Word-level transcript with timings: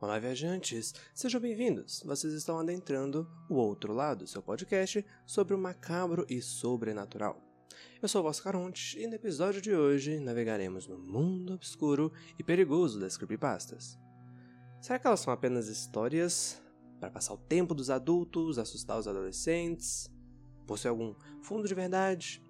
Olá, 0.00 0.16
viajantes! 0.16 0.94
Sejam 1.12 1.40
bem-vindos! 1.40 2.04
Vocês 2.06 2.32
estão 2.32 2.56
adentrando 2.56 3.28
o 3.50 3.56
outro 3.56 3.92
lado, 3.92 4.28
seu 4.28 4.40
podcast 4.40 5.04
sobre 5.26 5.54
o 5.54 5.58
macabro 5.58 6.24
e 6.28 6.40
sobrenatural. 6.40 7.42
Eu 8.00 8.06
sou 8.06 8.20
o 8.20 8.24
Vosso 8.24 8.40
Caronte 8.40 8.96
e 8.96 9.08
no 9.08 9.16
episódio 9.16 9.60
de 9.60 9.74
hoje 9.74 10.20
navegaremos 10.20 10.86
no 10.86 10.96
mundo 10.96 11.54
obscuro 11.54 12.12
e 12.38 12.44
perigoso 12.44 13.00
das 13.00 13.16
creepypastas. 13.16 13.98
Será 14.80 15.00
que 15.00 15.06
elas 15.08 15.18
são 15.18 15.32
apenas 15.32 15.66
histórias 15.66 16.62
para 17.00 17.10
passar 17.10 17.34
o 17.34 17.38
tempo 17.38 17.74
dos 17.74 17.90
adultos, 17.90 18.56
assustar 18.56 19.00
os 19.00 19.08
adolescentes? 19.08 20.08
Possui 20.64 20.90
algum 20.90 21.12
fundo 21.42 21.66
de 21.66 21.74
verdade? 21.74 22.40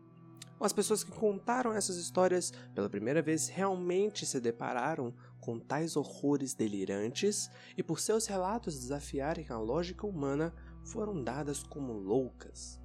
Ou 0.61 0.67
as 0.67 0.73
pessoas 0.75 1.03
que 1.03 1.13
contaram 1.13 1.73
essas 1.73 1.97
histórias 1.97 2.53
pela 2.75 2.91
primeira 2.91 3.23
vez 3.23 3.49
realmente 3.49 4.27
se 4.27 4.39
depararam 4.39 5.15
com 5.49 5.59
tais 5.59 5.97
horrores 5.97 6.53
delirantes 6.53 7.51
e, 7.75 7.83
por 7.83 8.01
seus 8.01 8.27
relatos 8.27 8.79
desafiarem 8.79 9.47
a 9.49 9.57
lógica 9.57 10.07
humana, 10.07 10.55
foram 10.85 11.25
dadas 11.25 11.63
como 11.63 11.95
loucas? 11.95 12.79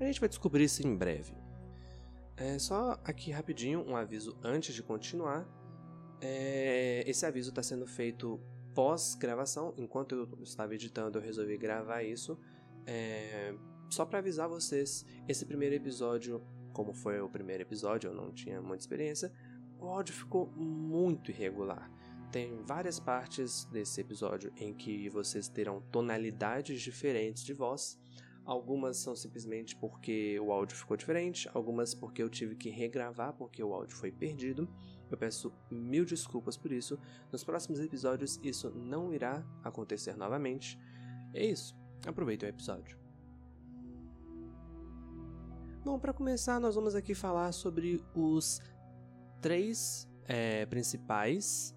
A 0.00 0.04
gente 0.04 0.18
vai 0.18 0.28
descobrir 0.28 0.64
isso 0.64 0.84
em 0.84 0.96
breve. 0.96 1.36
É 2.36 2.58
só 2.58 3.00
aqui 3.04 3.30
rapidinho 3.30 3.88
um 3.88 3.94
aviso 3.94 4.36
antes 4.42 4.74
de 4.74 4.82
continuar. 4.82 5.48
É, 6.20 7.04
esse 7.06 7.24
aviso 7.24 7.50
está 7.50 7.62
sendo 7.62 7.86
feito 7.86 8.40
pós-gravação. 8.74 9.72
Enquanto 9.78 10.16
eu 10.16 10.42
estava 10.42 10.74
editando, 10.74 11.18
eu 11.18 11.22
resolvi 11.22 11.56
gravar 11.56 12.02
isso. 12.02 12.36
É, 12.88 13.54
só 13.88 14.04
para 14.04 14.18
avisar 14.18 14.48
vocês, 14.48 15.06
esse 15.28 15.46
primeiro 15.46 15.76
episódio 15.76 16.44
como 16.74 16.92
foi 16.92 17.20
o 17.20 17.28
primeiro 17.28 17.62
episódio, 17.62 18.10
eu 18.10 18.14
não 18.14 18.32
tinha 18.32 18.60
muita 18.60 18.82
experiência, 18.82 19.32
o 19.84 19.90
áudio 19.90 20.14
ficou 20.14 20.46
muito 20.56 21.30
irregular. 21.30 21.90
Tem 22.32 22.62
várias 22.64 22.98
partes 22.98 23.64
desse 23.66 24.00
episódio 24.00 24.52
em 24.56 24.74
que 24.74 25.08
vocês 25.08 25.46
terão 25.46 25.82
tonalidades 25.92 26.80
diferentes 26.80 27.44
de 27.44 27.52
voz. 27.52 27.98
Algumas 28.44 28.96
são 28.96 29.14
simplesmente 29.14 29.76
porque 29.76 30.38
o 30.40 30.50
áudio 30.50 30.76
ficou 30.76 30.96
diferente, 30.96 31.48
algumas 31.54 31.94
porque 31.94 32.22
eu 32.22 32.28
tive 32.28 32.56
que 32.56 32.70
regravar 32.70 33.34
porque 33.34 33.62
o 33.62 33.72
áudio 33.72 33.94
foi 33.96 34.10
perdido. 34.10 34.68
Eu 35.10 35.16
peço 35.16 35.52
mil 35.70 36.04
desculpas 36.04 36.56
por 36.56 36.72
isso. 36.72 36.98
Nos 37.30 37.44
próximos 37.44 37.78
episódios 37.78 38.40
isso 38.42 38.70
não 38.70 39.14
irá 39.14 39.46
acontecer 39.62 40.16
novamente. 40.16 40.78
É 41.32 41.44
isso. 41.44 41.76
Aproveitem 42.06 42.48
o 42.48 42.50
episódio. 42.50 43.04
Bom, 45.84 45.98
para 45.98 46.14
começar, 46.14 46.58
nós 46.58 46.74
vamos 46.74 46.94
aqui 46.94 47.14
falar 47.14 47.52
sobre 47.52 48.02
os 48.14 48.58
três 49.44 50.08
é, 50.26 50.64
principais, 50.64 51.76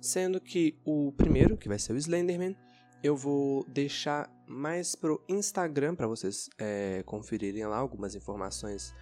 sendo 0.00 0.40
que 0.40 0.78
o 0.84 1.10
primeiro, 1.16 1.56
que 1.56 1.66
vai 1.66 1.76
ser 1.76 1.92
o 1.92 1.96
Slenderman, 1.96 2.56
eu 3.02 3.16
vou 3.16 3.64
deixar 3.68 4.30
mais 4.46 4.94
pro 4.94 5.20
Instagram 5.28 5.96
para 5.96 6.06
vocês 6.06 6.48
é, 6.56 7.02
conferirem 7.04 7.66
lá 7.66 7.76
algumas 7.76 8.14
informações 8.14 8.94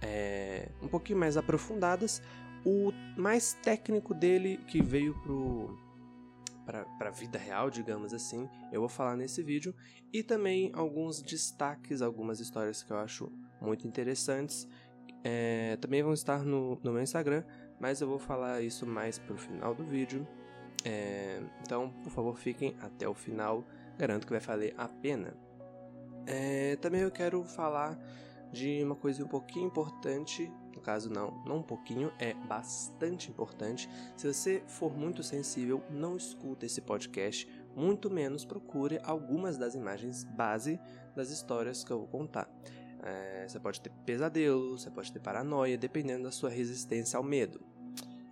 é, 0.00 0.70
um 0.80 0.88
pouquinho 0.88 1.18
mais 1.18 1.36
aprofundadas. 1.36 2.22
O 2.64 2.90
mais 3.18 3.52
técnico 3.52 4.14
dele, 4.14 4.56
que 4.66 4.82
veio 4.82 5.12
pro 5.20 5.78
para 6.64 7.08
a 7.08 7.10
vida 7.10 7.38
real, 7.38 7.70
digamos 7.70 8.12
assim, 8.12 8.46
eu 8.70 8.80
vou 8.80 8.90
falar 8.90 9.16
nesse 9.16 9.42
vídeo 9.42 9.74
e 10.12 10.22
também 10.22 10.70
alguns 10.74 11.22
destaques, 11.22 12.02
algumas 12.02 12.40
histórias 12.40 12.82
que 12.82 12.92
eu 12.92 12.98
acho 12.98 13.32
muito 13.58 13.86
interessantes. 13.86 14.68
É, 15.30 15.76
também 15.76 16.02
vão 16.02 16.14
estar 16.14 16.42
no, 16.42 16.78
no 16.82 16.90
meu 16.90 17.02
Instagram, 17.02 17.44
mas 17.78 18.00
eu 18.00 18.08
vou 18.08 18.18
falar 18.18 18.62
isso 18.62 18.86
mais 18.86 19.18
pro 19.18 19.36
final 19.36 19.74
do 19.74 19.84
vídeo. 19.84 20.26
É, 20.82 21.42
então, 21.60 21.90
por 22.02 22.10
favor, 22.10 22.38
fiquem 22.38 22.74
até 22.80 23.06
o 23.06 23.12
final. 23.12 23.62
Garanto 23.98 24.26
que 24.26 24.32
vai 24.32 24.40
valer 24.40 24.74
a 24.78 24.88
pena. 24.88 25.36
É, 26.26 26.76
também 26.76 27.02
eu 27.02 27.10
quero 27.10 27.44
falar 27.44 27.98
de 28.50 28.82
uma 28.82 28.96
coisa 28.96 29.22
um 29.22 29.28
pouquinho 29.28 29.66
importante. 29.66 30.50
No 30.74 30.80
caso, 30.80 31.10
não, 31.10 31.44
não 31.44 31.58
um 31.58 31.62
pouquinho, 31.62 32.10
é 32.18 32.32
bastante 32.32 33.30
importante. 33.30 33.86
Se 34.16 34.32
você 34.32 34.62
for 34.66 34.96
muito 34.96 35.22
sensível, 35.22 35.82
não 35.90 36.16
escuta 36.16 36.64
esse 36.64 36.80
podcast, 36.80 37.46
muito 37.76 38.10
menos 38.10 38.46
procure 38.46 38.98
algumas 39.02 39.58
das 39.58 39.74
imagens 39.74 40.24
base 40.24 40.80
das 41.14 41.30
histórias 41.30 41.84
que 41.84 41.90
eu 41.90 41.98
vou 41.98 42.08
contar. 42.08 42.48
É, 43.02 43.46
você 43.46 43.60
pode 43.60 43.80
ter 43.80 43.90
pesadelo, 44.04 44.76
você 44.76 44.90
pode 44.90 45.12
ter 45.12 45.20
paranoia, 45.20 45.78
dependendo 45.78 46.24
da 46.24 46.30
sua 46.30 46.50
resistência 46.50 47.16
ao 47.16 47.22
medo. 47.22 47.60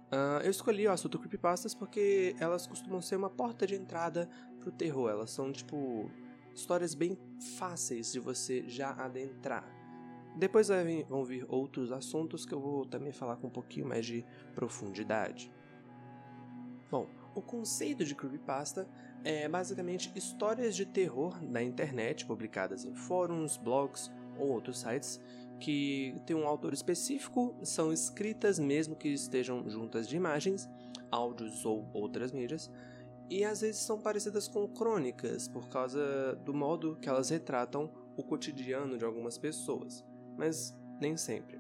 Uh, 0.07 0.41
eu 0.45 0.51
escolhi 0.51 0.87
o 0.87 0.93
assunto 0.93 1.19
creepypastas 1.19 1.75
porque 1.75 2.37
elas 2.39 2.67
costumam 2.67 3.01
ser 3.01 3.17
uma 3.17 3.31
porta 3.31 3.67
de 3.67 3.75
entrada 3.75 4.29
pro 4.61 4.71
terror. 4.71 5.11
Elas 5.11 5.31
são, 5.31 5.53
tipo, 5.53 6.11
histórias 6.55 6.95
bem 6.95 7.19
fáceis 7.59 8.13
de 8.13 8.21
você 8.21 8.65
já 8.69 8.91
adentrar. 8.93 9.69
Depois 10.37 10.69
vão 11.09 11.25
vir 11.25 11.47
outros 11.49 11.91
assuntos 11.91 12.45
que 12.45 12.53
eu 12.53 12.61
vou 12.61 12.85
também 12.85 13.11
falar 13.11 13.37
com 13.37 13.47
um 13.47 13.51
pouquinho 13.51 13.87
mais 13.87 14.05
de 14.05 14.25
profundidade. 14.55 15.51
Bom, 16.91 17.09
o 17.35 17.43
conceito 17.43 18.05
de 18.05 18.15
creepypasta 18.15 18.89
é 19.25 19.49
basicamente 19.49 20.13
histórias 20.15 20.77
de 20.77 20.87
terror 20.87 21.43
na 21.43 21.63
internet 21.63 22.25
publicadas 22.27 22.85
em 22.85 22.95
fóruns, 22.95 23.57
blogs 23.57 24.11
ou 24.39 24.49
outros 24.49 24.81
sites 24.81 25.21
que 25.59 26.15
tem 26.27 26.37
um 26.37 26.47
autor 26.47 26.73
específico, 26.73 27.55
são 27.63 27.93
escritas 27.93 28.59
mesmo 28.59 28.95
que 28.95 29.09
estejam 29.09 29.69
juntas 29.69 30.09
de 30.09 30.17
imagens, 30.17 30.69
áudios 31.11 31.65
ou 31.65 31.89
outras 31.93 32.33
mídias, 32.33 32.71
e 33.29 33.45
às 33.45 33.61
vezes 33.61 33.81
são 33.81 34.01
parecidas 34.01 34.47
com 34.47 34.69
crônicas 34.69 35.49
por 35.49 35.69
causa 35.69 36.37
do 36.45 36.55
modo 36.55 36.97
que 37.01 37.09
elas 37.09 37.31
retratam 37.31 37.91
o 38.17 38.23
cotidiano 38.23 38.97
de 38.97 39.05
algumas 39.05 39.37
pessoas, 39.37 40.05
mas 40.37 40.77
nem 41.01 41.17
sempre. 41.17 41.56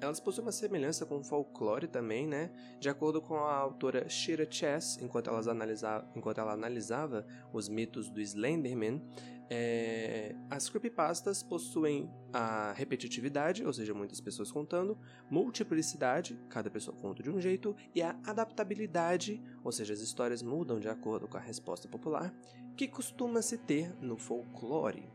Elas 0.00 0.20
possuem 0.20 0.46
uma 0.46 0.52
semelhança 0.52 1.06
com 1.06 1.18
o 1.18 1.24
folclore 1.24 1.86
também, 1.86 2.26
né? 2.26 2.50
De 2.78 2.88
acordo 2.88 3.22
com 3.22 3.36
a 3.36 3.54
autora 3.54 4.08
Shira 4.08 4.46
Chess, 4.50 4.98
enquanto, 5.00 5.30
elas 5.30 5.48
analisava, 5.48 6.06
enquanto 6.14 6.38
ela 6.38 6.52
analisava 6.52 7.26
os 7.52 7.68
mitos 7.68 8.10
do 8.10 8.20
Slenderman, 8.20 9.02
é, 9.50 10.34
as 10.50 10.68
creepypastas 10.68 11.42
possuem 11.42 12.10
a 12.32 12.72
repetitividade, 12.72 13.64
ou 13.64 13.72
seja, 13.72 13.94
muitas 13.94 14.20
pessoas 14.20 14.50
contando, 14.50 14.98
multiplicidade, 15.30 16.38
cada 16.48 16.70
pessoa 16.70 16.96
conta 16.96 17.22
de 17.22 17.30
um 17.30 17.40
jeito, 17.40 17.76
e 17.94 18.02
a 18.02 18.18
adaptabilidade, 18.26 19.42
ou 19.62 19.70
seja, 19.70 19.92
as 19.92 20.00
histórias 20.00 20.42
mudam 20.42 20.80
de 20.80 20.88
acordo 20.88 21.28
com 21.28 21.36
a 21.36 21.40
resposta 21.40 21.86
popular, 21.88 22.34
que 22.76 22.88
costuma 22.88 23.42
se 23.42 23.58
ter 23.58 23.94
no 24.00 24.16
folclore. 24.16 25.08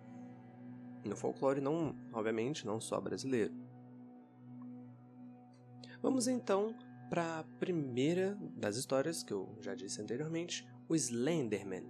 No 1.04 1.16
folclore, 1.16 1.62
não, 1.62 1.96
obviamente, 2.14 2.66
não 2.66 2.80
só 2.80 3.00
brasileiro. 3.02 3.54
Vamos 6.02 6.28
então 6.28 6.76
para 7.10 7.40
a 7.40 7.44
primeira 7.60 8.38
das 8.56 8.76
histórias 8.78 9.24
que 9.24 9.34
eu 9.34 9.58
já 9.62 9.76
disse 9.76 10.02
anteriormente, 10.02 10.68
o 10.88 10.96
Slenderman. 10.96 11.84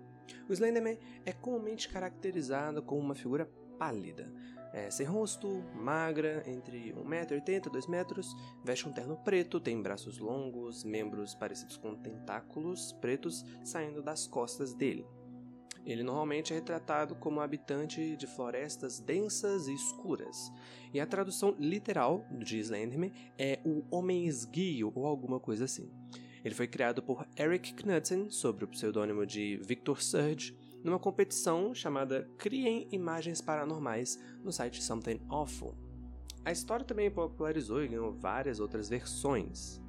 O 0.48 0.54
Slenderman 0.54 0.98
é 1.26 1.32
comumente 1.32 1.90
caracterizado 1.90 2.82
como 2.82 3.02
uma 3.02 3.16
figura 3.16 3.50
pálida, 3.78 4.32
é, 4.74 4.90
sem 4.92 5.06
rosto, 5.06 5.64
magra, 5.76 6.44
entre 6.46 6.94
1,80m 6.94 7.68
e 7.68 7.70
2m, 7.70 8.36
veste 8.64 8.88
um 8.88 8.94
terno 8.94 9.18
preto, 9.18 9.60
tem 9.60 9.82
braços 9.82 10.20
longos, 10.20 10.84
membros 10.84 11.34
parecidos 11.34 11.78
com 11.78 11.96
tentáculos 11.96 12.92
pretos 12.94 13.44
saindo 13.64 14.02
das 14.02 14.28
costas 14.28 14.74
dele. 14.74 15.06
Ele 15.86 16.04
normalmente 16.04 16.54
é 16.54 16.56
retratado 16.56 17.16
como 17.16 17.40
habitante 17.40 18.16
de 18.16 18.28
florestas 18.28 19.00
densas 19.00 19.68
e 19.68 19.74
escuras, 19.74 20.52
e 20.94 21.00
a 21.00 21.06
tradução 21.06 21.56
literal 21.60 22.26
de 22.32 22.60
Slenderman 22.60 23.12
é 23.38 23.60
o 23.64 23.84
Homem 23.90 24.26
Esguio 24.26 24.92
ou 24.96 25.06
alguma 25.06 25.40
coisa 25.40 25.66
assim. 25.66 25.90
Ele 26.44 26.56
foi 26.56 26.68
criado 26.68 27.04
por 27.04 27.28
Eric 27.38 27.74
Knudsen 27.74 28.30
sob 28.30 28.64
o 28.64 28.68
pseudônimo 28.68 29.26
de 29.26 29.58
Victor 29.58 30.02
Surge 30.02 30.58
numa 30.84 31.00
competição 31.00 31.74
chamada 31.74 32.30
Criem 32.38 32.88
Imagens 32.92 33.42
Paranormais 33.42 34.18
no 34.44 34.52
site 34.52 34.82
Something 34.82 35.22
Awful. 35.30 35.76
A 36.46 36.52
história 36.52 36.86
também 36.86 37.12
popularizou 37.12 37.84
e 37.84 37.88
ganhou 37.90 38.14
várias 38.14 38.60
outras 38.60 38.88
versões. 38.88 39.82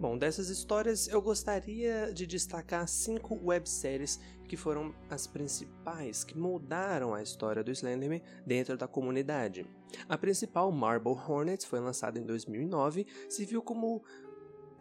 Bom, 0.00 0.16
dessas 0.16 0.48
histórias 0.48 1.08
eu 1.08 1.20
gostaria 1.20 2.12
de 2.12 2.24
destacar 2.24 2.86
cinco 2.86 3.36
webséries 3.42 4.20
que 4.46 4.56
foram 4.56 4.94
as 5.10 5.26
principais 5.26 6.22
que 6.22 6.38
moldaram 6.38 7.14
a 7.14 7.22
história 7.22 7.64
do 7.64 7.72
Slenderman 7.72 8.22
dentro 8.46 8.76
da 8.76 8.86
comunidade. 8.86 9.66
A 10.08 10.16
principal, 10.16 10.70
Marble 10.70 11.14
Hornets, 11.14 11.66
foi 11.66 11.80
lançada 11.80 12.16
em 12.16 12.24
2009, 12.24 13.08
se 13.28 13.44
viu 13.44 13.60
como 13.60 14.04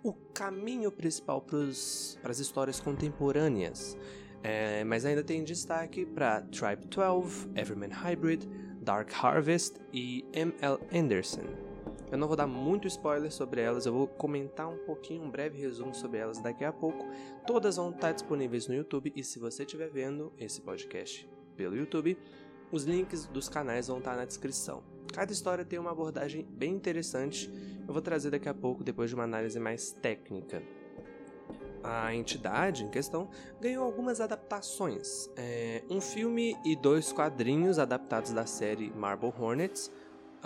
o 0.04 0.14
caminho 0.14 0.92
principal 0.92 1.42
para 1.42 2.32
as 2.32 2.40
histórias 2.40 2.80
contemporâneas. 2.80 3.98
É, 4.44 4.84
mas 4.84 5.04
ainda 5.04 5.24
tem 5.24 5.44
destaque 5.44 6.06
para 6.06 6.42
Tribe 6.44 6.86
12, 6.86 7.50
Everyman 7.56 7.90
Hybrid, 7.90 8.48
Dark 8.82 9.12
Harvest 9.20 9.78
e 9.92 10.24
M.L. 10.32 10.78
Anderson. 10.94 11.67
Eu 12.10 12.18
não 12.18 12.28
vou 12.28 12.38
dar 12.38 12.48
muito 12.48 12.88
spoiler 12.88 13.32
sobre 13.32 13.60
elas, 13.60 13.86
eu 13.86 13.92
vou 13.92 14.08
comentar 14.08 14.70
um 14.70 14.78
pouquinho, 14.78 15.24
um 15.24 15.30
breve 15.30 15.60
resumo 15.60 15.94
sobre 15.94 16.20
elas 16.20 16.40
daqui 16.40 16.64
a 16.64 16.72
pouco. 16.72 17.06
Todas 17.46 17.76
vão 17.76 17.90
estar 17.90 18.14
disponíveis 18.14 18.66
no 18.68 18.74
YouTube 18.74 19.12
e 19.14 19.24
se 19.24 19.40
você 19.40 19.64
estiver 19.64 19.90
vendo 19.90 20.32
esse 20.38 20.62
podcast 20.62 21.30
pelo 21.58 21.76
YouTube, 21.76 22.18
os 22.72 22.86
links 22.86 23.26
dos 23.26 23.50
canais 23.50 23.88
vão 23.88 23.98
estar 23.98 24.16
na 24.16 24.24
descrição. 24.24 24.82
Cada 25.14 25.34
história 25.34 25.66
tem 25.66 25.80
uma 25.80 25.92
abordagem 25.92 26.46
bem 26.50 26.74
interessante, 26.74 27.52
eu 27.86 27.94
vou 27.94 28.02
trazer 28.02 28.30
daqui 28.30 28.48
a 28.48 28.54
pouco 28.54 28.86
depois 28.86 29.10
de 29.10 29.16
uma 29.16 29.26
análise 29.26 29.60
mais 29.60 29.92
técnica. 29.92 30.64
A 31.84 32.14
entidade 32.14 32.84
em 32.84 32.90
questão 32.90 33.30
ganhou 33.62 33.84
algumas 33.84 34.20
adaptações. 34.20 35.30
É, 35.36 35.84
um 35.90 36.02
filme 36.02 36.58
e 36.66 36.76
dois 36.76 37.14
quadrinhos 37.14 37.80
adaptados 37.80 38.32
da 38.32 38.46
série 38.46 38.92
Marble 38.92 39.34
Hornets. 39.40 39.92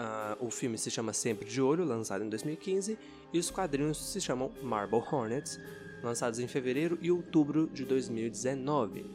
Uh, 0.01 0.47
o 0.47 0.49
filme 0.49 0.77
se 0.77 0.89
chama 0.89 1.13
Sempre 1.13 1.47
de 1.47 1.61
Olho, 1.61 1.85
lançado 1.85 2.23
em 2.23 2.29
2015, 2.29 2.97
e 3.31 3.37
os 3.37 3.51
quadrinhos 3.51 3.97
se 3.97 4.19
chamam 4.19 4.51
Marble 4.63 5.03
Hornets, 5.11 5.59
lançados 6.01 6.39
em 6.39 6.47
fevereiro 6.47 6.97
e 7.01 7.11
outubro 7.11 7.67
de 7.67 7.85
2019. 7.85 9.01
Uh, 9.01 9.07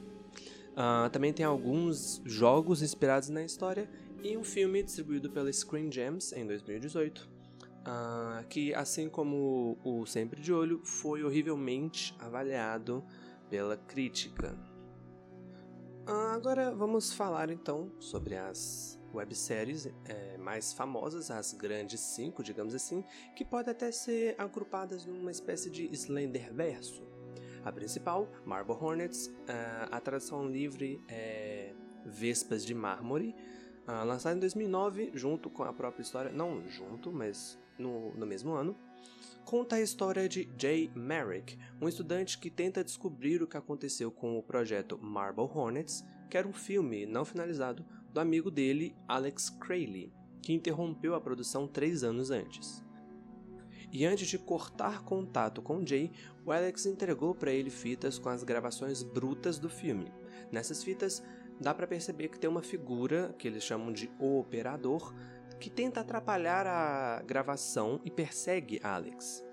ah, 0.76 1.10
também 1.10 1.32
tem 1.32 1.44
alguns 1.44 2.20
jogos 2.24 2.82
inspirados 2.82 3.30
na 3.30 3.42
história 3.42 3.90
e 4.22 4.36
um 4.36 4.44
filme 4.44 4.82
distribuído 4.82 5.30
pela 5.30 5.52
Screen 5.52 5.90
Gems 5.90 6.32
em 6.32 6.46
2018 6.46 7.36
uh, 7.86 8.46
que, 8.48 8.74
assim 8.74 9.08
como 9.08 9.78
o 9.84 10.04
Sempre 10.06 10.40
de 10.40 10.52
Olho, 10.52 10.80
foi 10.84 11.22
horrivelmente 11.22 12.14
avaliado 12.18 13.04
pela 13.48 13.76
crítica. 13.76 14.56
Agora 16.06 16.74
vamos 16.74 17.12
falar 17.12 17.50
então 17.50 17.90
sobre 17.98 18.36
as 18.36 18.95
webséries 19.14 19.88
é, 20.04 20.36
mais 20.38 20.72
famosas, 20.72 21.30
as 21.30 21.52
grandes 21.52 22.00
cinco, 22.00 22.42
digamos 22.42 22.74
assim, 22.74 23.04
que 23.34 23.44
podem 23.44 23.72
até 23.72 23.90
ser 23.90 24.34
agrupadas 24.38 25.06
numa 25.06 25.30
espécie 25.30 25.70
de 25.70 25.92
Slenderverso. 25.92 27.02
A 27.64 27.72
principal, 27.72 28.30
Marble 28.44 28.76
Hornets, 28.80 29.28
a 29.90 29.98
tradução 29.98 30.48
livre 30.48 31.02
é 31.08 31.74
Vespas 32.04 32.64
de 32.64 32.72
Mármore, 32.72 33.34
lançada 34.06 34.36
em 34.36 34.40
2009, 34.40 35.10
junto 35.14 35.50
com 35.50 35.64
a 35.64 35.72
própria 35.72 36.02
história, 36.02 36.30
não 36.30 36.66
junto, 36.68 37.12
mas 37.12 37.58
no, 37.76 38.14
no 38.14 38.24
mesmo 38.24 38.52
ano, 38.52 38.76
conta 39.44 39.76
a 39.76 39.80
história 39.80 40.28
de 40.28 40.48
Jay 40.58 40.90
Merrick, 40.94 41.58
um 41.80 41.88
estudante 41.88 42.38
que 42.38 42.50
tenta 42.50 42.84
descobrir 42.84 43.42
o 43.42 43.46
que 43.46 43.56
aconteceu 43.56 44.10
com 44.10 44.38
o 44.38 44.42
projeto 44.42 44.98
Marble 44.98 45.44
Hornets, 45.52 46.04
que 46.30 46.36
era 46.36 46.46
um 46.46 46.52
filme 46.52 47.06
não 47.06 47.24
finalizado 47.24 47.84
do 48.16 48.20
amigo 48.20 48.50
dele, 48.50 48.96
Alex 49.06 49.50
Crayley, 49.50 50.10
que 50.40 50.50
interrompeu 50.50 51.14
a 51.14 51.20
produção 51.20 51.68
três 51.68 52.02
anos 52.02 52.30
antes. 52.30 52.82
E 53.92 54.06
antes 54.06 54.26
de 54.26 54.38
cortar 54.38 55.04
contato 55.04 55.60
com 55.60 55.84
Jay, 55.86 56.10
o 56.42 56.50
Alex 56.50 56.86
entregou 56.86 57.34
para 57.34 57.52
ele 57.52 57.68
fitas 57.68 58.18
com 58.18 58.30
as 58.30 58.42
gravações 58.42 59.02
brutas 59.02 59.58
do 59.58 59.68
filme. 59.68 60.10
Nessas 60.50 60.82
fitas, 60.82 61.22
dá 61.60 61.74
para 61.74 61.86
perceber 61.86 62.28
que 62.28 62.38
tem 62.38 62.48
uma 62.48 62.62
figura 62.62 63.34
que 63.38 63.46
eles 63.46 63.62
chamam 63.62 63.92
de 63.92 64.10
o 64.18 64.40
operador 64.40 65.14
que 65.60 65.68
tenta 65.68 66.00
atrapalhar 66.00 66.66
a 66.66 67.22
gravação 67.22 68.00
e 68.02 68.10
persegue 68.10 68.80
Alex. 68.82 69.44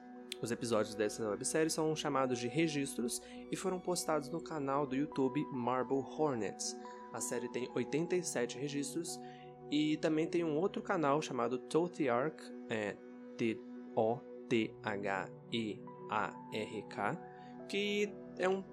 Os 0.41 0.51
episódios 0.51 0.95
dessa 0.95 1.29
websérie 1.29 1.69
são 1.69 1.93
chamados 1.97 2.39
de 2.39 2.47
registros 2.47 3.21
e 3.51 3.57
foram 3.57 3.79
postados 3.79 4.29
no 4.29 4.41
canal 4.41 4.87
do 4.87 4.95
YouTube 4.95 5.45
Marble 5.51 5.99
Hornets. 5.99 6.77
A 7.13 7.21
série 7.21 7.47
tem 7.49 7.69
87 7.73 8.57
registros 8.57 9.19
e 9.71 9.95
também 9.97 10.27
tem 10.27 10.43
um 10.43 10.57
outro 10.57 10.81
canal 10.81 11.21
chamado 11.21 11.59
Tothiark, 11.59 12.41
é 12.69 12.97
T-O-T-H-E-A-R-K, 13.37 13.97
que 17.69 18.13
é 18.37 18.49
um 18.49 18.63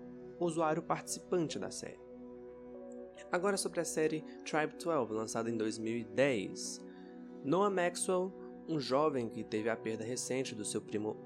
usuário 0.41 0.83
participante 0.83 1.59
da 1.59 1.71
série. 1.71 2.01
Agora 3.31 3.57
sobre 3.57 3.81
a 3.81 3.85
série 3.85 4.25
Tribe 4.45 4.75
12, 4.83 5.13
lançada 5.13 5.49
em 5.51 5.57
2010. 5.57 6.85
Noah 7.45 7.71
Maxwell, 7.71 8.33
um 8.69 8.81
jovem 8.81 9.29
que 9.29 9.45
teve 9.45 9.69
a 9.69 9.77
perda 9.77 10.05
recente 10.05 10.55
do 10.55 10.65
seu 10.65 10.81
primo 10.81 11.17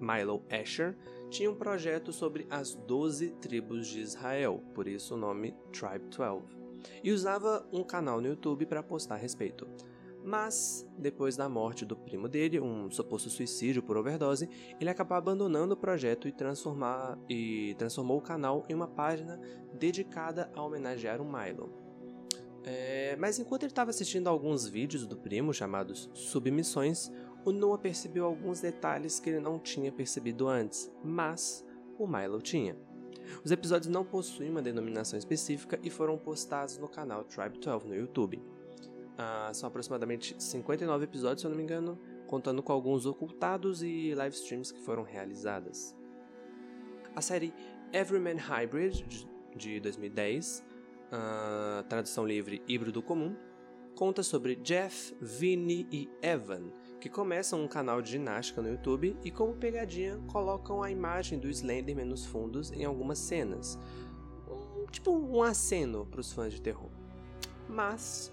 Milo 0.00 0.42
Asher, 0.50 0.96
tinha 1.28 1.50
um 1.50 1.54
projeto 1.54 2.12
sobre 2.12 2.46
as 2.50 2.74
12 2.74 3.30
tribos 3.36 3.86
de 3.86 4.00
Israel, 4.00 4.62
por 4.74 4.88
isso 4.88 5.14
o 5.14 5.18
nome 5.18 5.54
Tribe 5.72 6.06
12, 6.16 6.59
e 7.02 7.12
usava 7.12 7.66
um 7.72 7.82
canal 7.82 8.20
no 8.20 8.28
YouTube 8.28 8.66
para 8.66 8.82
postar 8.82 9.14
a 9.14 9.18
respeito. 9.18 9.66
Mas, 10.22 10.86
depois 10.98 11.36
da 11.36 11.48
morte 11.48 11.84
do 11.84 11.96
primo 11.96 12.28
dele, 12.28 12.60
um 12.60 12.90
suposto 12.90 13.30
suicídio 13.30 13.82
por 13.82 13.96
overdose, 13.96 14.48
ele 14.78 14.90
acabou 14.90 15.16
abandonando 15.16 15.74
o 15.74 15.76
projeto 15.76 16.28
e, 16.28 16.32
transformar, 16.32 17.18
e 17.28 17.74
transformou 17.78 18.18
o 18.18 18.22
canal 18.22 18.64
em 18.68 18.74
uma 18.74 18.88
página 18.88 19.40
dedicada 19.72 20.50
a 20.54 20.62
homenagear 20.62 21.22
o 21.22 21.24
Milo. 21.24 21.72
É, 22.62 23.16
mas 23.16 23.38
enquanto 23.38 23.62
ele 23.62 23.72
estava 23.72 23.88
assistindo 23.88 24.28
alguns 24.28 24.68
vídeos 24.68 25.06
do 25.06 25.16
primo 25.16 25.54
chamados 25.54 26.10
Submissões, 26.12 27.10
o 27.42 27.52
Noah 27.52 27.80
percebeu 27.80 28.26
alguns 28.26 28.60
detalhes 28.60 29.18
que 29.18 29.30
ele 29.30 29.40
não 29.40 29.58
tinha 29.58 29.90
percebido 29.90 30.46
antes, 30.46 30.92
mas 31.02 31.64
o 31.98 32.06
Milo 32.06 32.42
tinha. 32.42 32.76
Os 33.44 33.50
episódios 33.50 33.92
não 33.92 34.04
possuem 34.04 34.50
uma 34.50 34.62
denominação 34.62 35.18
específica 35.18 35.78
e 35.82 35.90
foram 35.90 36.18
postados 36.18 36.78
no 36.78 36.88
canal 36.88 37.24
Tribe 37.24 37.58
12 37.58 37.86
no 37.86 37.94
YouTube. 37.94 38.42
Ah, 39.16 39.50
são 39.52 39.68
aproximadamente 39.68 40.34
59 40.38 41.04
episódios, 41.04 41.40
se 41.40 41.46
eu 41.46 41.50
não 41.50 41.56
me 41.56 41.62
engano, 41.62 41.98
contando 42.26 42.62
com 42.62 42.72
alguns 42.72 43.06
ocultados 43.06 43.82
e 43.82 44.14
live 44.14 44.34
streams 44.34 44.72
que 44.72 44.80
foram 44.80 45.02
realizadas. 45.02 45.96
A 47.14 47.20
série 47.20 47.52
Everyman 47.92 48.36
Hybrid, 48.36 49.04
de 49.56 49.80
2010, 49.80 50.64
a 51.10 51.84
tradução 51.88 52.24
livre 52.24 52.62
híbrido 52.68 53.02
comum, 53.02 53.36
conta 53.94 54.22
sobre 54.22 54.54
Jeff, 54.56 55.14
Vinny 55.20 55.86
e 55.90 56.08
Evan, 56.22 56.70
que 57.00 57.08
começam 57.08 57.64
um 57.64 57.66
canal 57.66 58.02
de 58.02 58.12
ginástica 58.12 58.60
no 58.60 58.68
YouTube 58.68 59.16
e, 59.24 59.30
como 59.30 59.54
pegadinha, 59.54 60.20
colocam 60.28 60.82
a 60.82 60.90
imagem 60.90 61.38
do 61.38 61.48
Slenderman 61.48 62.04
nos 62.04 62.26
fundos 62.26 62.70
em 62.72 62.84
algumas 62.84 63.18
cenas. 63.18 63.78
Um, 64.46 64.84
tipo 64.90 65.10
um 65.10 65.42
aceno 65.42 66.04
para 66.06 66.20
os 66.20 66.30
fãs 66.30 66.52
de 66.52 66.60
terror. 66.60 66.90
Mas, 67.66 68.32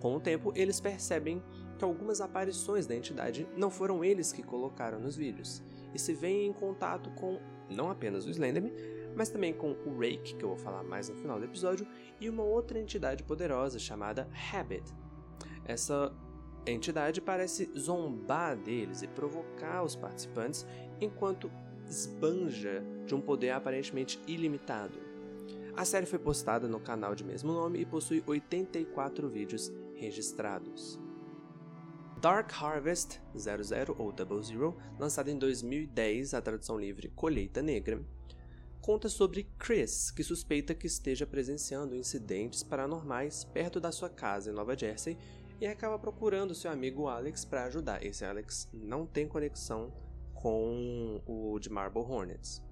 com 0.00 0.16
o 0.16 0.20
tempo, 0.20 0.52
eles 0.56 0.80
percebem 0.80 1.42
que 1.78 1.84
algumas 1.84 2.22
aparições 2.22 2.86
da 2.86 2.96
entidade 2.96 3.46
não 3.54 3.70
foram 3.70 4.02
eles 4.02 4.32
que 4.32 4.42
colocaram 4.42 4.98
nos 4.98 5.14
vídeos, 5.14 5.62
e 5.94 5.98
se 5.98 6.14
veem 6.14 6.48
em 6.48 6.52
contato 6.52 7.10
com 7.10 7.38
não 7.68 7.90
apenas 7.90 8.24
o 8.24 8.30
Slenderman, 8.30 8.72
mas 9.14 9.28
também 9.28 9.52
com 9.52 9.72
o 9.72 9.98
Rake, 9.98 10.36
que 10.36 10.44
eu 10.44 10.50
vou 10.50 10.58
falar 10.58 10.82
mais 10.82 11.08
no 11.08 11.16
final 11.16 11.38
do 11.38 11.44
episódio, 11.44 11.86
e 12.20 12.30
uma 12.30 12.42
outra 12.42 12.78
entidade 12.78 13.24
poderosa 13.24 13.78
chamada 13.78 14.28
Habit. 14.52 14.84
Essa 15.64 16.14
entidade 16.70 17.20
parece 17.20 17.70
zombar 17.78 18.56
deles 18.56 19.02
e 19.02 19.08
provocar 19.08 19.82
os 19.82 19.94
participantes 19.94 20.66
enquanto 21.00 21.50
esbanja 21.88 22.82
de 23.06 23.14
um 23.14 23.20
poder 23.20 23.50
aparentemente 23.50 24.20
ilimitado. 24.26 24.98
A 25.76 25.84
série 25.84 26.06
foi 26.06 26.18
postada 26.18 26.66
no 26.66 26.80
canal 26.80 27.14
de 27.14 27.22
mesmo 27.22 27.52
nome 27.52 27.80
e 27.80 27.84
possui 27.84 28.22
84 28.26 29.28
vídeos 29.28 29.70
registrados. 29.94 30.98
Dark 32.20 32.50
Harvest 32.60 33.20
00 33.36 33.94
ou 33.98 34.10
Double 34.10 34.42
Zero, 34.42 34.76
lançada 34.98 35.30
em 35.30 35.38
2010, 35.38 36.32
a 36.32 36.40
tradução 36.40 36.80
livre 36.80 37.08
Colheita 37.14 37.60
Negra, 37.60 38.02
conta 38.80 39.08
sobre 39.08 39.46
Chris, 39.58 40.10
que 40.10 40.24
suspeita 40.24 40.74
que 40.74 40.86
esteja 40.86 41.26
presenciando 41.26 41.94
incidentes 41.94 42.62
paranormais 42.62 43.44
perto 43.44 43.78
da 43.78 43.92
sua 43.92 44.08
casa 44.08 44.50
em 44.50 44.54
Nova 44.54 44.76
Jersey 44.76 45.18
e 45.60 45.66
acaba 45.66 45.98
procurando 45.98 46.54
seu 46.54 46.70
amigo 46.70 47.08
Alex 47.08 47.44
para 47.44 47.64
ajudar. 47.64 48.04
Esse 48.04 48.24
Alex 48.24 48.68
não 48.72 49.06
tem 49.06 49.26
conexão 49.26 49.92
com 50.34 51.20
o 51.26 51.58
de 51.58 51.70
Marble 51.70 52.02
Hornets. 52.02 52.62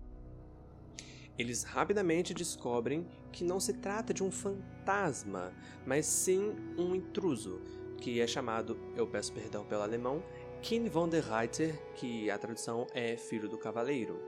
Eles 1.37 1.65
rapidamente 1.65 2.33
descobrem 2.33 3.07
que 3.33 3.43
não 3.43 3.59
se 3.59 3.73
trata 3.73 4.15
de 4.15 4.23
um 4.23 4.31
fantasma, 4.31 5.53
mas 5.85 6.07
sim 6.07 6.55
um 6.79 6.95
intruso, 6.95 7.61
que 7.99 8.21
é 8.21 8.27
chamado, 8.27 8.79
eu 8.95 9.07
peço 9.07 9.33
perdão 9.33 9.65
pelo 9.65 9.83
alemão, 9.83 10.23
King 10.63 10.89
von 10.89 11.09
der 11.09 11.25
Reiter, 11.25 11.77
que 11.97 12.31
a 12.31 12.39
tradução 12.39 12.87
é 12.95 13.17
filho 13.17 13.49
do 13.49 13.59
cavaleiro. 13.59 14.21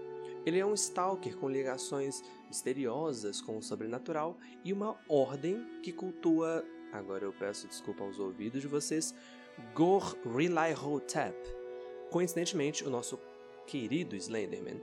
Ele 0.45 0.59
é 0.59 0.67
um 0.67 0.75
stalker 0.75 1.37
com 1.37 1.49
ligações 1.49 2.23
misteriosas 2.49 3.41
com 3.41 3.57
o 3.57 3.63
sobrenatural 3.63 4.37
e 4.65 4.73
uma 4.73 4.99
ordem 5.09 5.81
que 5.83 5.93
cultua, 5.93 6.65
agora 6.97 7.25
eu 7.25 7.33
peço 7.33 7.67
desculpa 7.67 8.05
aos 8.05 8.19
ouvidos 8.19 8.61
de 8.61 8.69
vocês, 8.69 9.15
Gor 9.75 10.17
Rilai 10.25 10.75
Hotep. 10.75 11.37
Coincidentemente, 12.11 12.85
o 12.85 12.91
nosso 12.91 13.19
querido 13.67 14.17
Slenderman. 14.17 14.81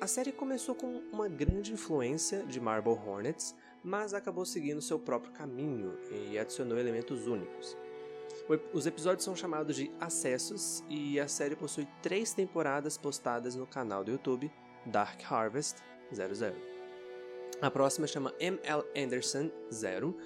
A 0.00 0.06
série 0.06 0.32
começou 0.32 0.74
com 0.74 1.02
uma 1.12 1.28
grande 1.28 1.72
influência 1.72 2.42
de 2.44 2.60
Marble 2.60 2.92
Hornets, 2.92 3.54
mas 3.84 4.14
acabou 4.14 4.44
seguindo 4.44 4.82
seu 4.82 4.98
próprio 4.98 5.32
caminho 5.32 5.96
e 6.10 6.38
adicionou 6.38 6.78
elementos 6.78 7.26
únicos. 7.26 7.76
Os 8.72 8.86
episódios 8.86 9.24
são 9.24 9.36
chamados 9.36 9.76
de 9.76 9.90
Acessos 10.00 10.82
e 10.88 11.20
a 11.20 11.28
série 11.28 11.54
possui 11.54 11.86
três 12.02 12.32
temporadas 12.32 12.96
postadas 12.96 13.54
no 13.54 13.66
canal 13.66 14.02
do 14.02 14.10
YouTube 14.10 14.50
Dark 14.86 15.20
Harvest 15.30 15.76
00. 16.12 16.54
A 17.60 17.70
próxima 17.70 18.08
chama 18.08 18.34
M.L. 18.40 18.82
Anderson 18.96 19.50
0. 19.72 20.16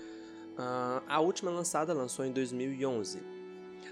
Uh, 0.56 1.02
a 1.06 1.20
última 1.20 1.50
lançada 1.50 1.92
lançou 1.92 2.25
em 2.25 2.32
2011. 2.32 3.22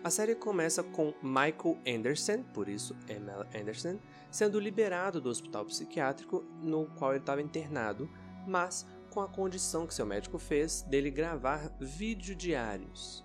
A 0.03 0.11
série 0.11 0.35
começa 0.35 0.83
com 0.83 1.15
Michael 1.23 1.79
Anderson, 1.87 2.43
por 2.55 2.69
isso 2.69 2.97
M.L. 3.09 3.47
Anderson, 3.59 3.99
sendo 4.31 4.59
liberado 4.59 5.21
do 5.21 5.29
hospital 5.29 5.65
psiquiátrico 5.67 6.45
no 6.63 6.87
qual 6.99 7.13
ele 7.13 7.21
estava 7.21 7.43
internado, 7.43 8.09
mas 8.47 8.87
com 9.11 9.21
a 9.21 9.29
condição 9.29 9.87
que 9.87 9.95
seu 9.95 10.05
médico 10.05 10.39
fez 10.39 10.83
dele 10.83 11.11
gravar 11.11 11.71
vídeo 11.81 12.35
diários. 12.35 13.25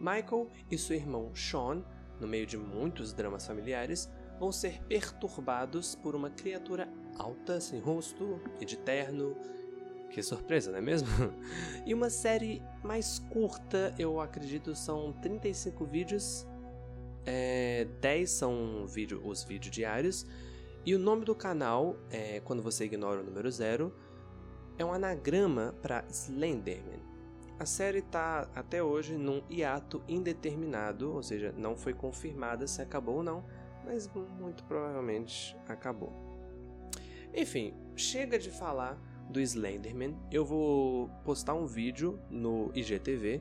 Michael 0.00 0.48
e 0.70 0.78
seu 0.78 0.96
irmão 0.96 1.30
Sean, 1.34 1.84
no 2.18 2.26
meio 2.26 2.46
de 2.46 2.56
muitos 2.56 3.12
dramas 3.12 3.46
familiares, 3.46 4.08
vão 4.40 4.50
ser 4.50 4.82
perturbados 4.88 5.94
por 5.94 6.16
uma 6.16 6.30
criatura 6.30 6.88
alta, 7.16 7.60
sem 7.60 7.78
rosto 7.78 8.40
e 8.60 8.64
de 8.64 8.76
terno. 8.76 9.36
Que 10.12 10.22
surpresa, 10.22 10.70
não 10.70 10.78
é 10.78 10.82
mesmo? 10.82 11.08
e 11.86 11.94
uma 11.94 12.10
série 12.10 12.62
mais 12.84 13.18
curta, 13.18 13.94
eu 13.98 14.20
acredito, 14.20 14.76
são 14.76 15.10
35 15.22 15.86
vídeos. 15.86 16.46
É, 17.24 17.86
10 18.02 18.30
são 18.30 18.86
vídeo, 18.86 19.22
os 19.24 19.42
vídeos 19.42 19.74
diários. 19.74 20.26
E 20.84 20.94
o 20.94 20.98
nome 20.98 21.24
do 21.24 21.34
canal, 21.34 21.96
é, 22.10 22.40
quando 22.40 22.62
você 22.62 22.84
ignora 22.84 23.22
o 23.22 23.24
número 23.24 23.50
zero, 23.50 23.90
é 24.76 24.84
um 24.84 24.92
anagrama 24.92 25.74
para 25.80 26.04
Slenderman. 26.10 27.00
A 27.58 27.64
série 27.64 28.00
está 28.00 28.50
até 28.54 28.82
hoje 28.82 29.16
num 29.16 29.42
hiato 29.48 30.02
indeterminado, 30.06 31.14
ou 31.14 31.22
seja, 31.22 31.54
não 31.56 31.74
foi 31.74 31.94
confirmada 31.94 32.66
se 32.66 32.82
acabou 32.82 33.16
ou 33.16 33.22
não, 33.22 33.46
mas 33.82 34.10
muito 34.38 34.62
provavelmente 34.64 35.56
acabou. 35.66 36.12
Enfim, 37.32 37.72
chega 37.96 38.38
de 38.38 38.50
falar 38.50 38.98
do 39.32 39.40
Slenderman. 39.40 40.16
Eu 40.30 40.44
vou 40.44 41.08
postar 41.24 41.54
um 41.54 41.66
vídeo 41.66 42.20
no 42.30 42.70
IGTV. 42.74 43.40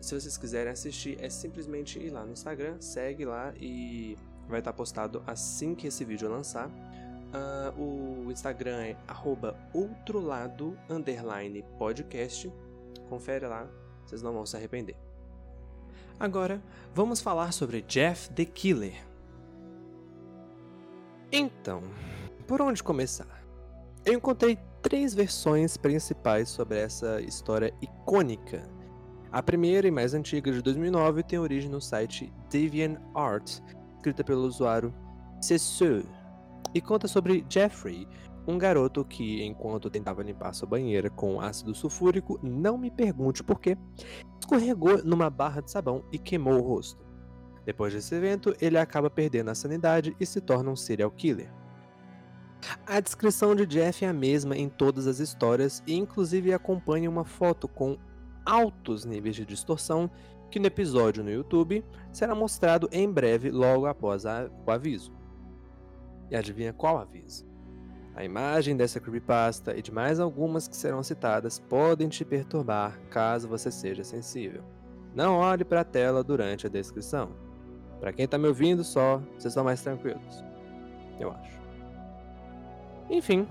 Se 0.00 0.18
vocês 0.18 0.38
quiserem 0.38 0.72
assistir, 0.72 1.18
é 1.20 1.28
simplesmente 1.28 1.98
ir 1.98 2.10
lá 2.10 2.24
no 2.24 2.32
Instagram, 2.32 2.80
segue 2.80 3.24
lá 3.24 3.52
e 3.56 4.16
vai 4.48 4.60
estar 4.60 4.72
postado 4.72 5.22
assim 5.26 5.74
que 5.74 5.88
esse 5.88 6.04
vídeo 6.04 6.30
lançar. 6.30 6.68
Uh, 6.68 8.26
o 8.26 8.30
Instagram 8.30 8.76
é 8.76 8.96
outrolado 9.72 10.78
podcast. 11.78 12.50
Confere 13.08 13.46
lá, 13.46 13.68
vocês 14.06 14.22
não 14.22 14.32
vão 14.32 14.46
se 14.46 14.56
arrepender. 14.56 14.96
Agora, 16.18 16.62
vamos 16.94 17.20
falar 17.20 17.52
sobre 17.52 17.82
Jeff 17.82 18.30
the 18.30 18.44
Killer. 18.44 19.04
Então, 21.32 21.82
por 22.46 22.62
onde 22.62 22.82
começar? 22.82 23.44
Eu 24.04 24.14
encontrei 24.14 24.58
três 24.84 25.14
versões 25.14 25.78
principais 25.78 26.50
sobre 26.50 26.78
essa 26.78 27.18
história 27.22 27.72
icônica. 27.80 28.68
A 29.32 29.42
primeira 29.42 29.88
e 29.88 29.90
mais 29.90 30.12
antiga 30.12 30.52
de 30.52 30.60
2009 30.60 31.22
tem 31.22 31.38
origem 31.38 31.70
no 31.70 31.80
site 31.80 32.30
DeviantArt, 32.50 33.60
escrita 33.96 34.22
pelo 34.22 34.42
usuário 34.42 34.94
Cesseux 35.40 36.04
e 36.74 36.82
conta 36.82 37.08
sobre 37.08 37.46
Jeffrey, 37.48 38.06
um 38.46 38.58
garoto 38.58 39.02
que, 39.06 39.42
enquanto 39.42 39.88
tentava 39.88 40.22
limpar 40.22 40.52
sua 40.52 40.68
banheira 40.68 41.08
com 41.08 41.40
ácido 41.40 41.74
sulfúrico, 41.74 42.38
não 42.42 42.76
me 42.76 42.90
pergunte 42.90 43.42
por 43.42 43.58
quê, 43.58 43.78
escorregou 44.38 45.02
numa 45.02 45.30
barra 45.30 45.62
de 45.62 45.70
sabão 45.70 46.04
e 46.12 46.18
queimou 46.18 46.58
o 46.58 46.62
rosto. 46.62 47.02
Depois 47.64 47.94
desse 47.94 48.14
evento, 48.14 48.54
ele 48.60 48.76
acaba 48.76 49.08
perdendo 49.08 49.48
a 49.48 49.54
sanidade 49.54 50.14
e 50.20 50.26
se 50.26 50.42
torna 50.42 50.70
um 50.70 50.76
serial 50.76 51.10
killer. 51.10 51.63
A 52.86 53.00
descrição 53.00 53.54
de 53.54 53.66
Jeff 53.66 54.04
é 54.04 54.08
a 54.08 54.12
mesma 54.12 54.56
em 54.56 54.68
todas 54.68 55.06
as 55.06 55.18
histórias 55.18 55.82
e 55.86 55.94
inclusive 55.94 56.52
acompanha 56.52 57.08
uma 57.10 57.24
foto 57.24 57.68
com 57.68 57.98
altos 58.44 59.04
níveis 59.04 59.36
de 59.36 59.44
distorção 59.44 60.10
que 60.50 60.58
no 60.60 60.66
episódio 60.66 61.24
no 61.24 61.30
YouTube 61.30 61.84
será 62.12 62.34
mostrado 62.34 62.88
em 62.92 63.10
breve 63.10 63.50
logo 63.50 63.86
após 63.86 64.24
a, 64.24 64.48
o 64.66 64.70
aviso. 64.70 65.12
E 66.30 66.36
adivinha 66.36 66.72
qual 66.72 66.98
aviso? 66.98 67.44
A 68.14 68.24
imagem 68.24 68.76
dessa 68.76 69.00
creepypasta 69.00 69.76
e 69.76 69.82
de 69.82 69.90
mais 69.90 70.20
algumas 70.20 70.68
que 70.68 70.76
serão 70.76 71.02
citadas 71.02 71.58
podem 71.58 72.08
te 72.08 72.24
perturbar 72.24 72.96
caso 73.10 73.48
você 73.48 73.70
seja 73.70 74.04
sensível. 74.04 74.62
Não 75.14 75.36
olhe 75.36 75.64
para 75.64 75.80
a 75.80 75.84
tela 75.84 76.22
durante 76.22 76.66
a 76.66 76.70
descrição. 76.70 77.32
Para 77.98 78.12
quem 78.12 78.24
está 78.24 78.38
me 78.38 78.46
ouvindo 78.46 78.84
só, 78.84 79.18
vocês 79.18 79.46
estão 79.46 79.64
mais 79.64 79.82
tranquilos. 79.82 80.44
Eu 81.18 81.32
acho. 81.32 81.63
Enfim, 83.10 83.46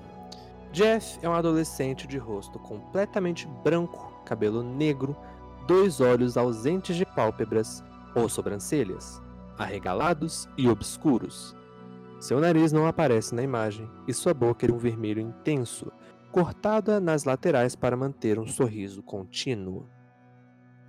Jeff 0.71 1.19
é 1.21 1.29
um 1.29 1.33
adolescente 1.33 2.07
de 2.07 2.17
rosto 2.17 2.57
completamente 2.59 3.47
branco, 3.63 4.21
cabelo 4.25 4.63
negro, 4.63 5.15
dois 5.67 6.01
olhos 6.01 6.37
ausentes 6.37 6.95
de 6.95 7.05
pálpebras 7.05 7.83
ou 8.15 8.27
sobrancelhas, 8.27 9.21
arregalados 9.57 10.49
e 10.57 10.67
obscuros, 10.67 11.55
seu 12.23 12.39
nariz 12.39 12.71
não 12.71 12.87
aparece 12.87 13.35
na 13.35 13.43
imagem 13.43 13.85
e 14.07 14.13
sua 14.13 14.33
boca 14.33 14.65
é 14.65 14.71
um 14.71 14.77
vermelho 14.77 15.19
intenso, 15.19 15.91
cortada 16.31 16.97
nas 16.97 17.25
laterais 17.25 17.75
para 17.75 17.97
manter 17.97 18.39
um 18.39 18.47
sorriso 18.47 19.03
contínuo. 19.03 19.89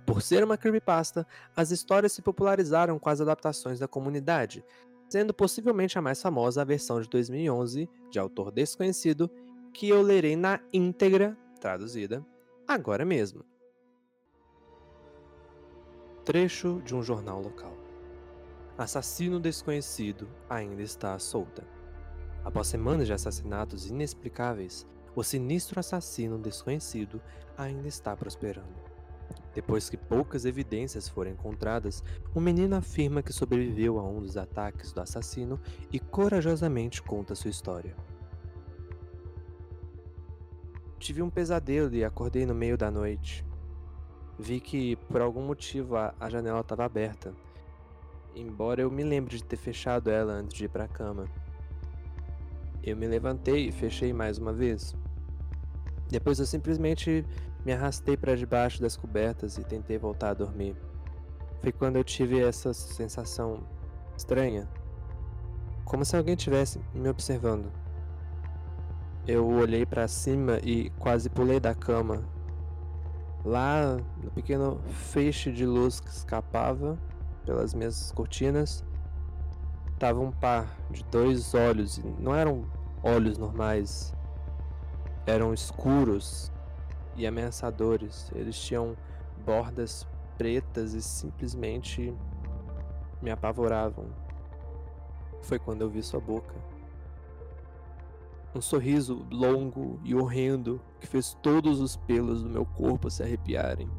Por 0.05 0.21
ser 0.21 0.45
uma 0.45 0.55
creepypasta, 0.55 1.27
as 1.53 1.71
histórias 1.71 2.13
se 2.13 2.21
popularizaram 2.21 2.97
com 2.97 3.09
as 3.09 3.19
adaptações 3.19 3.79
da 3.79 3.85
comunidade, 3.85 4.63
sendo 5.15 5.33
possivelmente 5.33 5.97
a 5.97 6.01
mais 6.01 6.21
famosa 6.21 6.61
a 6.61 6.65
versão 6.65 6.99
de 6.99 7.07
2011, 7.07 7.89
de 8.11 8.19
autor 8.19 8.51
desconhecido, 8.51 9.31
que 9.73 9.87
eu 9.87 10.01
lerei 10.01 10.35
na 10.35 10.59
íntegra, 10.73 11.37
traduzida, 11.57 12.21
agora 12.67 13.05
mesmo. 13.05 13.45
Trecho 16.25 16.81
de 16.83 16.93
um 16.93 17.01
jornal 17.01 17.41
local 17.41 17.77
assassino 18.77 19.39
desconhecido 19.39 20.27
ainda 20.49 20.81
está 20.81 21.13
à 21.13 21.19
solta. 21.19 21.65
Após 22.43 22.67
semanas 22.67 23.07
de 23.07 23.13
assassinatos 23.13 23.89
inexplicáveis, 23.89 24.85
o 25.15 25.23
sinistro 25.23 25.79
assassino 25.79 26.37
desconhecido 26.37 27.21
ainda 27.57 27.87
está 27.87 28.17
prosperando. 28.17 28.94
Depois 29.55 29.89
que 29.89 29.97
poucas 29.97 30.45
evidências 30.45 31.09
foram 31.09 31.31
encontradas, 31.31 32.03
o 32.35 32.39
menino 32.39 32.75
afirma 32.75 33.23
que 33.23 33.33
sobreviveu 33.33 33.97
a 33.97 34.03
um 34.03 34.21
dos 34.21 34.37
ataques 34.37 34.91
do 34.91 35.01
assassino 35.01 35.59
e 35.91 35.99
corajosamente 35.99 37.01
conta 37.01 37.33
sua 37.33 37.49
história. 37.49 37.95
Tive 40.99 41.23
um 41.23 41.29
pesadelo 41.31 41.95
e 41.95 42.03
acordei 42.03 42.45
no 42.45 42.53
meio 42.53 42.77
da 42.77 42.91
noite. 42.91 43.43
Vi 44.37 44.59
que, 44.59 44.95
por 45.07 45.21
algum 45.21 45.41
motivo, 45.41 45.95
a, 45.95 46.13
janela 46.29 46.59
estava 46.59 46.85
aberta 46.85 47.33
embora 48.35 48.81
eu 48.81 48.91
me 48.91 49.03
lembre 49.03 49.37
de 49.37 49.43
ter 49.43 49.55
fechado 49.55 50.09
ela 50.09 50.33
antes 50.33 50.57
de 50.57 50.65
ir 50.65 50.67
para 50.67 50.83
a 50.83 50.87
cama. 50.87 51.25
Eu 52.83 52.95
me 52.95 53.07
levantei 53.07 53.67
e 53.67 53.71
fechei 53.71 54.13
mais 54.13 54.37
uma 54.37 54.53
vez. 54.53 54.95
Depois 56.09 56.39
eu 56.39 56.45
simplesmente 56.45 57.25
me 57.65 57.73
arrastei 57.73 58.15
para 58.15 58.35
debaixo 58.35 58.81
das 58.81 58.95
cobertas 58.95 59.57
e 59.57 59.63
tentei 59.63 59.97
voltar 59.97 60.29
a 60.29 60.33
dormir. 60.33 60.75
Foi 61.61 61.71
quando 61.71 61.95
eu 61.95 62.03
tive 62.03 62.41
essa 62.41 62.73
sensação 62.73 63.63
estranha, 64.15 64.69
como 65.83 66.05
se 66.05 66.15
alguém 66.15 66.35
tivesse 66.35 66.79
me 66.93 67.09
observando. 67.09 67.71
Eu 69.27 69.47
olhei 69.47 69.85
para 69.85 70.07
cima 70.07 70.59
e 70.63 70.91
quase 70.99 71.29
pulei 71.29 71.59
da 71.59 71.73
cama. 71.73 72.23
Lá, 73.43 73.97
no 74.23 74.31
pequeno 74.31 74.79
feixe 75.11 75.51
de 75.51 75.65
luz 75.65 75.99
que 75.99 76.09
escapava, 76.09 76.97
pelas 77.45 77.73
minhas 77.73 78.11
cortinas 78.11 78.83
tava 79.97 80.19
um 80.19 80.31
par 80.31 80.67
de 80.91 81.03
dois 81.05 81.53
olhos, 81.53 82.01
não 82.19 82.35
eram 82.35 82.65
olhos 83.01 83.37
normais, 83.37 84.13
eram 85.25 85.53
escuros 85.53 86.51
e 87.15 87.25
ameaçadores. 87.25 88.31
Eles 88.33 88.57
tinham 88.59 88.95
bordas 89.45 90.07
pretas 90.37 90.93
e 90.93 91.01
simplesmente 91.01 92.13
me 93.21 93.31
apavoravam. 93.31 94.05
Foi 95.41 95.59
quando 95.59 95.81
eu 95.81 95.89
vi 95.89 96.01
sua 96.01 96.19
boca. 96.19 96.55
Um 98.53 98.61
sorriso 98.61 99.25
longo 99.29 99.99
e 100.03 100.15
horrendo 100.15 100.81
que 100.99 101.07
fez 101.07 101.37
todos 101.41 101.81
os 101.81 101.95
pelos 101.95 102.41
do 102.41 102.49
meu 102.49 102.65
corpo 102.65 103.09
se 103.09 103.21
arrepiarem. 103.21 103.89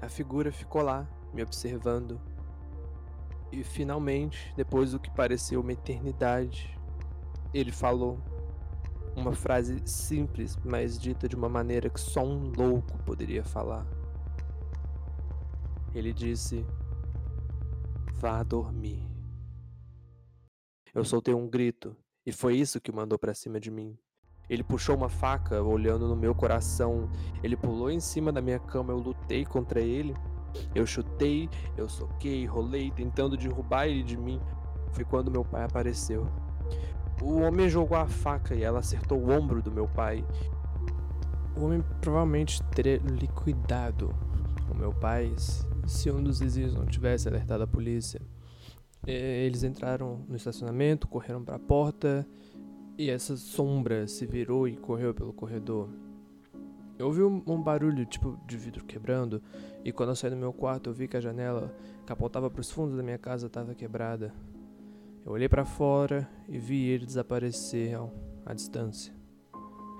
A 0.00 0.08
figura 0.08 0.50
ficou 0.50 0.82
lá, 0.82 1.06
me 1.32 1.42
observando. 1.42 2.18
E 3.52 3.62
finalmente, 3.62 4.52
depois 4.56 4.92
do 4.92 4.98
que 4.98 5.10
pareceu 5.10 5.60
uma 5.60 5.72
eternidade, 5.72 6.78
ele 7.52 7.70
falou 7.70 8.18
uma 9.20 9.32
frase 9.32 9.80
simples, 9.84 10.58
mas 10.64 10.98
dita 10.98 11.28
de 11.28 11.36
uma 11.36 11.48
maneira 11.48 11.90
que 11.90 12.00
só 12.00 12.24
um 12.24 12.50
louco 12.56 12.98
poderia 13.04 13.44
falar. 13.44 13.86
Ele 15.94 16.12
disse: 16.12 16.64
Vá 18.14 18.42
dormir. 18.42 19.06
Eu 20.94 21.04
soltei 21.04 21.34
um 21.34 21.48
grito, 21.48 21.96
e 22.26 22.32
foi 22.32 22.56
isso 22.56 22.80
que 22.80 22.90
mandou 22.90 23.18
para 23.18 23.34
cima 23.34 23.60
de 23.60 23.70
mim. 23.70 23.96
Ele 24.48 24.64
puxou 24.64 24.96
uma 24.96 25.08
faca, 25.08 25.62
olhando 25.62 26.08
no 26.08 26.16
meu 26.16 26.34
coração. 26.34 27.08
Ele 27.40 27.56
pulou 27.56 27.88
em 27.88 28.00
cima 28.00 28.32
da 28.32 28.42
minha 28.42 28.58
cama. 28.58 28.92
Eu 28.92 28.98
lutei 28.98 29.44
contra 29.44 29.80
ele. 29.80 30.12
Eu 30.74 30.84
chutei, 30.84 31.48
eu 31.76 31.88
soquei, 31.88 32.44
rolei, 32.46 32.90
tentando 32.90 33.36
derrubar 33.36 33.86
ele 33.86 34.02
de 34.02 34.16
mim. 34.16 34.40
Foi 34.90 35.04
quando 35.04 35.30
meu 35.30 35.44
pai 35.44 35.62
apareceu. 35.62 36.26
O 37.22 37.40
homem 37.40 37.68
jogou 37.68 37.98
a 37.98 38.06
faca 38.06 38.54
e 38.54 38.62
ela 38.62 38.78
acertou 38.78 39.18
o 39.18 39.30
ombro 39.30 39.62
do 39.62 39.70
meu 39.70 39.86
pai. 39.86 40.24
O 41.56 41.64
homem 41.64 41.84
provavelmente 42.00 42.62
teria 42.74 42.96
liquidado 42.98 44.14
o 44.70 44.74
meu 44.74 44.92
pai 44.92 45.34
se 45.86 46.10
um 46.10 46.22
dos 46.22 46.40
vizinhos 46.40 46.74
não 46.74 46.86
tivesse 46.86 47.28
alertado 47.28 47.62
a 47.62 47.66
polícia. 47.66 48.20
Eles 49.06 49.62
entraram 49.62 50.24
no 50.28 50.36
estacionamento, 50.36 51.08
correram 51.08 51.44
para 51.44 51.56
a 51.56 51.58
porta 51.58 52.26
e 52.96 53.10
essa 53.10 53.36
sombra 53.36 54.06
se 54.06 54.26
virou 54.26 54.68
e 54.68 54.76
correu 54.76 55.14
pelo 55.14 55.32
corredor. 55.32 55.88
Eu 56.98 57.06
ouvi 57.06 57.22
um, 57.22 57.62
barulho 57.62 58.04
tipo 58.04 58.38
de 58.46 58.58
vidro 58.58 58.84
quebrando, 58.84 59.42
e 59.82 59.90
quando 59.90 60.10
eu 60.10 60.14
saí 60.14 60.28
do 60.28 60.36
meu 60.36 60.52
quarto 60.52 60.90
eu 60.90 60.92
vi 60.92 61.08
que 61.08 61.16
a 61.16 61.20
janela 61.20 61.74
que 62.04 62.12
apontava 62.12 62.50
para 62.50 62.60
os 62.60 62.70
fundos 62.70 62.94
da 62.94 63.02
minha 63.02 63.16
casa 63.16 63.46
estava 63.46 63.74
quebrada. 63.74 64.34
Eu 65.24 65.32
olhei 65.32 65.48
para 65.48 65.64
fora 65.64 66.28
e 66.48 66.58
vi 66.58 66.88
ele 66.88 67.04
desaparecer 67.04 67.96
à 68.44 68.54
distância. 68.54 69.14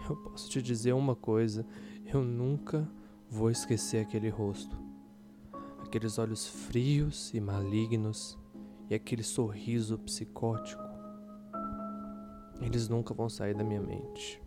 Eu 0.08 0.16
posso 0.16 0.48
te 0.48 0.62
dizer 0.62 0.92
uma 0.92 1.14
coisa: 1.14 1.66
eu 2.06 2.22
nunca 2.22 2.88
vou 3.28 3.50
esquecer 3.50 3.98
aquele 3.98 4.28
rosto. 4.28 4.76
Aqueles 5.84 6.18
olhos 6.18 6.46
frios 6.46 7.32
e 7.34 7.40
malignos, 7.40 8.38
e 8.88 8.94
aquele 8.94 9.22
sorriso 9.22 9.98
psicótico. 9.98 10.82
Eles 12.60 12.88
nunca 12.88 13.14
vão 13.14 13.28
sair 13.28 13.54
da 13.54 13.64
minha 13.64 13.80
mente. 13.80 14.42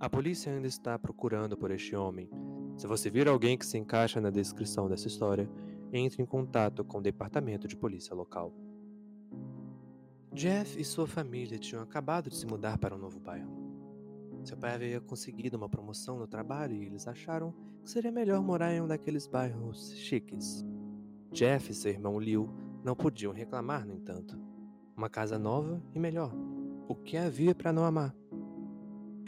A 0.00 0.08
polícia 0.08 0.52
ainda 0.52 0.68
está 0.68 0.98
procurando 0.98 1.56
por 1.56 1.70
este 1.70 1.96
homem. 1.96 2.30
Se 2.76 2.86
você 2.86 3.10
vir 3.10 3.28
alguém 3.28 3.58
que 3.58 3.66
se 3.66 3.76
encaixa 3.76 4.20
na 4.20 4.30
descrição 4.30 4.88
dessa 4.88 5.08
história, 5.08 5.50
entre 5.92 6.22
em 6.22 6.26
contato 6.26 6.84
com 6.84 6.98
o 6.98 7.02
departamento 7.02 7.66
de 7.66 7.76
polícia 7.76 8.14
local. 8.14 8.52
Jeff 10.32 10.78
e 10.78 10.84
sua 10.84 11.06
família 11.06 11.58
tinham 11.58 11.82
acabado 11.82 12.30
de 12.30 12.36
se 12.36 12.46
mudar 12.46 12.78
para 12.78 12.94
um 12.94 12.98
novo 12.98 13.18
bairro. 13.18 13.50
Seu 14.44 14.56
pai 14.56 14.74
havia 14.74 15.00
conseguido 15.00 15.56
uma 15.56 15.68
promoção 15.68 16.18
no 16.18 16.26
trabalho 16.26 16.74
e 16.74 16.84
eles 16.84 17.08
acharam 17.08 17.52
que 17.82 17.90
seria 17.90 18.12
melhor 18.12 18.42
morar 18.42 18.72
em 18.72 18.80
um 18.80 18.86
daqueles 18.86 19.26
bairros 19.26 19.92
chiques. 19.94 20.64
Jeff 21.32 21.70
e 21.70 21.74
seu 21.74 21.90
irmão 21.90 22.18
Liu 22.18 22.48
não 22.84 22.94
podiam 22.94 23.32
reclamar, 23.32 23.86
no 23.86 23.92
entanto. 23.92 24.38
Uma 24.96 25.10
casa 25.10 25.38
nova 25.38 25.82
e 25.94 25.98
melhor. 25.98 26.32
O 26.88 26.94
que 26.94 27.16
havia 27.16 27.54
para 27.54 27.72
não 27.72 27.84
amar? 27.84 28.14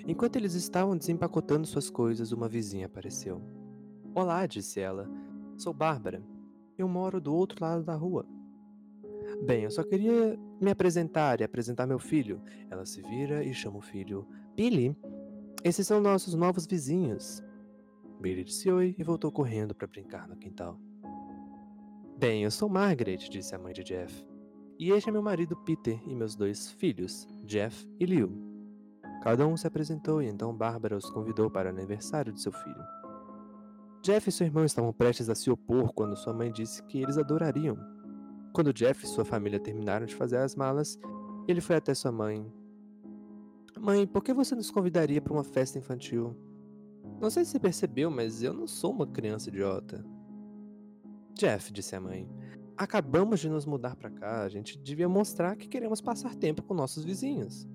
Enquanto 0.07 0.37
eles 0.37 0.55
estavam 0.55 0.97
desempacotando 0.97 1.67
suas 1.67 1.91
coisas, 1.91 2.33
uma 2.33 2.49
vizinha 2.49 2.87
apareceu. 2.87 3.43
Olá, 4.15 4.47
disse 4.47 4.81
ela. 4.81 5.09
Sou 5.57 5.75
Bárbara. 5.75 6.23
Eu 6.81 6.89
moro 6.89 7.21
do 7.21 7.35
outro 7.35 7.63
lado 7.63 7.85
da 7.85 7.95
rua. 7.95 8.25
Bem, 9.45 9.65
eu 9.65 9.71
só 9.71 9.85
queria 9.85 10.41
me 10.59 10.71
apresentar 10.71 11.39
e 11.39 11.45
apresentar 11.45 11.87
meu 11.87 11.99
filho. 11.99 12.41
Ela 12.71 12.87
se 12.87 13.03
vira 13.03 13.45
e 13.45 13.53
chama 13.53 13.77
o 13.77 13.83
filho. 13.83 14.27
Billy, 14.57 14.97
esses 15.63 15.87
são 15.87 16.01
nossos 16.01 16.33
novos 16.33 16.67
vizinhos. 16.67 17.43
Billy 18.19 18.45
disse 18.45 18.71
oi 18.71 18.95
e 18.99 19.03
voltou 19.03 19.31
correndo 19.31 19.75
para 19.75 19.87
brincar 19.87 20.27
no 20.27 20.37
quintal. 20.37 20.81
Bem, 22.19 22.45
eu 22.45 22.51
sou 22.51 22.67
Margaret, 22.67 23.19
disse 23.29 23.55
a 23.55 23.59
mãe 23.59 23.75
de 23.75 23.85
Jeff. 23.85 24.27
E 24.79 24.91
este 24.91 25.11
é 25.11 25.13
meu 25.13 25.23
marido 25.23 25.55
Peter 25.65 26.01
e 26.09 26.15
meus 26.15 26.35
dois 26.35 26.71
filhos, 26.73 27.29
Jeff 27.45 27.87
e 28.01 28.07
Liu. 28.07 28.33
Cada 29.23 29.47
um 29.47 29.55
se 29.55 29.67
apresentou 29.67 30.23
e 30.23 30.29
então 30.29 30.57
Bárbara 30.57 30.97
os 30.97 31.11
convidou 31.11 31.51
para 31.51 31.69
o 31.69 31.73
aniversário 31.75 32.33
de 32.33 32.41
seu 32.41 32.53
filho. 32.53 33.00
Jeff 34.03 34.29
e 34.29 34.33
seu 34.33 34.47
irmão 34.47 34.65
estavam 34.65 34.93
prestes 34.93 35.29
a 35.29 35.35
se 35.35 35.51
opor 35.51 35.93
quando 35.93 36.17
sua 36.17 36.33
mãe 36.33 36.51
disse 36.51 36.83
que 36.85 37.03
eles 37.03 37.19
adorariam. 37.19 37.77
Quando 38.53 38.73
Jeff 38.73 39.05
e 39.05 39.09
sua 39.09 39.25
família 39.25 39.61
terminaram 39.61 40.07
de 40.07 40.15
fazer 40.15 40.39
as 40.39 40.57
malas, 40.57 40.99
ele 41.47 41.61
foi 41.61 41.77
até 41.77 41.93
sua 41.93 42.11
mãe. 42.11 42.51
Mãe, 43.79 44.07
por 44.07 44.25
que 44.25 44.33
você 44.33 44.55
nos 44.55 44.71
convidaria 44.71 45.21
para 45.21 45.33
uma 45.33 45.45
festa 45.45 45.79
infantil? 45.79 46.35
Não 47.21 47.29
sei 47.29 47.45
se 47.45 47.61
percebeu, 47.61 48.11
mas 48.11 48.43
eu 48.43 48.55
não 48.55 48.67
sou 48.67 48.91
uma 48.91 49.07
criança 49.07 49.51
idiota. 49.51 50.05
Jeff, 51.35 51.71
disse 51.71 51.95
a 51.95 52.01
mãe, 52.01 52.29
acabamos 52.77 53.41
de 53.41 53.51
nos 53.51 53.67
mudar 53.67 53.97
para 53.97 54.11
cá, 54.11 54.43
a 54.43 54.49
gente 54.49 54.79
devia 54.79 55.09
mostrar 55.09 55.57
que 55.57 55.69
queremos 55.69 56.01
passar 56.01 56.35
tempo 56.35 56.63
com 56.63 56.73
nossos 56.73 57.05
vizinhos. 57.05 57.69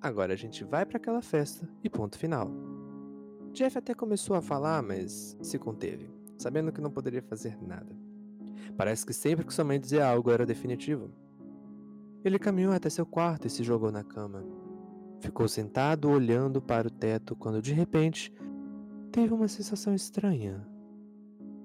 Agora 0.00 0.32
a 0.32 0.36
gente 0.36 0.64
vai 0.64 0.86
para 0.86 0.96
aquela 0.96 1.20
festa 1.20 1.68
e 1.84 1.90
ponto 1.90 2.18
final. 2.18 2.75
Jeff 3.56 3.78
até 3.78 3.94
começou 3.94 4.36
a 4.36 4.42
falar, 4.42 4.82
mas 4.82 5.34
se 5.40 5.58
conteve, 5.58 6.10
sabendo 6.36 6.70
que 6.70 6.80
não 6.80 6.90
poderia 6.90 7.22
fazer 7.22 7.56
nada. 7.62 7.96
Parece 8.76 9.06
que 9.06 9.14
sempre 9.14 9.46
que 9.46 9.54
sua 9.54 9.64
mãe 9.64 9.80
dizia 9.80 10.06
algo 10.06 10.30
era 10.30 10.44
definitivo. 10.44 11.10
Ele 12.22 12.38
caminhou 12.38 12.74
até 12.74 12.90
seu 12.90 13.06
quarto 13.06 13.46
e 13.46 13.50
se 13.50 13.64
jogou 13.64 13.90
na 13.90 14.04
cama. 14.04 14.44
Ficou 15.20 15.48
sentado 15.48 16.10
olhando 16.10 16.60
para 16.60 16.88
o 16.88 16.90
teto 16.90 17.34
quando 17.34 17.62
de 17.62 17.72
repente 17.72 18.30
teve 19.10 19.32
uma 19.32 19.48
sensação 19.48 19.94
estranha. 19.94 20.62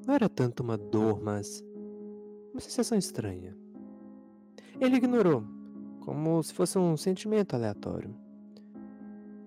Não 0.07 0.13
era 0.13 0.29
tanto 0.29 0.63
uma 0.63 0.77
dor, 0.77 1.21
mas 1.21 1.61
uma 2.53 2.61
sensação 2.61 2.97
estranha. 2.97 3.53
Ele 4.79 4.95
ignorou, 4.95 5.43
como 5.99 6.41
se 6.41 6.53
fosse 6.53 6.79
um 6.79 6.95
sentimento 6.95 7.53
aleatório. 7.53 8.15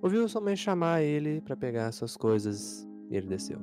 Ouviu 0.04 0.28
sua 0.28 0.42
mãe 0.42 0.54
chamar 0.54 1.00
ele 1.00 1.40
para 1.40 1.56
pegar 1.56 1.90
suas 1.90 2.14
coisas 2.14 2.86
e 3.08 3.16
ele 3.16 3.26
desceu. 3.26 3.58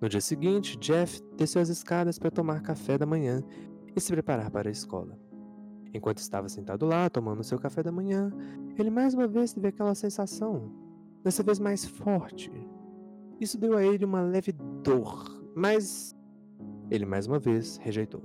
No 0.00 0.08
dia 0.08 0.20
seguinte, 0.20 0.78
Jeff 0.78 1.20
desceu 1.36 1.60
as 1.60 1.68
escadas 1.68 2.16
para 2.16 2.30
tomar 2.30 2.62
café 2.62 2.96
da 2.96 3.04
manhã 3.04 3.42
e 3.96 4.00
se 4.00 4.12
preparar 4.12 4.52
para 4.52 4.68
a 4.68 4.70
escola. 4.70 5.18
Enquanto 5.92 6.18
estava 6.18 6.48
sentado 6.48 6.86
lá, 6.86 7.10
tomando 7.10 7.42
seu 7.42 7.58
café 7.58 7.82
da 7.82 7.90
manhã, 7.90 8.30
ele 8.78 8.88
mais 8.88 9.14
uma 9.14 9.26
vez 9.26 9.52
teve 9.52 9.66
aquela 9.66 9.96
sensação, 9.96 10.72
dessa 11.24 11.42
vez 11.42 11.58
mais 11.58 11.84
forte. 11.84 12.52
Isso 13.40 13.58
deu 13.58 13.76
a 13.76 13.82
ele 13.82 14.04
uma 14.04 14.22
leve 14.22 14.52
dor, 14.84 15.24
mas 15.56 16.14
ele 16.88 17.04
mais 17.04 17.26
uma 17.26 17.40
vez 17.40 17.78
rejeitou. 17.78 18.22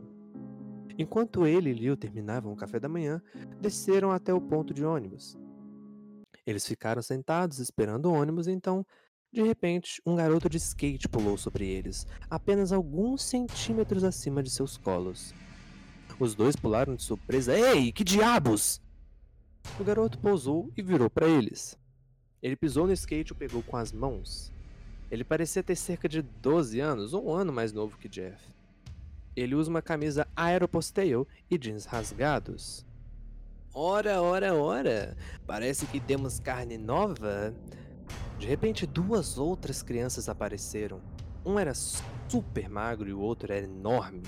Enquanto 0.99 1.47
ele 1.47 1.71
e 1.71 1.73
Liu 1.73 1.97
terminavam 1.97 2.53
o 2.53 2.55
café 2.55 2.79
da 2.79 2.87
manhã, 2.87 3.19
desceram 3.59 4.11
até 4.11 4.31
o 4.31 4.39
ponto 4.39 4.71
de 4.71 4.85
ônibus. 4.85 5.40
Eles 6.45 6.65
ficaram 6.65 7.01
sentados 7.01 7.59
esperando 7.59 8.05
o 8.05 8.13
ônibus, 8.13 8.47
então, 8.47 8.85
de 9.31 9.41
repente, 9.41 10.01
um 10.05 10.15
garoto 10.15 10.49
de 10.49 10.57
skate 10.57 11.07
pulou 11.07 11.37
sobre 11.37 11.67
eles, 11.67 12.05
apenas 12.29 12.71
alguns 12.71 13.23
centímetros 13.23 14.03
acima 14.03 14.41
de 14.41 14.49
seus 14.49 14.77
colos. 14.77 15.33
Os 16.19 16.35
dois 16.35 16.55
pularam 16.55 16.95
de 16.95 17.03
surpresa. 17.03 17.57
Ei, 17.57 17.91
que 17.91 18.03
diabos! 18.03 18.81
O 19.79 19.83
garoto 19.83 20.19
pousou 20.19 20.71
e 20.75 20.81
virou 20.81 21.09
para 21.09 21.27
eles. 21.27 21.77
Ele 22.41 22.55
pisou 22.55 22.87
no 22.87 22.93
skate 22.93 23.31
e 23.31 23.33
o 23.33 23.35
pegou 23.35 23.63
com 23.63 23.77
as 23.77 23.91
mãos. 23.91 24.51
Ele 25.09 25.23
parecia 25.23 25.63
ter 25.63 25.75
cerca 25.75 26.09
de 26.09 26.21
12 26.21 26.79
anos, 26.79 27.13
um 27.13 27.31
ano 27.31 27.51
mais 27.51 27.71
novo 27.71 27.97
que 27.97 28.09
Jeff. 28.09 28.41
Ele 29.35 29.55
usa 29.55 29.69
uma 29.69 29.81
camisa 29.81 30.27
Aeropostale 30.35 31.25
e 31.49 31.57
jeans 31.57 31.85
rasgados. 31.85 32.85
Ora, 33.73 34.21
ora, 34.21 34.53
ora! 34.53 35.15
Parece 35.47 35.85
que 35.85 35.99
temos 35.99 36.39
carne 36.39 36.77
nova. 36.77 37.53
De 38.37 38.45
repente, 38.45 38.85
duas 38.85 39.37
outras 39.37 39.81
crianças 39.81 40.27
apareceram. 40.27 41.01
Um 41.45 41.57
era 41.57 41.73
super 41.73 42.69
magro 42.69 43.09
e 43.09 43.13
o 43.13 43.19
outro 43.19 43.53
era 43.53 43.63
enorme. 43.63 44.23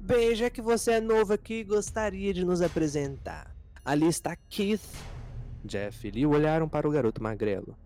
Bem, 0.00 0.34
já 0.34 0.50
que 0.50 0.60
você 0.60 0.92
é 0.92 1.00
novo 1.00 1.32
aqui, 1.32 1.62
gostaria 1.62 2.34
de 2.34 2.44
nos 2.44 2.60
apresentar. 2.60 3.54
Ali 3.84 4.08
está 4.08 4.36
Keith. 4.48 4.88
Jeff 5.64 6.06
e 6.06 6.10
Lee 6.10 6.26
olharam 6.26 6.68
para 6.68 6.88
o 6.88 6.90
garoto 6.90 7.22
magrelo. 7.22 7.76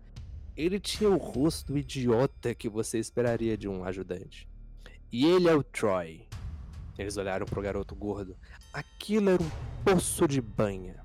Ele 0.57 0.79
tinha 0.79 1.09
o 1.09 1.17
rosto 1.17 1.77
idiota 1.77 2.55
que 2.55 2.67
você 2.67 2.97
esperaria 2.97 3.55
de 3.55 3.67
um 3.67 3.83
ajudante. 3.83 4.47
E 5.11 5.25
ele 5.25 5.47
é 5.47 5.55
o 5.55 5.63
Troy. 5.63 6.27
Eles 6.97 7.17
olharam 7.17 7.45
para 7.45 7.59
o 7.59 7.63
garoto 7.63 7.95
gordo. 7.95 8.35
Aquilo 8.73 9.29
era 9.31 9.43
um 9.43 9.51
poço 9.83 10.27
de 10.27 10.41
banha. 10.41 10.95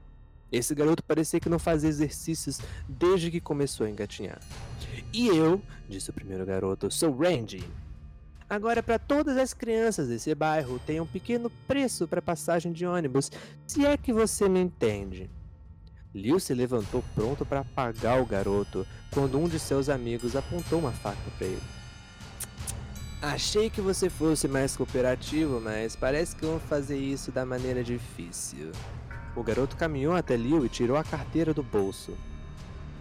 Esse 0.53 0.75
garoto 0.75 1.03
parecia 1.03 1.41
que 1.41 1.49
não 1.49 1.59
fazia 1.59 1.89
exercícios 1.89 2.61
desde 2.89 3.31
que 3.31 3.41
começou 3.41 3.87
a 3.87 3.91
engatinhar. 3.91 4.41
E 5.13 5.27
eu, 5.27 5.61
disse 5.89 6.11
o 6.11 6.13
primeiro 6.13 6.47
garoto, 6.47 6.91
sou 6.91 7.17
Randy. 7.17 7.65
Agora, 8.49 8.81
para 8.81 8.99
todas 8.99 9.37
as 9.37 9.53
crianças 9.53 10.07
desse 10.07 10.33
bairro, 10.33 10.79
tem 10.87 11.01
um 11.01 11.07
pequeno 11.07 11.51
preço 11.67 12.07
para 12.07 12.23
passagem 12.23 12.73
de 12.73 12.87
ônibus, 12.87 13.33
se 13.67 13.85
é 13.85 13.97
que 13.97 14.13
você 14.13 14.49
me 14.49 14.61
entende. 14.61 15.29
Liu 16.15 16.39
se 16.39 16.55
levantou 16.55 17.03
pronto 17.15 17.45
para 17.45 17.61
apagar 17.61 18.23
o 18.23 18.27
garoto 18.27 18.87
quando 19.11 19.39
um 19.39 19.49
de 19.49 19.59
seus 19.59 19.89
amigos 19.89 20.37
apontou 20.37 20.79
uma 20.79 20.93
faca 20.93 21.31
para 21.37 21.47
ele. 21.49 21.63
Achei 23.23 23.71
que 23.71 23.81
você 23.81 24.11
fosse 24.11 24.47
mais 24.47 24.77
cooperativo, 24.77 25.59
mas 25.59 25.97
parece 25.97 26.37
que 26.37 26.45
vão 26.45 26.61
fazer 26.61 26.99
isso 26.99 27.33
da 27.33 27.47
maneira 27.47 27.83
difícil. 27.83 28.73
O 29.35 29.43
garoto 29.43 29.75
caminhou 29.77 30.15
até 30.15 30.37
Liu 30.37 30.67
e 30.67 30.69
tirou 30.69 30.99
a 30.99 31.05
carteira 31.05 31.55
do 31.55 31.63
bolso. 31.63 32.17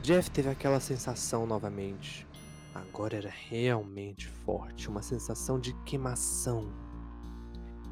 Jeff 0.02 0.32
teve 0.32 0.50
aquela 0.50 0.80
sensação 0.80 1.46
novamente. 1.46 2.26
Agora 2.74 3.18
era 3.18 3.30
realmente 3.30 4.28
forte, 4.28 4.90
uma 4.90 5.02
sensação 5.02 5.60
de 5.60 5.74
queimação. 5.84 6.72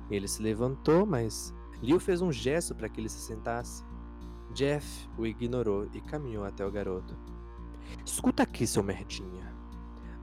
Ele 0.10 0.28
se 0.28 0.42
levantou, 0.42 1.06
mas 1.06 1.54
Liu 1.82 2.00
fez 2.00 2.22
um 2.22 2.32
gesto 2.32 2.74
para 2.74 2.88
que 2.88 3.02
ele 3.02 3.10
se 3.10 3.20
sentasse. 3.20 3.84
Jeff 4.54 5.10
o 5.18 5.26
ignorou 5.26 5.90
e 5.94 6.00
caminhou 6.00 6.46
até 6.46 6.66
o 6.66 6.72
garoto. 6.72 7.18
Escuta 8.06 8.44
aqui, 8.44 8.66
seu 8.66 8.82
merdinha. 8.82 9.54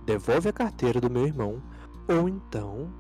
Devolve 0.04 0.48
a 0.48 0.52
carteira 0.52 1.00
do 1.00 1.10
meu 1.10 1.26
irmão, 1.26 1.62
ou 2.08 2.28
então. 2.28 2.92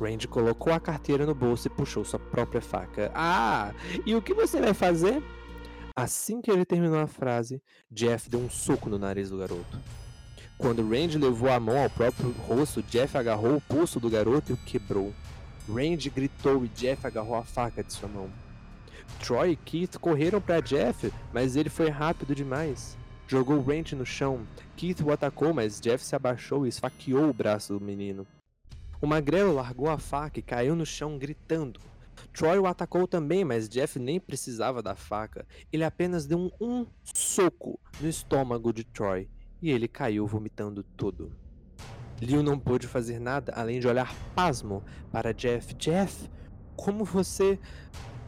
Randy 0.00 0.26
colocou 0.26 0.72
a 0.72 0.80
carteira 0.80 1.26
no 1.26 1.34
bolso 1.34 1.68
e 1.68 1.70
puxou 1.70 2.04
sua 2.04 2.18
própria 2.18 2.62
faca. 2.62 3.10
Ah! 3.14 3.74
E 4.06 4.14
o 4.14 4.22
que 4.22 4.32
você 4.32 4.60
vai 4.60 4.72
fazer? 4.72 5.22
Assim 5.94 6.40
que 6.40 6.50
ele 6.50 6.64
terminou 6.64 6.98
a 6.98 7.06
frase, 7.06 7.62
Jeff 7.90 8.30
deu 8.30 8.40
um 8.40 8.48
soco 8.48 8.88
no 8.88 8.98
nariz 8.98 9.28
do 9.28 9.38
garoto. 9.38 9.78
Quando 10.56 10.88
Randy 10.88 11.18
levou 11.18 11.50
a 11.50 11.60
mão 11.60 11.82
ao 11.82 11.90
próprio 11.90 12.32
rosto, 12.46 12.82
Jeff 12.82 13.16
agarrou 13.16 13.56
o 13.56 13.60
pulso 13.60 14.00
do 14.00 14.08
garoto 14.08 14.52
e 14.52 14.54
o 14.54 14.58
quebrou. 14.58 15.12
Randy 15.68 16.10
gritou 16.10 16.64
e 16.64 16.68
Jeff 16.68 17.06
agarrou 17.06 17.36
a 17.36 17.44
faca 17.44 17.82
de 17.82 17.92
sua 17.92 18.08
mão. 18.08 18.30
Troy 19.18 19.52
e 19.52 19.56
Keith 19.56 19.98
correram 19.98 20.40
para 20.40 20.60
Jeff, 20.60 21.12
mas 21.32 21.56
ele 21.56 21.68
foi 21.68 21.88
rápido 21.88 22.34
demais. 22.34 22.96
Jogou 23.30 23.62
Randy 23.62 23.94
no 23.94 24.04
chão. 24.04 24.44
Keith 24.76 25.02
o 25.02 25.12
atacou, 25.12 25.54
mas 25.54 25.80
Jeff 25.80 26.04
se 26.04 26.16
abaixou 26.16 26.66
e 26.66 26.68
esfaqueou 26.68 27.30
o 27.30 27.32
braço 27.32 27.78
do 27.78 27.84
menino. 27.84 28.26
O 29.00 29.06
magrelo 29.06 29.54
largou 29.54 29.88
a 29.88 29.98
faca 29.98 30.40
e 30.40 30.42
caiu 30.42 30.74
no 30.74 30.84
chão 30.84 31.16
gritando. 31.16 31.78
Troy 32.32 32.58
o 32.58 32.66
atacou 32.66 33.06
também, 33.06 33.44
mas 33.44 33.68
Jeff 33.68 34.00
nem 34.00 34.18
precisava 34.18 34.82
da 34.82 34.96
faca. 34.96 35.46
Ele 35.72 35.84
apenas 35.84 36.26
deu 36.26 36.40
um, 36.40 36.50
um 36.60 36.86
soco 37.04 37.78
no 38.00 38.08
estômago 38.08 38.72
de 38.72 38.82
Troy 38.82 39.28
e 39.62 39.70
ele 39.70 39.86
caiu 39.86 40.26
vomitando 40.26 40.82
tudo. 40.82 41.30
Liu 42.20 42.42
não 42.42 42.58
pôde 42.58 42.88
fazer 42.88 43.20
nada 43.20 43.52
além 43.54 43.78
de 43.78 43.86
olhar 43.86 44.12
pasmo 44.34 44.82
para 45.12 45.32
Jeff. 45.32 45.72
Jeff, 45.74 46.28
como 46.74 47.04
você. 47.04 47.60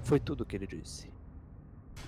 Foi 0.05 0.21
tudo 0.21 0.43
o 0.43 0.47
que 0.47 0.55
ele 0.55 0.67
disse. 0.69 1.12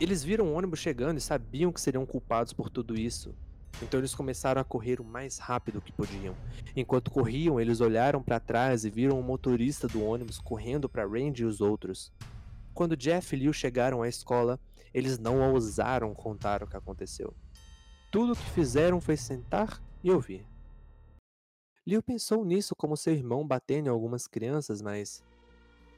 Eles 0.01 0.25
viram 0.25 0.47
o 0.47 0.55
ônibus 0.55 0.81
chegando 0.81 1.19
e 1.19 1.21
sabiam 1.21 1.73
que 1.73 1.81
seriam 1.81 2.05
culpados 2.05 2.53
por 2.53 2.69
tudo 2.69 2.99
isso. 2.99 3.35
Então 3.83 3.99
eles 3.99 4.15
começaram 4.15 4.61
a 4.61 4.65
correr 4.65 5.01
o 5.01 5.05
mais 5.05 5.39
rápido 5.39 5.81
que 5.81 5.93
podiam. 5.93 6.35
Enquanto 6.77 7.11
corriam, 7.11 7.61
eles 7.61 7.81
olharam 7.81 8.23
para 8.23 8.41
trás 8.41 8.85
e 8.85 8.91
viram 8.91 9.19
o 9.19 9.23
motorista 9.23 9.89
do 9.89 10.03
ônibus 10.03 10.39
correndo 10.39 10.89
para 10.89 11.07
Randy 11.07 11.43
e 11.43 11.47
os 11.47 11.61
outros. 11.61 12.13
Quando 12.73 12.97
Jeff 12.97 13.35
e 13.35 13.39
Liu 13.39 13.53
chegaram 13.53 14.03
à 14.03 14.09
escola, 14.09 14.59
eles 14.93 15.19
não 15.19 15.53
ousaram 15.53 16.15
contar 16.15 16.63
o 16.63 16.67
que 16.67 16.77
aconteceu. 16.77 17.35
Tudo 18.11 18.33
o 18.33 18.37
que 18.37 18.51
fizeram 18.51 19.01
foi 19.01 19.17
sentar 19.17 19.83
e 20.03 20.11
ouvir. 20.11 20.47
Liu 21.87 22.03
pensou 22.03 22.45
nisso 22.45 22.75
como 22.75 22.97
seu 22.97 23.13
irmão 23.13 23.47
batendo 23.47 23.89
em 23.89 23.91
algumas 23.91 24.27
crianças, 24.27 24.81
mas 24.81 25.23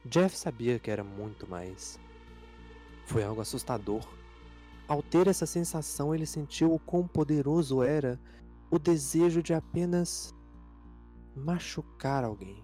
Jeff 0.03 0.35
sabia 0.35 0.79
que 0.79 0.91
era 0.91 1.03
muito 1.03 1.47
mais. 1.47 1.99
Foi 3.07 3.23
algo 3.23 3.39
assustador. 3.39 4.05
Ao 4.85 5.01
ter 5.01 5.27
essa 5.27 5.45
sensação, 5.45 6.13
ele 6.13 6.25
sentiu 6.25 6.73
o 6.73 6.77
quão 6.77 7.07
poderoso 7.07 7.81
era 7.81 8.19
o 8.69 8.77
desejo 8.77 9.41
de 9.41 9.53
apenas 9.53 10.35
machucar 11.33 12.25
alguém. 12.25 12.61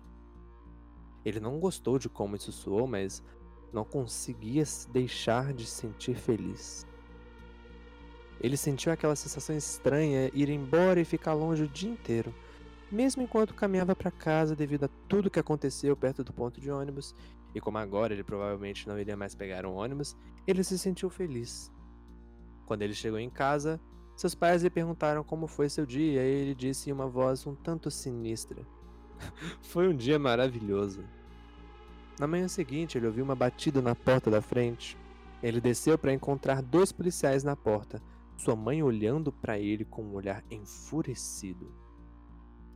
Ele 1.23 1.39
não 1.39 1.61
gostou 1.61 1.97
de 1.97 2.09
como 2.09 2.35
isso 2.35 2.51
soou, 2.51 2.85
mas 2.85 3.23
não 3.71 3.85
conseguia 3.85 4.65
deixar 4.91 5.53
de 5.53 5.65
sentir 5.65 6.15
feliz. 6.15 6.85
Ele 8.41 8.57
sentiu 8.57 8.91
aquela 8.91 9.15
sensação 9.15 9.55
estranha 9.55 10.29
ir 10.33 10.49
embora 10.49 10.99
e 10.99 11.05
ficar 11.05 11.33
longe 11.33 11.63
o 11.63 11.69
dia 11.69 11.89
inteiro 11.89 12.35
mesmo 12.93 13.23
enquanto 13.23 13.55
caminhava 13.55 13.95
para 13.95 14.11
casa 14.11 14.55
devido 14.55 14.83
a 14.83 14.89
tudo 15.07 15.29
que 15.29 15.39
aconteceu 15.39 15.97
perto 15.97 16.23
do 16.23 16.31
ponto 16.31 16.61
de 16.61 16.69
ônibus, 16.69 17.15
e 17.53 17.61
como 17.61 17.77
agora 17.77 18.13
ele 18.13 18.23
provavelmente 18.23 18.87
não 18.87 18.99
iria 18.99 19.15
mais 19.15 19.35
pegar 19.35 19.65
um 19.65 19.75
ônibus, 19.75 20.15
ele 20.47 20.63
se 20.63 20.77
sentiu 20.77 21.09
feliz. 21.09 21.71
Quando 22.65 22.81
ele 22.81 22.93
chegou 22.93 23.19
em 23.19 23.29
casa, 23.29 23.79
seus 24.15 24.35
pais 24.35 24.63
lhe 24.63 24.69
perguntaram 24.69 25.23
como 25.23 25.47
foi 25.47 25.69
seu 25.69 25.85
dia 25.85 26.23
e 26.23 26.41
ele 26.41 26.55
disse 26.55 26.89
em 26.89 26.93
uma 26.93 27.07
voz 27.07 27.45
um 27.45 27.55
tanto 27.55 27.89
sinistra: 27.91 28.65
Foi 29.61 29.87
um 29.87 29.95
dia 29.95 30.19
maravilhoso. 30.19 31.03
Na 32.19 32.27
manhã 32.27 32.47
seguinte, 32.47 32.97
ele 32.97 33.07
ouviu 33.07 33.23
uma 33.23 33.35
batida 33.35 33.81
na 33.81 33.95
porta 33.95 34.29
da 34.29 34.41
frente. 34.41 34.97
Ele 35.41 35.59
desceu 35.59 35.97
para 35.97 36.13
encontrar 36.13 36.61
dois 36.61 36.91
policiais 36.91 37.43
na 37.43 37.55
porta, 37.55 38.01
sua 38.37 38.55
mãe 38.55 38.83
olhando 38.83 39.31
para 39.31 39.57
ele 39.57 39.83
com 39.83 40.03
um 40.03 40.13
olhar 40.13 40.43
enfurecido. 40.49 41.73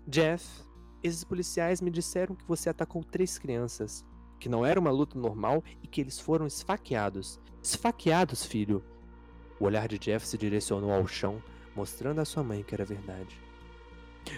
Jeff, 0.08 0.64
esses 1.04 1.24
policiais 1.24 1.82
me 1.82 1.92
disseram 1.92 2.36
que 2.36 2.48
você 2.48 2.70
atacou 2.70 3.04
três 3.04 3.38
crianças, 3.38 4.06
que 4.40 4.50
não 4.50 4.66
era 4.66 4.80
uma 4.80 4.92
luta 4.92 5.18
normal 5.18 5.64
e 5.84 5.88
que 5.88 6.02
eles 6.02 6.20
foram 6.20 6.46
esfaqueados. 6.48 7.40
Esfaqueados, 7.62 8.46
filho! 8.46 8.84
O 9.60 9.66
olhar 9.66 9.88
de 9.88 9.98
Jeff 9.98 10.28
se 10.28 10.38
direcionou 10.38 10.92
ao 10.92 11.08
chão, 11.08 11.42
mostrando 11.76 12.20
à 12.20 12.26
sua 12.26 12.44
mãe 12.44 12.64
que 12.64 12.76
era 12.76 12.86
verdade. 12.86 13.40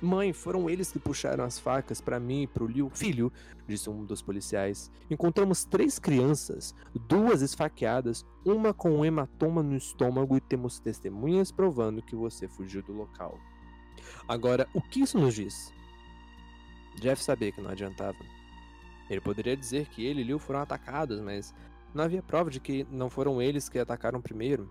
Mãe, 0.02 0.32
foram 0.32 0.70
eles 0.70 0.92
que 0.92 1.00
puxaram 1.00 1.44
as 1.44 1.60
facas 1.60 2.00
para 2.00 2.20
mim 2.20 2.44
e 2.44 2.48
para 2.48 2.64
o 2.64 2.68
Liu. 2.68 2.90
Filho, 2.94 3.34
disse 3.68 3.90
um 3.90 4.06
dos 4.06 4.22
policiais. 4.22 4.92
Encontramos 5.10 5.66
três 5.66 6.00
crianças, 6.00 6.76
duas 7.08 7.42
esfaqueadas, 7.42 8.26
uma 8.46 8.74
com 8.74 8.92
um 8.92 9.04
hematoma 9.04 9.64
no 9.64 9.76
estômago 9.76 10.38
e 10.38 10.42
temos 10.42 10.80
testemunhas 10.80 11.52
provando 11.52 12.02
que 12.02 12.16
você 12.16 12.48
fugiu 12.48 12.82
do 12.84 12.94
local. 12.94 13.38
Agora, 14.28 14.68
o 14.74 14.82
que 14.82 15.02
isso 15.02 15.18
nos 15.18 15.34
diz? 15.34 15.74
Jeff 17.00 17.24
sabia 17.24 17.52
que 17.52 17.62
não 17.62 17.72
adiantava. 17.72 18.39
Ele 19.10 19.22
poderia 19.22 19.58
dizer 19.58 19.88
que 19.88 20.06
ele 20.06 20.22
e 20.22 20.24
Liu 20.24 20.38
foram 20.38 20.60
atacados, 20.60 21.20
mas 21.20 21.54
não 21.94 22.04
havia 22.04 22.22
prova 22.22 22.50
de 22.50 22.60
que 22.60 22.86
não 22.92 23.10
foram 23.10 23.42
eles 23.42 23.68
que 23.68 23.80
atacaram 23.80 24.22
primeiro. 24.22 24.70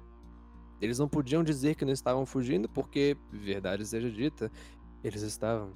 Eles 0.80 0.98
não 0.98 1.08
podiam 1.08 1.42
dizer 1.42 1.74
que 1.74 1.84
não 1.84 1.92
estavam 1.92 2.24
fugindo 2.24 2.68
porque, 2.68 3.16
verdade 3.32 3.84
seja 3.84 4.10
dita, 4.10 4.50
eles 5.02 5.22
estavam. 5.22 5.72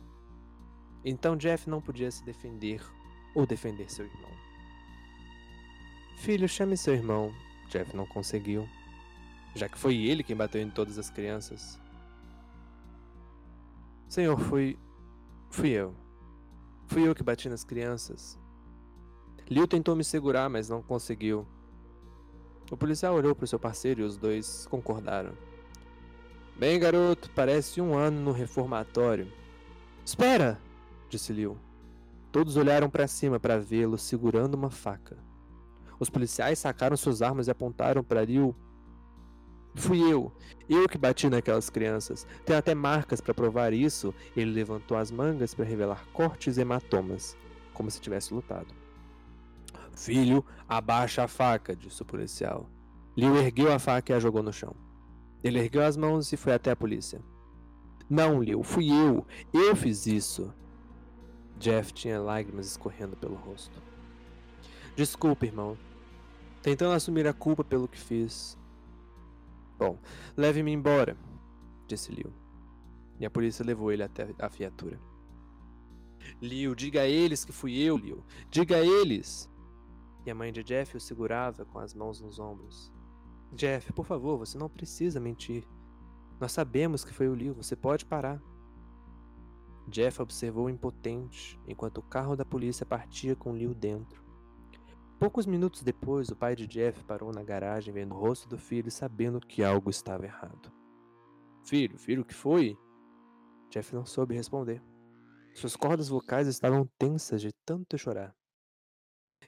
Então 1.04 1.36
Jeff 1.36 1.68
não 1.68 1.80
podia 1.80 2.10
se 2.10 2.24
defender 2.24 2.80
ou 3.34 3.44
defender 3.44 3.90
seu 3.90 4.04
irmão. 4.04 4.30
Filho, 6.18 6.48
chame 6.48 6.76
seu 6.76 6.94
irmão. 6.94 7.34
Jeff 7.68 7.96
não 7.96 8.06
conseguiu, 8.06 8.68
já 9.54 9.68
que 9.68 9.78
foi 9.78 9.96
ele 9.96 10.22
quem 10.22 10.36
bateu 10.36 10.60
em 10.60 10.70
todas 10.70 10.98
as 10.98 11.10
crianças. 11.10 11.80
Senhor, 14.08 14.38
fui. 14.38 14.78
fui 15.50 15.70
eu. 15.70 15.96
Fui 16.86 17.08
eu 17.08 17.14
que 17.14 17.22
bati 17.22 17.48
nas 17.48 17.64
crianças. 17.64 18.38
Liu 19.50 19.66
tentou 19.66 19.94
me 19.94 20.04
segurar, 20.04 20.48
mas 20.48 20.68
não 20.68 20.82
conseguiu. 20.82 21.46
O 22.70 22.76
policial 22.76 23.14
olhou 23.14 23.34
para 23.34 23.46
seu 23.46 23.58
parceiro 23.58 24.00
e 24.00 24.04
os 24.04 24.16
dois 24.16 24.66
concordaram. 24.70 25.32
Bem, 26.56 26.78
garoto, 26.78 27.30
parece 27.34 27.80
um 27.80 27.94
ano 27.96 28.20
no 28.20 28.32
reformatório. 28.32 29.30
Espera! 30.04 30.60
disse 31.08 31.32
Liu. 31.32 31.58
Todos 32.30 32.56
olharam 32.56 32.88
para 32.88 33.06
cima 33.06 33.38
para 33.38 33.58
vê-lo 33.58 33.98
segurando 33.98 34.54
uma 34.54 34.70
faca. 34.70 35.18
Os 36.00 36.08
policiais 36.08 36.58
sacaram 36.58 36.96
suas 36.96 37.20
armas 37.20 37.46
e 37.46 37.50
apontaram 37.50 38.02
para 38.02 38.24
Liu 38.24 38.56
Fui 39.74 40.00
eu, 40.00 40.30
eu 40.68 40.86
que 40.86 40.98
bati 40.98 41.28
naquelas 41.28 41.70
crianças. 41.70 42.26
Tem 42.44 42.54
até 42.54 42.74
marcas 42.74 43.20
para 43.20 43.32
provar 43.32 43.72
isso. 43.72 44.14
Ele 44.36 44.50
levantou 44.50 44.96
as 44.96 45.10
mangas 45.10 45.54
para 45.54 45.64
revelar 45.64 46.06
cortes 46.12 46.56
e 46.56 46.60
hematomas, 46.60 47.36
como 47.72 47.90
se 47.90 48.00
tivesse 48.00 48.34
lutado. 48.34 48.81
Filho, 49.94 50.44
abaixa 50.68 51.24
a 51.24 51.28
faca, 51.28 51.76
disse 51.76 52.02
o 52.02 52.04
policial. 52.04 52.68
Liu 53.16 53.36
ergueu 53.36 53.72
a 53.72 53.78
faca 53.78 54.12
e 54.12 54.16
a 54.16 54.20
jogou 54.20 54.42
no 54.42 54.52
chão. 54.52 54.74
Ele 55.44 55.58
ergueu 55.58 55.84
as 55.84 55.96
mãos 55.96 56.32
e 56.32 56.36
foi 56.36 56.52
até 56.52 56.70
a 56.70 56.76
polícia. 56.76 57.20
Não, 58.08 58.42
Liu, 58.42 58.62
fui 58.62 58.90
eu. 58.90 59.26
Eu 59.52 59.76
fiz 59.76 60.06
isso. 60.06 60.52
Jeff 61.58 61.92
tinha 61.92 62.20
lágrimas 62.20 62.66
escorrendo 62.66 63.16
pelo 63.16 63.34
rosto. 63.34 63.82
Desculpe, 64.96 65.46
irmão. 65.46 65.76
Tentando 66.62 66.94
assumir 66.94 67.26
a 67.26 67.32
culpa 67.32 67.62
pelo 67.62 67.88
que 67.88 67.98
fiz. 67.98 68.58
Bom, 69.78 69.98
leve-me 70.36 70.72
embora, 70.72 71.16
disse 71.86 72.12
Liu. 72.12 72.32
E 73.18 73.26
a 73.26 73.30
polícia 73.30 73.64
levou 73.64 73.92
ele 73.92 74.02
até 74.02 74.28
a 74.38 74.48
viatura. 74.48 74.98
Liu, 76.40 76.74
diga 76.74 77.02
a 77.02 77.08
eles 77.08 77.44
que 77.44 77.52
fui 77.52 77.76
eu, 77.78 77.96
Liu. 77.96 78.24
Diga 78.50 78.76
a 78.76 78.80
eles! 78.80 79.50
E 80.24 80.30
a 80.30 80.34
mãe 80.34 80.52
de 80.52 80.62
Jeff 80.62 80.96
o 80.96 81.00
segurava 81.00 81.64
com 81.64 81.78
as 81.78 81.94
mãos 81.94 82.20
nos 82.20 82.38
ombros. 82.38 82.92
Jeff, 83.52 83.92
por 83.92 84.06
favor, 84.06 84.38
você 84.38 84.56
não 84.56 84.68
precisa 84.68 85.20
mentir. 85.20 85.66
Nós 86.40 86.52
sabemos 86.52 87.04
que 87.04 87.12
foi 87.12 87.28
o 87.28 87.34
Liu, 87.34 87.54
você 87.54 87.76
pode 87.76 88.06
parar. 88.06 88.40
Jeff 89.88 90.22
observou 90.22 90.70
impotente 90.70 91.60
enquanto 91.66 91.98
o 91.98 92.02
carro 92.02 92.36
da 92.36 92.44
polícia 92.44 92.86
partia 92.86 93.34
com 93.34 93.54
Liu 93.54 93.74
dentro. 93.74 94.22
Poucos 95.18 95.46
minutos 95.46 95.82
depois, 95.82 96.28
o 96.30 96.36
pai 96.36 96.56
de 96.56 96.66
Jeff 96.66 97.04
parou 97.04 97.32
na 97.32 97.42
garagem 97.42 97.92
vendo 97.92 98.14
o 98.14 98.18
rosto 98.18 98.48
do 98.48 98.58
filho 98.58 98.88
e 98.88 98.92
sabendo 98.92 99.40
que 99.40 99.62
algo 99.62 99.90
estava 99.90 100.24
errado. 100.24 100.72
Filho, 101.64 101.96
filho, 101.98 102.22
o 102.22 102.24
que 102.24 102.34
foi? 102.34 102.76
Jeff 103.70 103.94
não 103.94 104.04
soube 104.04 104.34
responder. 104.34 104.82
Suas 105.54 105.76
cordas 105.76 106.08
vocais 106.08 106.48
estavam 106.48 106.88
tensas 106.98 107.40
de 107.40 107.52
tanto 107.64 107.96
chorar. 107.96 108.34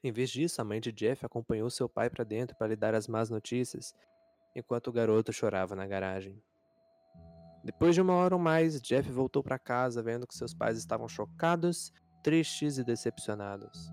Em 0.03 0.13
vez 0.13 0.31
disso, 0.31 0.61
a 0.61 0.65
mãe 0.65 0.81
de 0.81 0.93
Jeff 0.93 1.25
acompanhou 1.25 1.71
seu 1.71 1.89
pai 1.89 2.11
para 2.11 2.25
dentro 2.25 2.57
para 2.57 2.69
lhe 2.69 2.77
dar 2.77 2.95
as 2.95 3.09
más 3.09 3.31
notícias, 3.31 3.95
enquanto 4.55 4.89
o 4.89 4.93
garoto 4.93 5.33
chorava 5.33 5.75
na 5.75 5.87
garagem. 5.87 6.43
Depois 7.65 7.95
de 7.95 8.01
uma 8.01 8.15
hora 8.15 8.35
ou 8.35 8.41
mais, 8.41 8.81
Jeff 8.81 9.11
voltou 9.11 9.43
para 9.43 9.59
casa 9.59 10.03
vendo 10.03 10.27
que 10.27 10.35
seus 10.35 10.53
pais 10.53 10.77
estavam 10.77 11.09
chocados, 11.09 11.93
tristes 12.23 12.77
e 12.77 12.85
decepcionados. 12.85 13.91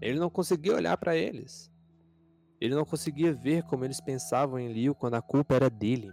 Ele 0.00 0.18
não 0.18 0.30
conseguia 0.30 0.74
olhar 0.74 0.96
para 0.96 1.14
eles. 1.14 1.70
Ele 2.60 2.74
não 2.74 2.84
conseguia 2.84 3.32
ver 3.32 3.62
como 3.64 3.84
eles 3.84 4.00
pensavam 4.00 4.58
em 4.58 4.72
Liu 4.72 4.94
quando 4.94 5.14
a 5.14 5.22
culpa 5.22 5.54
era 5.54 5.68
dele. 5.68 6.10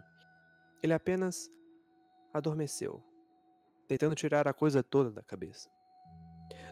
Ele 0.84 0.94
apenas 0.94 1.50
adormeceu, 2.34 3.02
tentando 3.88 4.16
tirar 4.16 4.48
a 4.48 4.54
coisa 4.54 4.84
toda 4.84 5.12
da 5.12 5.24
cabeça. 5.24 5.70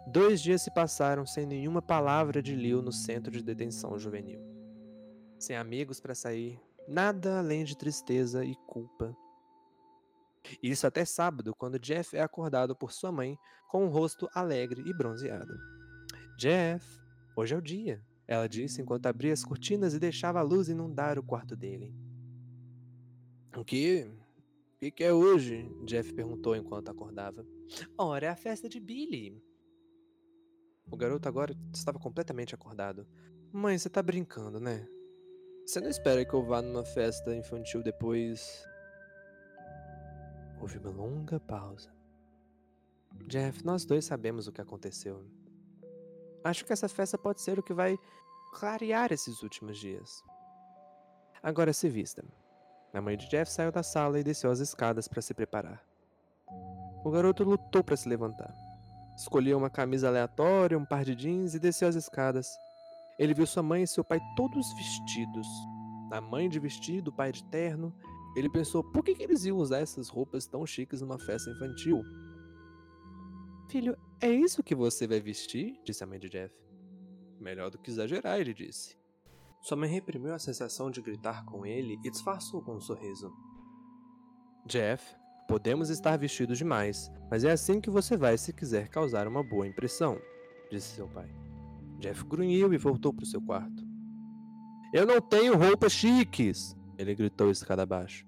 Dois 0.07 0.41
dias 0.41 0.61
se 0.61 0.71
passaram 0.73 1.25
sem 1.25 1.45
nenhuma 1.45 1.81
palavra 1.81 2.41
de 2.41 2.55
Liu 2.55 2.81
no 2.81 2.91
centro 2.91 3.31
de 3.31 3.43
detenção 3.43 3.97
juvenil. 3.97 4.41
Sem 5.37 5.55
amigos 5.55 5.99
para 5.99 6.15
sair, 6.15 6.59
nada 6.87 7.39
além 7.39 7.63
de 7.63 7.77
tristeza 7.77 8.43
e 8.43 8.55
culpa 8.67 9.15
isso 10.61 10.87
até 10.87 11.05
sábado, 11.05 11.53
quando 11.55 11.79
Jeff 11.79 12.15
é 12.15 12.21
acordado 12.21 12.75
por 12.75 12.91
sua 12.91 13.11
mãe 13.11 13.37
com 13.67 13.85
um 13.85 13.89
rosto 13.89 14.27
alegre 14.33 14.81
e 14.85 14.93
bronzeado. 14.93 15.53
Jeff, 16.37 16.85
hoje 17.35 17.53
é 17.53 17.57
o 17.57 17.61
dia, 17.61 18.03
ela 18.27 18.47
disse 18.47 18.81
enquanto 18.81 19.05
abria 19.05 19.33
as 19.33 19.43
cortinas 19.43 19.93
e 19.93 19.99
deixava 19.99 20.39
a 20.39 20.43
luz 20.43 20.69
inundar 20.69 21.19
o 21.19 21.23
quarto 21.23 21.55
dele. 21.55 21.93
O 23.55 23.63
que? 23.63 24.09
O 24.75 24.79
que, 24.79 24.91
que 24.91 25.03
é 25.03 25.13
hoje? 25.13 25.69
Jeff 25.85 26.13
perguntou 26.13 26.55
enquanto 26.55 26.89
acordava. 26.89 27.45
Ora, 27.97 28.27
é 28.27 28.29
a 28.29 28.35
festa 28.35 28.69
de 28.69 28.79
Billy. 28.79 29.41
O 30.91 30.97
garoto 30.97 31.27
agora 31.27 31.55
estava 31.73 31.99
completamente 31.99 32.55
acordado. 32.55 33.07
Mãe, 33.51 33.77
você 33.77 33.89
tá 33.89 34.01
brincando, 34.01 34.59
né? 34.59 34.87
Você 35.65 35.79
não 35.79 35.89
espera 35.89 36.25
que 36.25 36.33
eu 36.33 36.43
vá 36.43 36.61
numa 36.61 36.83
festa 36.83 37.35
infantil 37.35 37.83
depois 37.83 38.67
Houve 40.61 40.77
uma 40.77 40.89
longa 40.89 41.39
pausa. 41.39 41.89
Jeff, 43.27 43.65
nós 43.65 43.85
dois 43.85 44.05
sabemos 44.05 44.47
o 44.47 44.51
que 44.51 44.61
aconteceu. 44.61 45.25
Acho 46.43 46.65
que 46.65 46.73
essa 46.73 46.89
festa 46.89 47.17
pode 47.17 47.41
ser 47.41 47.57
o 47.57 47.63
que 47.63 47.73
vai 47.73 47.97
clarear 48.53 49.11
esses 49.11 49.41
últimos 49.41 49.77
dias. 49.77 50.21
Agora 51.41 51.71
se 51.71 51.87
vista. 51.87 52.23
A 52.93 52.99
mãe 52.99 53.15
de 53.15 53.29
Jeff 53.29 53.49
saiu 53.49 53.71
da 53.71 53.83
sala 53.83 54.19
e 54.19 54.23
desceu 54.23 54.51
as 54.51 54.59
escadas 54.59 55.07
para 55.07 55.21
se 55.21 55.33
preparar. 55.33 55.81
O 57.05 57.09
garoto 57.09 57.43
lutou 57.43 57.83
para 57.83 57.95
se 57.95 58.09
levantar. 58.09 58.53
Escolheu 59.19 59.57
uma 59.57 59.69
camisa 59.69 60.07
aleatória, 60.07 60.77
um 60.77 60.85
par 60.85 61.03
de 61.03 61.13
jeans 61.13 61.53
e 61.53 61.59
desceu 61.59 61.87
as 61.87 61.95
escadas. 61.95 62.47
Ele 63.19 63.33
viu 63.33 63.45
sua 63.45 63.61
mãe 63.61 63.83
e 63.83 63.87
seu 63.87 64.03
pai 64.03 64.19
todos 64.35 64.73
vestidos. 64.73 65.47
A 66.11 66.21
mãe 66.21 66.49
de 66.49 66.57
vestido, 66.57 67.09
o 67.09 67.13
pai 67.13 67.31
de 67.31 67.43
terno 67.43 67.93
ele 68.35 68.49
pensou, 68.49 68.83
por 68.83 69.03
que, 69.03 69.15
que 69.15 69.23
eles 69.23 69.43
iam 69.45 69.57
usar 69.57 69.79
essas 69.79 70.07
roupas 70.07 70.45
tão 70.45 70.65
chiques 70.65 71.01
numa 71.01 71.19
festa 71.19 71.49
infantil? 71.49 72.01
Filho, 73.69 73.97
é 74.21 74.29
isso 74.29 74.63
que 74.63 74.75
você 74.75 75.07
vai 75.07 75.19
vestir? 75.19 75.79
disse 75.83 76.03
a 76.03 76.07
mãe 76.07 76.19
de 76.19 76.29
Jeff. 76.29 76.53
Melhor 77.39 77.69
do 77.69 77.77
que 77.77 77.89
exagerar, 77.89 78.39
ele 78.39 78.53
disse. 78.53 78.97
Sua 79.61 79.75
mãe 79.75 79.89
reprimiu 79.89 80.33
a 80.33 80.39
sensação 80.39 80.89
de 80.89 81.01
gritar 81.01 81.43
com 81.45 81.65
ele 81.65 81.99
e 82.03 82.09
disfarçou 82.09 82.61
com 82.61 82.75
um 82.75 82.79
sorriso. 82.79 83.31
Jeff, 84.65 85.15
podemos 85.49 85.89
estar 85.89 86.15
vestidos 86.15 86.59
demais, 86.59 87.11
mas 87.27 87.43
é 87.43 87.49
assim 87.49 87.81
que 87.81 87.89
você 87.89 88.15
vai 88.15 88.37
se 88.37 88.53
quiser 88.53 88.87
causar 88.87 89.27
uma 89.27 89.43
boa 89.43 89.65
impressão, 89.65 90.21
disse 90.69 90.95
seu 90.95 91.07
pai. 91.07 91.27
Jeff 91.97 92.23
grunhiu 92.23 92.71
e 92.71 92.77
voltou 92.77 93.11
para 93.11 93.23
o 93.23 93.25
seu 93.25 93.41
quarto. 93.41 93.83
Eu 94.93 95.07
não 95.07 95.19
tenho 95.19 95.57
roupas 95.57 95.91
chiques! 95.91 96.77
Ele 96.99 97.15
gritou 97.15 97.49
escada 97.49 97.81
abaixo. 97.81 98.27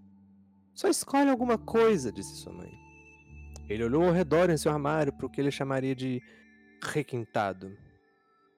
Só 0.74 0.88
escolhe 0.88 1.30
alguma 1.30 1.60
coisa, 1.60 2.12
disse 2.12 2.38
sua 2.38 2.54
mãe. 2.54 2.72
Ele 3.70 3.84
olhou 3.84 4.04
ao 4.04 4.12
redor 4.12 4.50
em 4.50 4.58
seu 4.58 4.72
armário 4.72 5.14
para 5.14 5.28
o 5.28 5.30
que 5.30 5.40
ele 5.40 5.52
chamaria 5.52 5.94
de 5.94 6.24
requintado. 6.84 7.78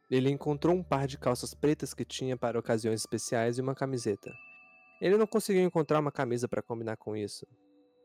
Ele 0.09 0.29
encontrou 0.29 0.73
um 0.73 0.83
par 0.83 1.05
de 1.05 1.17
calças 1.17 1.53
pretas 1.53 1.93
que 1.93 2.05
tinha 2.05 2.37
para 2.37 2.57
ocasiões 2.57 3.01
especiais 3.01 3.57
e 3.57 3.61
uma 3.61 3.75
camiseta. 3.75 4.31
Ele 5.01 5.17
não 5.17 5.27
conseguiu 5.27 5.63
encontrar 5.63 5.99
uma 5.99 6.13
camisa 6.13 6.47
para 6.47 6.61
combinar 6.61 6.95
com 6.95 7.17
isso. 7.17 7.45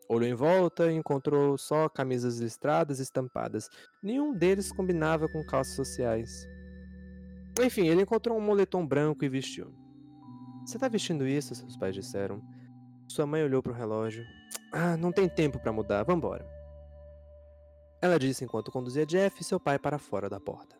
Olhou 0.09 0.27
em 0.29 0.35
volta 0.35 0.91
e 0.91 0.97
encontrou 0.97 1.59
só 1.59 1.87
camisas 1.89 2.39
listradas 2.39 2.99
e 2.99 3.03
estampadas. 3.03 3.69
Nenhum 4.03 4.33
deles 4.33 4.73
combinava 4.73 5.29
com 5.29 5.45
calças 5.45 5.75
sociais. 5.75 6.49
Enfim, 7.61 7.89
ele 7.89 8.03
encontrou 8.03 8.39
um 8.39 8.41
moletom 8.41 8.87
branco 8.87 9.25
e 9.25 9.29
vestiu. 9.29 9.75
Você 10.65 10.79
tá 10.79 10.89
vestindo 10.89 11.27
isso? 11.27 11.55
Seus 11.55 11.77
pais 11.77 11.95
disseram. 11.95 12.43
Sua 13.07 13.27
mãe 13.27 13.43
olhou 13.43 13.63
para 13.63 13.73
o 13.73 13.75
relógio. 13.75 14.25
Ah, 14.73 14.97
não 14.97 15.13
tem 15.13 15.29
tempo 15.29 15.59
para 15.59 15.73
mudar, 15.73 16.05
vambora. 16.05 16.47
Ela 18.01 18.19
disse 18.19 18.45
enquanto 18.45 18.71
conduzia 18.71 19.05
Jeff 19.05 19.41
e 19.41 19.45
seu 19.45 19.61
pai 19.61 19.79
para 19.79 19.99
fora 19.99 20.31
da 20.31 20.41
porta. 20.41 20.77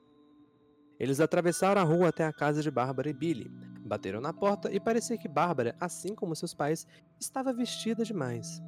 Eles 0.99 1.21
atravessaram 1.21 1.81
a 1.81 1.85
rua 1.85 2.09
até 2.09 2.25
a 2.25 2.33
casa 2.33 2.63
de 2.63 2.71
Bárbara 2.71 3.11
e 3.11 3.13
Billy. 3.13 3.51
Bateram 3.81 4.21
na 4.21 4.33
porta 4.33 4.73
e 4.73 4.81
parecia 4.81 5.19
que 5.19 5.29
Bárbara, 5.29 5.77
assim 5.81 6.15
como 6.15 6.35
seus 6.35 6.55
pais, 6.55 6.87
estava 7.21 7.53
vestida 7.53 8.05
demais. 8.05 8.61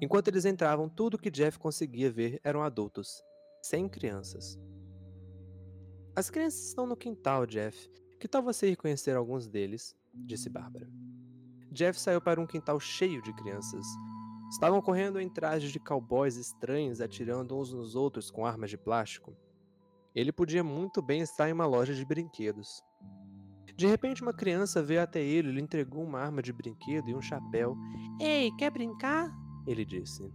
Enquanto 0.00 0.28
eles 0.28 0.44
entravam, 0.44 0.88
tudo 0.88 1.18
que 1.18 1.30
Jeff 1.30 1.58
conseguia 1.58 2.10
ver 2.10 2.40
eram 2.44 2.62
adultos, 2.62 3.22
sem 3.62 3.88
crianças. 3.88 4.58
As 6.14 6.30
crianças 6.30 6.68
estão 6.68 6.86
no 6.86 6.96
quintal, 6.96 7.46
Jeff. 7.46 7.90
Que 8.18 8.28
tal 8.28 8.42
você 8.42 8.70
ir 8.70 8.76
conhecer 8.76 9.16
alguns 9.16 9.48
deles? 9.48 9.96
disse 10.14 10.48
Bárbara. 10.48 10.88
Jeff 11.70 12.00
saiu 12.00 12.20
para 12.20 12.40
um 12.40 12.46
quintal 12.46 12.80
cheio 12.80 13.22
de 13.22 13.32
crianças. 13.34 13.86
Estavam 14.50 14.80
correndo 14.80 15.20
em 15.20 15.28
trajes 15.28 15.70
de 15.70 15.80
cowboys 15.80 16.36
estranhos, 16.36 17.00
atirando 17.00 17.58
uns 17.58 17.72
nos 17.72 17.94
outros 17.94 18.30
com 18.30 18.46
armas 18.46 18.70
de 18.70 18.78
plástico. 18.78 19.36
Ele 20.14 20.32
podia 20.32 20.64
muito 20.64 21.02
bem 21.02 21.20
estar 21.20 21.48
em 21.48 21.52
uma 21.52 21.66
loja 21.66 21.94
de 21.94 22.04
brinquedos. 22.04 22.82
De 23.76 23.86
repente, 23.86 24.22
uma 24.22 24.32
criança 24.32 24.82
veio 24.82 25.02
até 25.02 25.22
ele 25.22 25.50
e 25.50 25.52
lhe 25.52 25.60
entregou 25.60 26.02
uma 26.02 26.20
arma 26.20 26.40
de 26.40 26.52
brinquedo 26.52 27.10
e 27.10 27.14
um 27.14 27.20
chapéu. 27.20 27.76
Ei, 28.18 28.50
quer 28.52 28.70
brincar? 28.70 29.30
Ele 29.66 29.84
disse. 29.84 30.30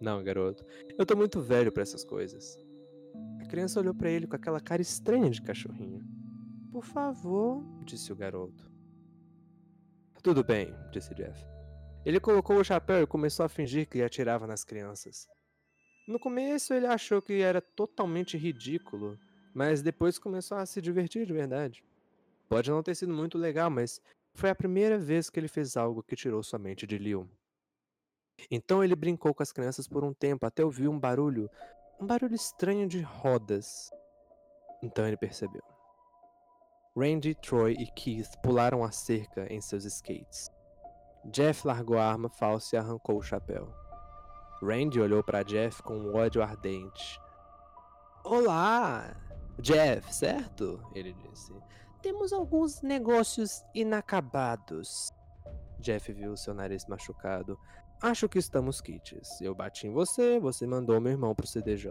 Não, 0.00 0.22
garoto. 0.22 0.64
Eu 0.98 1.04
tô 1.04 1.16
muito 1.16 1.40
velho 1.40 1.72
para 1.72 1.82
essas 1.82 2.04
coisas. 2.04 2.56
A 3.40 3.46
criança 3.46 3.80
olhou 3.80 3.94
para 3.94 4.10
ele 4.10 4.26
com 4.26 4.36
aquela 4.36 4.60
cara 4.60 4.80
estranha 4.80 5.30
de 5.30 5.42
cachorrinho. 5.42 6.04
Por 6.70 6.84
favor, 6.84 7.64
disse 7.84 8.12
o 8.12 8.16
garoto. 8.16 8.70
Tudo 10.22 10.44
bem, 10.44 10.74
disse 10.92 11.14
Jeff. 11.14 11.44
Ele 12.04 12.20
colocou 12.20 12.56
o 12.56 12.64
chapéu 12.64 13.02
e 13.02 13.06
começou 13.06 13.44
a 13.44 13.48
fingir 13.48 13.88
que 13.88 14.02
atirava 14.02 14.46
nas 14.46 14.64
crianças. 14.64 15.26
No 16.06 16.20
começo 16.20 16.72
ele 16.72 16.86
achou 16.86 17.20
que 17.20 17.40
era 17.40 17.60
totalmente 17.60 18.36
ridículo, 18.36 19.18
mas 19.52 19.82
depois 19.82 20.18
começou 20.18 20.56
a 20.56 20.66
se 20.66 20.80
divertir 20.80 21.26
de 21.26 21.32
verdade. 21.32 21.82
Pode 22.48 22.70
não 22.70 22.82
ter 22.82 22.94
sido 22.94 23.12
muito 23.12 23.36
legal, 23.36 23.70
mas 23.70 24.00
foi 24.34 24.50
a 24.50 24.54
primeira 24.54 24.98
vez 24.98 25.28
que 25.28 25.40
ele 25.40 25.48
fez 25.48 25.76
algo 25.76 26.02
que 26.02 26.14
tirou 26.14 26.42
sua 26.42 26.58
mente 26.58 26.86
de 26.86 26.98
Liu. 26.98 27.28
Então 28.50 28.82
ele 28.82 28.94
brincou 28.94 29.34
com 29.34 29.42
as 29.42 29.52
crianças 29.52 29.88
por 29.88 30.04
um 30.04 30.12
tempo 30.12 30.46
até 30.46 30.64
ouvir 30.64 30.88
um 30.88 30.98
barulho, 30.98 31.50
um 32.00 32.06
barulho 32.06 32.34
estranho 32.34 32.86
de 32.86 33.00
rodas. 33.00 33.90
Então 34.82 35.06
ele 35.06 35.16
percebeu. 35.16 35.62
Randy, 36.96 37.34
Troy 37.34 37.72
e 37.72 37.86
Keith 37.92 38.36
pularam 38.42 38.82
a 38.82 38.90
cerca 38.90 39.52
em 39.52 39.60
seus 39.60 39.84
skates. 39.84 40.50
Jeff 41.26 41.66
largou 41.66 41.98
a 41.98 42.06
arma 42.06 42.30
falsa 42.30 42.76
e 42.76 42.78
arrancou 42.78 43.18
o 43.18 43.22
chapéu. 43.22 43.68
Randy 44.62 45.00
olhou 45.00 45.22
para 45.22 45.42
Jeff 45.42 45.82
com 45.82 45.94
um 45.94 46.16
ódio 46.16 46.42
ardente. 46.42 47.20
Olá! 48.24 49.14
Jeff, 49.58 50.14
certo? 50.14 50.80
Ele 50.94 51.12
disse. 51.12 51.52
Temos 52.00 52.32
alguns 52.32 52.82
negócios 52.82 53.62
inacabados. 53.74 55.12
Jeff 55.78 56.12
viu 56.12 56.36
seu 56.36 56.54
nariz 56.54 56.86
machucado. 56.86 57.58
Acho 58.02 58.28
que 58.28 58.38
estamos 58.38 58.80
kits. 58.80 59.40
Eu 59.40 59.54
bati 59.54 59.86
em 59.86 59.90
você, 59.90 60.38
você 60.38 60.66
mandou 60.66 61.00
meu 61.00 61.12
irmão 61.12 61.34
pro 61.34 61.46
CDJ. 61.46 61.90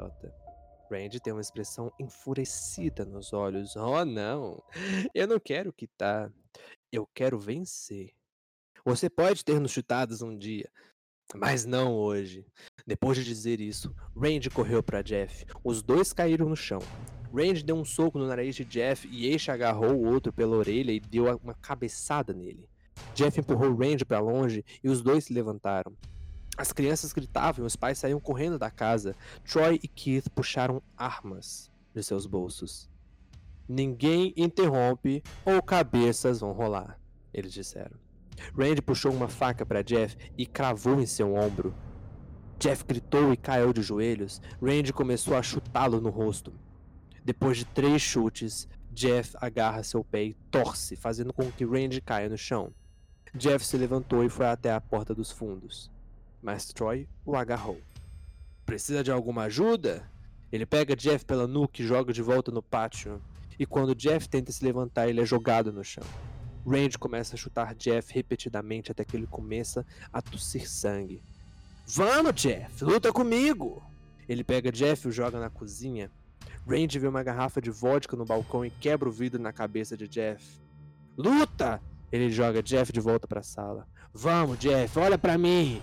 Randy 0.90 1.20
tem 1.20 1.34
uma 1.34 1.42
expressão 1.42 1.92
enfurecida 2.00 3.04
nos 3.04 3.34
olhos. 3.34 3.76
Oh, 3.76 4.06
não! 4.06 4.64
Eu 5.16 5.28
não 5.28 5.40
quero 5.40 5.74
quitar. 5.74 6.32
Eu 6.92 7.08
quero 7.14 7.40
vencer. 7.40 8.14
Você 8.86 9.10
pode 9.10 9.44
ter 9.44 9.60
nos 9.60 9.72
chutados 9.72 10.22
um 10.22 10.38
dia, 10.38 10.70
Mas 11.34 11.66
não 11.66 11.96
hoje. 11.96 12.46
Depois 12.86 13.18
de 13.18 13.24
dizer 13.24 13.60
isso, 13.60 13.94
Randy 14.16 14.50
correu 14.52 14.84
para 14.84 15.02
Jeff. 15.02 15.44
Os 15.64 15.82
dois 15.82 16.14
caíram 16.14 16.48
no 16.48 16.56
chão. 16.56 16.80
Randy 17.34 17.64
deu 17.64 17.76
um 17.76 17.84
soco 17.84 18.20
no 18.20 18.28
nariz 18.28 18.56
de 18.56 18.64
Jeff 18.64 19.08
e 19.08 19.28
Ace 19.34 19.50
agarrou 19.50 19.96
o 19.96 20.06
outro 20.06 20.32
pela 20.32 20.56
orelha 20.56 20.92
e 20.92 21.00
deu 21.00 21.36
uma 21.38 21.56
cabeçada 21.56 22.32
nele. 22.32 22.70
Jeff 23.16 23.40
empurrou 23.40 23.74
Randy 23.74 24.04
para 24.04 24.20
longe 24.20 24.64
e 24.84 24.90
os 24.90 25.02
dois 25.02 25.24
se 25.24 25.34
levantaram. 25.34 25.94
As 26.58 26.74
crianças 26.74 27.14
gritavam 27.14 27.64
e 27.64 27.68
os 27.68 27.76
pais 27.78 27.98
saíam 27.98 28.20
correndo 28.20 28.60
da 28.60 28.70
casa. 28.70 29.16
Troy 29.50 29.80
e 29.82 29.88
Keith 29.88 30.30
puxaram 30.30 30.84
armas 30.98 31.72
de 31.94 32.04
seus 32.04 32.26
bolsos. 32.26 32.90
Ninguém 33.68 34.34
interrompe 34.36 35.24
ou 35.46 35.64
cabeças 35.64 36.42
vão 36.42 36.52
rolar, 36.52 37.00
eles 37.34 37.54
disseram. 37.54 37.98
Randy 38.54 38.82
puxou 38.82 39.14
uma 39.14 39.30
faca 39.30 39.66
para 39.66 39.82
Jeff 39.82 40.18
e 40.38 40.46
cravou 40.46 41.00
em 41.00 41.06
seu 41.06 41.36
ombro. 41.36 41.74
Jeff 42.60 42.84
gritou 42.84 43.32
e 43.32 43.38
caiu 43.38 43.72
de 43.72 43.82
joelhos. 43.82 44.42
Randy 44.62 44.92
começou 44.92 45.38
a 45.38 45.42
chutá-lo 45.42 46.02
no 46.02 46.10
rosto. 46.10 46.54
Depois 47.24 47.58
de 47.58 47.66
três 47.66 48.02
chutes, 48.02 48.68
Jeff 48.92 49.38
agarra 49.40 49.84
seu 49.84 50.04
pé 50.04 50.26
e 50.26 50.34
torce, 50.52 50.98
fazendo 50.98 51.32
com 51.32 51.50
que 51.50 51.66
Randy 51.66 52.02
caia 52.02 52.28
no 52.28 52.38
chão. 52.38 52.74
Jeff 53.36 53.66
se 53.66 53.78
levantou 53.78 54.24
e 54.24 54.30
foi 54.30 54.46
até 54.46 54.72
a 54.72 54.80
porta 54.80 55.14
dos 55.14 55.30
fundos. 55.30 55.92
Mas 56.42 56.72
Troy 56.72 57.08
o 57.26 57.36
agarrou. 57.36 57.82
Precisa 58.66 59.04
de 59.04 59.12
alguma 59.12 59.44
ajuda? 59.44 60.10
Ele 60.52 60.66
pega 60.66 60.96
Jeff 60.96 61.26
pela 61.26 61.46
nuca 61.46 61.82
e 61.82 61.86
joga 61.86 62.14
de 62.14 62.22
volta 62.22 62.50
no 62.50 62.64
pátio. 62.64 63.22
E 63.60 63.66
quando 63.66 63.94
Jeff 63.94 64.30
tenta 64.30 64.52
se 64.52 64.64
levantar, 64.64 65.10
ele 65.10 65.20
é 65.20 65.26
jogado 65.26 65.74
no 65.74 65.84
chão. 65.84 66.04
Randy 66.66 66.98
começa 66.98 67.36
a 67.36 67.38
chutar 67.38 67.76
Jeff 67.76 68.14
repetidamente 68.14 68.92
até 68.92 69.04
que 69.04 69.18
ele 69.18 69.28
começa 69.28 69.86
a 70.14 70.22
tossir 70.22 70.70
sangue. 70.70 71.22
Vamos, 71.86 72.34
Jeff, 72.36 72.84
luta 72.84 73.12
comigo! 73.12 73.84
Ele 74.28 74.44
pega 74.44 74.72
Jeff 74.72 75.06
e 75.06 75.10
o 75.10 75.12
joga 75.12 75.40
na 75.40 75.50
cozinha. 75.50 76.10
Randy 76.68 76.98
vê 76.98 77.08
uma 77.08 77.22
garrafa 77.22 77.62
de 77.62 77.70
vodka 77.70 78.16
no 78.16 78.26
balcão 78.26 78.66
e 78.66 78.72
quebra 78.72 79.08
o 79.08 79.12
vidro 79.12 79.42
na 79.42 79.54
cabeça 79.54 79.96
de 79.96 80.08
Jeff. 80.08 80.60
Luta! 81.18 81.82
Ele 82.12 82.30
joga 82.30 82.64
Jeff 82.64 82.92
de 82.92 83.00
volta 83.00 83.28
para 83.28 83.40
a 83.40 83.44
sala. 83.44 83.88
Vamos, 84.14 84.58
Jeff, 84.60 84.98
olha 84.98 85.18
para 85.18 85.38
mim! 85.38 85.82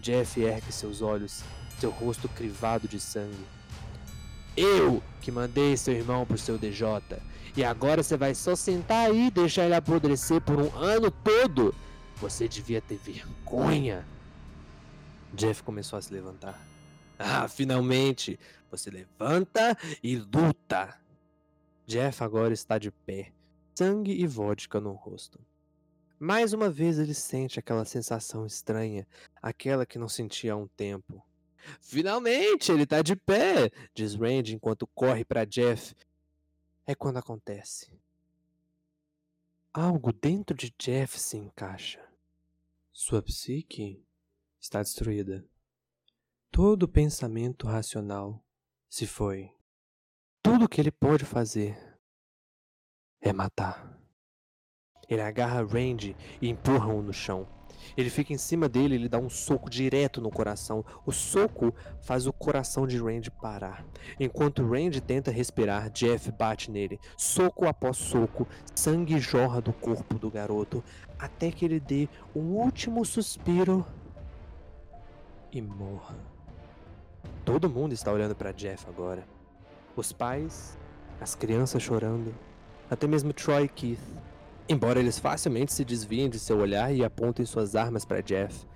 Jeff 0.00 0.40
ergue 0.40 0.72
seus 0.72 1.02
olhos, 1.02 1.42
seu 1.78 1.90
rosto 1.90 2.28
crivado 2.28 2.88
de 2.88 2.98
sangue. 2.98 3.44
Eu 4.56 5.02
que 5.20 5.30
mandei 5.30 5.76
seu 5.76 5.94
irmão 5.94 6.24
pro 6.24 6.38
seu 6.38 6.58
DJ. 6.58 6.86
E 7.56 7.64
agora 7.64 8.02
você 8.02 8.16
vai 8.16 8.34
só 8.34 8.54
sentar 8.56 9.10
aí 9.10 9.26
e 9.26 9.30
deixar 9.30 9.64
ele 9.64 9.74
apodrecer 9.74 10.40
por 10.40 10.58
um 10.58 10.74
ano 10.76 11.10
todo? 11.10 11.74
Você 12.16 12.48
devia 12.48 12.80
ter 12.80 12.96
vergonha. 12.96 14.06
Jeff 15.34 15.62
começou 15.62 15.98
a 15.98 16.02
se 16.02 16.12
levantar. 16.12 16.58
Ah, 17.18 17.46
finalmente! 17.48 18.38
Você 18.70 18.90
levanta 18.90 19.76
e 20.02 20.16
luta! 20.16 20.96
Jeff 21.86 22.22
agora 22.22 22.54
está 22.54 22.78
de 22.78 22.90
pé, 22.90 23.32
sangue 23.80 24.12
e 24.12 24.26
vodka 24.26 24.78
no 24.78 24.92
rosto. 24.92 25.40
Mais 26.18 26.52
uma 26.52 26.68
vez 26.68 26.98
ele 26.98 27.14
sente 27.14 27.58
aquela 27.58 27.86
sensação 27.86 28.44
estranha, 28.44 29.08
aquela 29.40 29.86
que 29.86 29.98
não 29.98 30.06
sentia 30.06 30.52
há 30.52 30.56
um 30.56 30.68
tempo. 30.68 31.26
Finalmente, 31.80 32.70
ele 32.70 32.82
está 32.82 33.00
de 33.00 33.16
pé, 33.16 33.70
diz 33.94 34.14
Randy 34.14 34.54
enquanto 34.54 34.86
corre 34.88 35.24
para 35.24 35.46
Jeff. 35.46 35.94
É 36.86 36.94
quando 36.94 37.16
acontece. 37.16 37.90
Algo 39.72 40.12
dentro 40.12 40.54
de 40.54 40.74
Jeff 40.78 41.18
se 41.18 41.38
encaixa. 41.38 42.06
Sua 42.92 43.22
psique 43.22 44.04
está 44.60 44.82
destruída. 44.82 45.42
Todo 46.50 46.86
pensamento 46.86 47.66
racional 47.66 48.44
se 48.90 49.06
foi. 49.06 49.50
Tudo 50.42 50.68
que 50.68 50.82
ele 50.82 50.90
pode 50.90 51.24
fazer 51.24 51.89
é 53.20 53.32
matar. 53.32 54.00
Ele 55.08 55.20
agarra 55.20 55.64
Randy 55.64 56.16
e 56.40 56.48
empurra-o 56.48 57.02
no 57.02 57.12
chão. 57.12 57.46
Ele 57.96 58.10
fica 58.10 58.32
em 58.32 58.38
cima 58.38 58.68
dele 58.68 58.94
e 58.94 58.98
ele 58.98 59.08
dá 59.08 59.18
um 59.18 59.28
soco 59.28 59.68
direto 59.68 60.20
no 60.20 60.30
coração. 60.30 60.84
O 61.04 61.12
soco 61.12 61.74
faz 62.02 62.26
o 62.26 62.32
coração 62.32 62.86
de 62.86 62.98
Randy 62.98 63.30
parar. 63.30 63.84
Enquanto 64.18 64.66
Randy 64.66 65.00
tenta 65.00 65.30
respirar, 65.30 65.90
Jeff 65.90 66.30
bate 66.32 66.70
nele. 66.70 67.00
Soco 67.16 67.66
após 67.66 67.96
soco, 67.96 68.46
sangue 68.74 69.18
jorra 69.18 69.60
do 69.60 69.72
corpo 69.72 70.18
do 70.18 70.30
garoto, 70.30 70.84
até 71.18 71.50
que 71.50 71.64
ele 71.64 71.80
dê 71.80 72.08
um 72.34 72.52
último 72.54 73.04
suspiro 73.04 73.84
e 75.52 75.60
morra. 75.60 76.16
Todo 77.44 77.68
mundo 77.68 77.92
está 77.92 78.12
olhando 78.12 78.34
para 78.34 78.52
Jeff 78.52 78.86
agora. 78.88 79.26
Os 79.96 80.12
pais, 80.12 80.78
as 81.20 81.34
crianças 81.34 81.82
chorando, 81.82 82.32
até 82.90 83.06
mesmo 83.06 83.32
Troy 83.32 83.64
e 83.64 83.68
Keith. 83.68 84.00
Embora 84.68 84.98
eles 84.98 85.18
facilmente 85.18 85.72
se 85.72 85.84
desviem 85.84 86.28
de 86.28 86.38
seu 86.38 86.58
olhar 86.58 86.92
e 86.92 87.04
apontem 87.04 87.46
suas 87.46 87.76
armas 87.76 88.04
para 88.04 88.20
Jeff. 88.20 88.66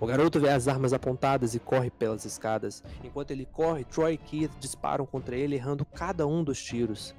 O 0.00 0.06
garoto 0.06 0.40
vê 0.40 0.48
as 0.48 0.66
armas 0.66 0.92
apontadas 0.92 1.54
e 1.54 1.60
corre 1.60 1.90
pelas 1.90 2.24
escadas. 2.24 2.82
Enquanto 3.04 3.30
ele 3.30 3.46
corre, 3.46 3.84
Troy 3.84 4.14
e 4.14 4.18
Keith 4.18 4.50
disparam 4.58 5.06
contra 5.06 5.36
ele, 5.36 5.54
errando 5.54 5.84
cada 5.84 6.26
um 6.26 6.42
dos 6.42 6.60
tiros. 6.62 7.14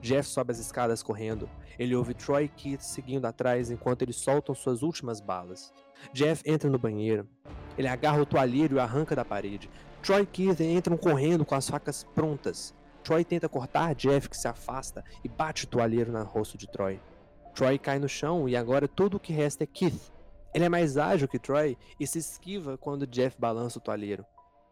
Jeff 0.00 0.28
sobe 0.28 0.52
as 0.52 0.58
escadas 0.58 1.02
correndo. 1.02 1.48
Ele 1.78 1.94
ouve 1.94 2.14
Troy 2.14 2.44
e 2.44 2.48
Keith 2.48 2.80
seguindo 2.80 3.26
atrás 3.26 3.70
enquanto 3.70 4.02
eles 4.02 4.16
soltam 4.16 4.54
suas 4.54 4.82
últimas 4.82 5.20
balas. 5.20 5.72
Jeff 6.12 6.42
entra 6.46 6.70
no 6.70 6.78
banheiro. 6.78 7.28
Ele 7.76 7.88
agarra 7.88 8.22
o 8.22 8.26
toalheiro 8.26 8.76
e 8.76 8.80
arranca 8.80 9.14
da 9.14 9.24
parede. 9.24 9.68
Troy 10.02 10.22
e 10.22 10.26
Keith 10.26 10.60
entram 10.60 10.96
correndo 10.96 11.44
com 11.44 11.54
as 11.54 11.68
facas 11.68 12.04
prontas. 12.14 12.74
Troy 13.02 13.24
tenta 13.24 13.48
cortar 13.48 13.94
Jeff, 13.94 14.28
que 14.28 14.36
se 14.36 14.48
afasta, 14.48 15.04
e 15.24 15.28
bate 15.28 15.64
o 15.64 15.68
toalheiro 15.68 16.12
no 16.12 16.22
rosto 16.24 16.56
de 16.56 16.70
Troy. 16.70 17.00
Troy 17.54 17.78
cai 17.78 17.98
no 17.98 18.08
chão 18.08 18.48
e 18.48 18.56
agora 18.56 18.88
tudo 18.88 19.16
o 19.16 19.20
que 19.20 19.32
resta 19.32 19.64
é 19.64 19.66
Keith. 19.66 20.12
Ele 20.54 20.64
é 20.64 20.68
mais 20.68 20.96
ágil 20.96 21.28
que 21.28 21.38
Troy 21.38 21.76
e 21.98 22.06
se 22.06 22.18
esquiva 22.18 22.78
quando 22.78 23.06
Jeff 23.06 23.36
balança 23.38 23.78
o 23.78 23.82
toalheiro. 23.82 24.24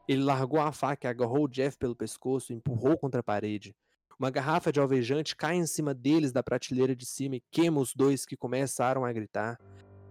Ele 0.08 0.22
largou 0.22 0.60
a 0.60 0.72
faca 0.72 1.06
e 1.06 1.10
agarrou 1.10 1.48
Jeff 1.48 1.76
pelo 1.78 1.94
pescoço 1.94 2.52
e 2.52 2.56
empurrou 2.56 2.98
contra 2.98 3.20
a 3.20 3.22
parede. 3.24 3.74
Uma 4.18 4.30
garrafa 4.30 4.70
de 4.70 4.78
alvejante 4.78 5.34
cai 5.34 5.56
em 5.56 5.66
cima 5.66 5.94
deles 5.94 6.32
da 6.32 6.42
prateleira 6.42 6.94
de 6.94 7.06
cima 7.06 7.36
e 7.36 7.42
queima 7.50 7.80
os 7.80 7.94
dois 7.94 8.26
que 8.26 8.36
começaram 8.36 9.04
a 9.04 9.12
gritar. 9.12 9.58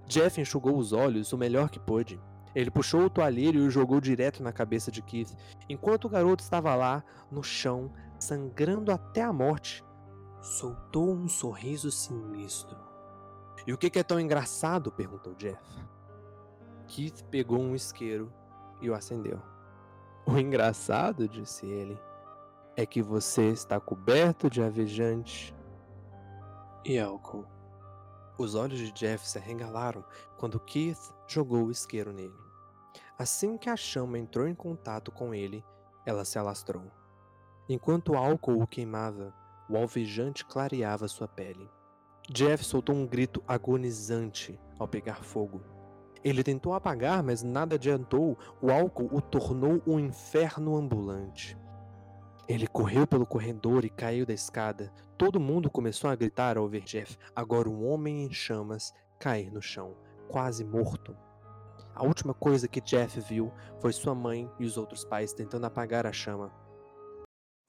Jeff 0.08 0.42
enxugou 0.42 0.78
os 0.78 0.94
olhos 0.94 1.32
o 1.32 1.38
melhor 1.38 1.70
que 1.70 1.80
pôde. 1.80 2.20
Ele 2.56 2.72
puxou 2.72 3.02
o 3.02 3.10
toalheiro 3.10 3.60
e 3.60 3.62
o 3.62 3.70
jogou 3.70 4.02
direto 4.02 4.42
na 4.42 4.52
cabeça 4.52 4.92
de 4.92 5.04
Keith, 5.04 5.36
enquanto 5.70 6.06
o 6.06 6.10
garoto 6.10 6.44
estava 6.44 6.74
lá, 6.76 7.04
no 7.32 7.44
chão, 7.44 7.92
sangrando 8.20 8.92
até 8.92 9.24
a 9.24 9.34
morte, 9.34 9.84
soltou 10.42 11.14
um 11.14 11.28
sorriso 11.28 11.90
sinistro. 11.90 12.78
E 13.66 13.74
o 13.74 13.78
que, 13.78 13.98
é 14.00 14.04
tão 14.04 14.20
engraçado? 14.20 14.92
perguntou 14.92 15.34
Jeff. 15.36 15.64
Keith 16.88 17.24
pegou 17.30 17.60
um 17.60 17.76
isqueiro 17.76 18.34
e 18.82 18.90
o 18.90 18.94
acendeu. 18.94 19.42
O 20.26 20.38
engraçado, 20.38 21.28
disse 21.28 21.66
ele, 21.66 22.00
é 22.76 22.86
que 22.86 23.02
você 23.02 23.50
está 23.50 23.80
coberto 23.80 24.50
de 24.50 24.62
avejante 24.62 25.56
e 26.86 26.98
álcool. 26.98 27.46
Os 28.38 28.56
olhos 28.56 28.80
de 28.80 28.92
Jeff 28.92 29.28
se 29.28 29.38
arregalaram 29.38 30.04
quando 30.38 30.60
Keith 30.60 31.14
jogou 31.28 31.66
o 31.66 31.72
isqueiro 31.72 32.14
nele. 32.14 32.34
Assim 33.18 33.58
que 33.58 33.70
a 33.70 33.76
chama 33.76 34.18
entrou 34.18 34.48
em 34.48 34.56
contato 34.56 35.12
com 35.12 35.34
ele, 35.34 35.64
ela 36.06 36.24
se 36.24 36.40
alastrou. 36.40 36.90
Enquanto 37.72 38.14
o 38.14 38.18
álcool 38.18 38.64
o 38.64 38.66
queimava, 38.66 39.32
o 39.70 39.78
alvejante 39.78 40.44
clareava 40.44 41.08
sua 41.08 41.28
pele. 41.28 41.70
Jeff 42.28 42.66
soltou 42.66 42.96
um 42.96 43.06
grito 43.06 43.44
agonizante 43.48 44.60
ao 44.80 44.88
pegar 44.88 45.24
fogo. 45.24 45.62
Ele 46.24 46.44
tentou 46.44 46.74
apagar, 46.74 47.22
mas 47.22 47.44
nada 47.44 47.76
adiantou. 47.76 48.36
O 48.60 48.72
álcool 48.72 49.16
o 49.16 49.22
tornou 49.22 49.84
um 49.86 50.00
inferno 50.00 50.76
ambulante. 50.76 51.56
Ele 52.48 52.66
correu 52.66 53.06
pelo 53.06 53.28
corredor 53.28 53.86
e 53.86 53.90
caiu 53.92 54.26
da 54.26 54.34
escada. 54.34 54.92
Todo 55.16 55.40
mundo 55.40 55.70
começou 55.70 56.10
a 56.10 56.16
gritar 56.16 56.58
ao 56.58 56.68
ver 56.68 56.82
Jeff, 56.82 57.20
agora 57.36 57.70
um 57.70 57.88
homem 57.88 58.26
em 58.26 58.34
chamas, 58.34 58.92
cair 59.20 59.52
no 59.52 59.62
chão, 59.62 59.96
quase 60.28 60.66
morto. 60.66 61.16
A 61.94 62.04
última 62.04 62.34
coisa 62.34 62.68
que 62.68 62.82
Jeff 62.82 63.20
viu 63.22 63.54
foi 63.80 63.94
sua 63.94 64.16
mãe 64.16 64.50
e 64.60 64.66
os 64.66 64.76
outros 64.76 65.06
pais 65.06 65.34
tentando 65.34 65.66
apagar 65.66 66.08
a 66.08 66.12
chama. 66.12 66.52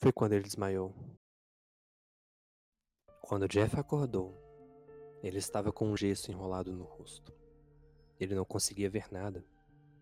Foi 0.02 0.10
quando 0.10 0.32
ele 0.32 0.44
desmaiou. 0.44 0.94
Quando 3.20 3.46
Jeff 3.46 3.78
acordou, 3.78 4.34
ele 5.22 5.36
estava 5.36 5.70
com 5.70 5.92
um 5.92 5.96
gesso 5.96 6.30
enrolado 6.30 6.72
no 6.72 6.84
rosto. 6.84 7.34
Ele 8.18 8.34
não 8.34 8.46
conseguia 8.46 8.88
ver 8.88 9.12
nada, 9.12 9.44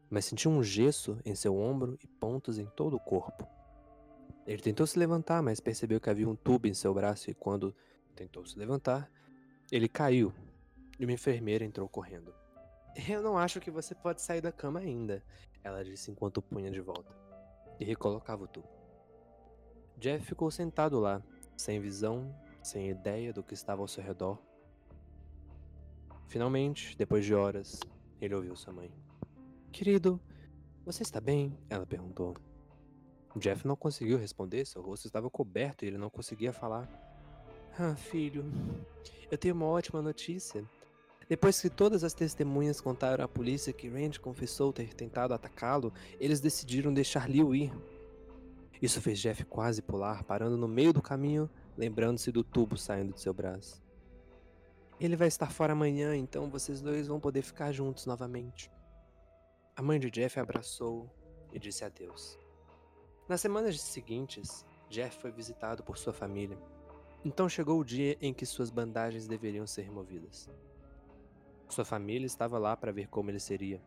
mas 0.08 0.24
sentia 0.24 0.48
um 0.48 0.62
gesso 0.62 1.18
em 1.24 1.34
seu 1.34 1.58
ombro 1.58 1.98
e 2.00 2.06
pontos 2.06 2.60
em 2.60 2.66
todo 2.66 2.94
o 2.94 3.00
corpo. 3.00 3.44
Ele 4.46 4.62
tentou 4.62 4.86
se 4.86 4.96
levantar, 4.96 5.42
mas 5.42 5.58
percebeu 5.58 6.00
que 6.00 6.08
havia 6.08 6.28
um 6.28 6.36
tubo 6.36 6.68
em 6.68 6.74
seu 6.74 6.94
braço 6.94 7.28
e 7.28 7.34
quando 7.34 7.74
tentou 8.14 8.46
se 8.46 8.56
levantar, 8.56 9.10
ele 9.70 9.88
caiu 9.88 10.32
e 10.96 11.04
uma 11.04 11.12
enfermeira 11.12 11.64
entrou 11.64 11.88
correndo. 11.88 12.32
Eu 13.08 13.20
não 13.20 13.36
acho 13.36 13.60
que 13.60 13.70
você 13.70 13.96
pode 13.96 14.22
sair 14.22 14.40
da 14.40 14.52
cama 14.52 14.78
ainda, 14.78 15.24
ela 15.64 15.84
disse 15.84 16.08
enquanto 16.08 16.40
punha 16.40 16.70
de 16.70 16.80
volta. 16.80 17.12
E 17.80 17.84
recolocava 17.84 18.44
o 18.44 18.48
tubo. 18.48 18.77
Jeff 19.98 20.24
ficou 20.24 20.50
sentado 20.50 21.00
lá, 21.00 21.20
sem 21.56 21.80
visão, 21.80 22.32
sem 22.62 22.88
ideia 22.88 23.32
do 23.32 23.42
que 23.42 23.54
estava 23.54 23.82
ao 23.82 23.88
seu 23.88 24.02
redor. 24.02 24.38
Finalmente, 26.28 26.96
depois 26.96 27.24
de 27.24 27.34
horas, 27.34 27.80
ele 28.20 28.34
ouviu 28.34 28.54
sua 28.54 28.72
mãe. 28.72 28.92
Querido, 29.72 30.20
você 30.84 31.02
está 31.02 31.20
bem? 31.20 31.58
Ela 31.68 31.84
perguntou. 31.84 32.36
Jeff 33.36 33.66
não 33.66 33.76
conseguiu 33.76 34.18
responder, 34.18 34.66
seu 34.66 34.82
rosto 34.82 35.06
estava 35.06 35.28
coberto 35.30 35.84
e 35.84 35.88
ele 35.88 35.98
não 35.98 36.10
conseguia 36.10 36.52
falar. 36.52 36.88
Ah, 37.78 37.94
filho, 37.94 38.44
eu 39.30 39.38
tenho 39.38 39.54
uma 39.54 39.66
ótima 39.66 40.02
notícia. 40.02 40.64
Depois 41.28 41.60
que 41.60 41.68
todas 41.68 42.04
as 42.04 42.14
testemunhas 42.14 42.80
contaram 42.80 43.24
à 43.24 43.28
polícia 43.28 43.72
que 43.72 43.88
Randy 43.88 44.18
confessou 44.18 44.72
ter 44.72 44.94
tentado 44.94 45.34
atacá-lo, 45.34 45.92
eles 46.18 46.40
decidiram 46.40 46.92
deixar 46.92 47.28
Liu 47.28 47.54
ir. 47.54 47.72
Isso 48.80 49.00
fez 49.00 49.18
Jeff 49.18 49.44
quase 49.44 49.82
pular, 49.82 50.22
parando 50.24 50.56
no 50.56 50.68
meio 50.68 50.92
do 50.92 51.02
caminho, 51.02 51.50
lembrando-se 51.76 52.30
do 52.30 52.44
tubo 52.44 52.76
saindo 52.76 53.12
de 53.12 53.20
seu 53.20 53.34
braço. 53.34 53.82
Ele 55.00 55.16
vai 55.16 55.28
estar 55.28 55.50
fora 55.50 55.72
amanhã, 55.72 56.16
então 56.16 56.50
vocês 56.50 56.80
dois 56.80 57.06
vão 57.06 57.20
poder 57.20 57.42
ficar 57.42 57.72
juntos 57.72 58.06
novamente. 58.06 58.70
A 59.76 59.82
mãe 59.82 59.98
de 59.98 60.10
Jeff 60.10 60.38
abraçou 60.38 61.08
e 61.52 61.58
disse 61.58 61.84
adeus. 61.84 62.38
Nas 63.28 63.40
semanas 63.40 63.80
seguintes, 63.80 64.64
Jeff 64.88 65.20
foi 65.20 65.30
visitado 65.30 65.82
por 65.82 65.98
sua 65.98 66.12
família. 66.12 66.58
Então 67.24 67.48
chegou 67.48 67.80
o 67.80 67.84
dia 67.84 68.16
em 68.20 68.32
que 68.32 68.46
suas 68.46 68.70
bandagens 68.70 69.26
deveriam 69.26 69.66
ser 69.66 69.82
removidas. 69.82 70.48
Sua 71.68 71.84
família 71.84 72.26
estava 72.26 72.58
lá 72.58 72.76
para 72.76 72.92
ver 72.92 73.08
como 73.08 73.30
ele 73.30 73.40
seria. 73.40 73.82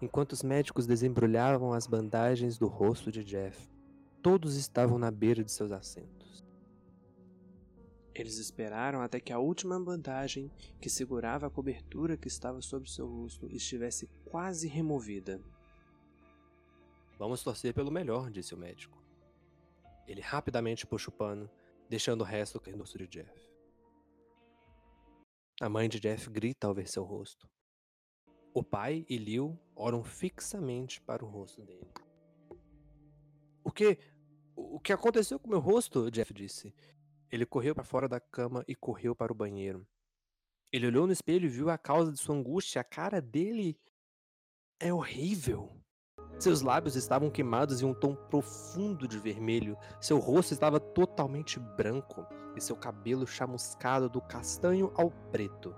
Enquanto 0.00 0.32
os 0.32 0.42
médicos 0.42 0.86
desembrulhavam 0.86 1.72
as 1.72 1.86
bandagens 1.86 2.58
do 2.58 2.66
rosto 2.66 3.10
de 3.10 3.24
Jeff, 3.24 3.69
todos 4.22 4.56
estavam 4.56 4.98
na 4.98 5.10
beira 5.10 5.42
de 5.42 5.50
seus 5.50 5.72
assentos. 5.72 6.44
Eles 8.14 8.38
esperaram 8.38 9.00
até 9.00 9.20
que 9.20 9.32
a 9.32 9.38
última 9.38 9.78
bandagem 9.82 10.50
que 10.80 10.90
segurava 10.90 11.46
a 11.46 11.50
cobertura 11.50 12.16
que 12.16 12.28
estava 12.28 12.60
sobre 12.60 12.90
seu 12.90 13.06
rosto 13.06 13.46
estivesse 13.46 14.08
quase 14.24 14.68
removida. 14.68 15.40
Vamos 17.18 17.42
torcer 17.42 17.72
pelo 17.72 17.90
melhor, 17.90 18.30
disse 18.30 18.54
o 18.54 18.58
médico. 18.58 19.02
Ele 20.06 20.20
rapidamente 20.20 20.86
puxa 20.86 21.08
o 21.08 21.12
pano, 21.12 21.48
deixando 21.88 22.22
o 22.22 22.24
resto 22.24 22.60
cair 22.60 22.74
no 22.74 22.80
rosto 22.80 22.98
de 22.98 23.06
Jeff. 23.06 23.48
A 25.60 25.68
mãe 25.68 25.88
de 25.88 26.00
Jeff 26.00 26.28
grita 26.28 26.66
ao 26.66 26.74
ver 26.74 26.88
seu 26.88 27.04
rosto. 27.04 27.48
O 28.52 28.62
pai 28.62 29.06
e 29.08 29.16
Liu 29.16 29.58
olham 29.76 30.02
fixamente 30.02 31.00
para 31.00 31.24
o 31.24 31.28
rosto 31.28 31.62
dele. 31.62 31.92
O 33.64 33.70
que? 33.70 33.98
O 34.56 34.78
que 34.78 34.92
aconteceu 34.92 35.38
com 35.38 35.48
meu 35.48 35.60
rosto? 35.60 36.10
Jeff 36.10 36.32
disse. 36.32 36.74
Ele 37.30 37.46
correu 37.46 37.74
para 37.74 37.84
fora 37.84 38.08
da 38.08 38.20
cama 38.20 38.64
e 38.66 38.74
correu 38.74 39.14
para 39.14 39.32
o 39.32 39.34
banheiro. 39.34 39.86
Ele 40.72 40.86
olhou 40.86 41.06
no 41.06 41.12
espelho 41.12 41.46
e 41.46 41.48
viu 41.48 41.70
a 41.70 41.78
causa 41.78 42.12
de 42.12 42.18
sua 42.18 42.34
angústia. 42.34 42.80
A 42.80 42.84
cara 42.84 43.20
dele 43.20 43.78
é 44.78 44.92
horrível. 44.92 45.80
Seus 46.38 46.62
lábios 46.62 46.96
estavam 46.96 47.30
queimados 47.30 47.82
em 47.82 47.84
um 47.84 47.94
tom 47.94 48.14
profundo 48.14 49.06
de 49.06 49.18
vermelho. 49.18 49.76
Seu 50.00 50.18
rosto 50.18 50.52
estava 50.52 50.80
totalmente 50.80 51.60
branco 51.60 52.26
e 52.56 52.60
seu 52.60 52.76
cabelo 52.76 53.26
chamuscado 53.26 54.08
do 54.08 54.20
castanho 54.20 54.92
ao 54.94 55.10
preto. 55.30 55.74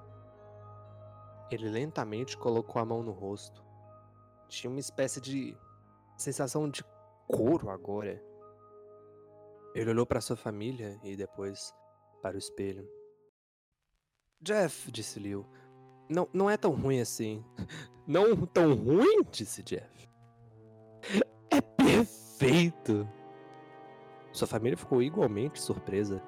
Ele 1.50 1.68
lentamente 1.68 2.36
colocou 2.36 2.80
a 2.80 2.84
mão 2.84 3.02
no 3.02 3.12
rosto. 3.12 3.64
Tinha 4.48 4.70
uma 4.70 4.80
espécie 4.80 5.20
de 5.20 5.56
sensação 6.16 6.68
de 6.68 6.84
couro 7.26 7.70
agora. 7.70 8.22
Ele 9.74 9.90
olhou 9.90 10.06
para 10.06 10.20
sua 10.20 10.36
família 10.36 10.98
e 11.02 11.16
depois 11.16 11.74
para 12.20 12.36
o 12.36 12.38
espelho. 12.38 12.88
Jeff, 14.40 14.90
disse 14.90 15.18
Liu. 15.18 15.46
Não, 16.08 16.28
não 16.32 16.50
é 16.50 16.56
tão 16.56 16.72
ruim 16.72 17.00
assim. 17.00 17.44
Não 18.04 18.44
tão 18.44 18.74
ruim? 18.74 19.22
disse 19.30 19.62
Jeff. 19.62 20.08
É 21.48 21.60
perfeito! 21.60 23.08
Sua 24.32 24.48
família 24.48 24.76
ficou 24.76 25.00
igualmente 25.00 25.60
surpresa. 25.60 26.20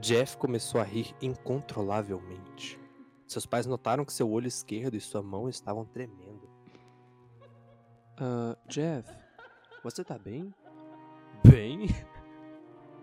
Jeff 0.00 0.36
começou 0.36 0.80
a 0.80 0.84
rir 0.84 1.14
incontrolavelmente. 1.20 2.78
Seus 3.26 3.46
pais 3.46 3.66
notaram 3.66 4.04
que 4.04 4.12
seu 4.12 4.30
olho 4.30 4.46
esquerdo 4.46 4.96
e 4.96 5.00
sua 5.00 5.22
mão 5.22 5.48
estavam 5.48 5.84
tremendo. 5.84 6.48
Uh, 8.20 8.56
Jeff, 8.68 9.08
você 9.82 10.04
tá 10.04 10.18
bem? 10.18 10.54
Bem? 11.44 11.86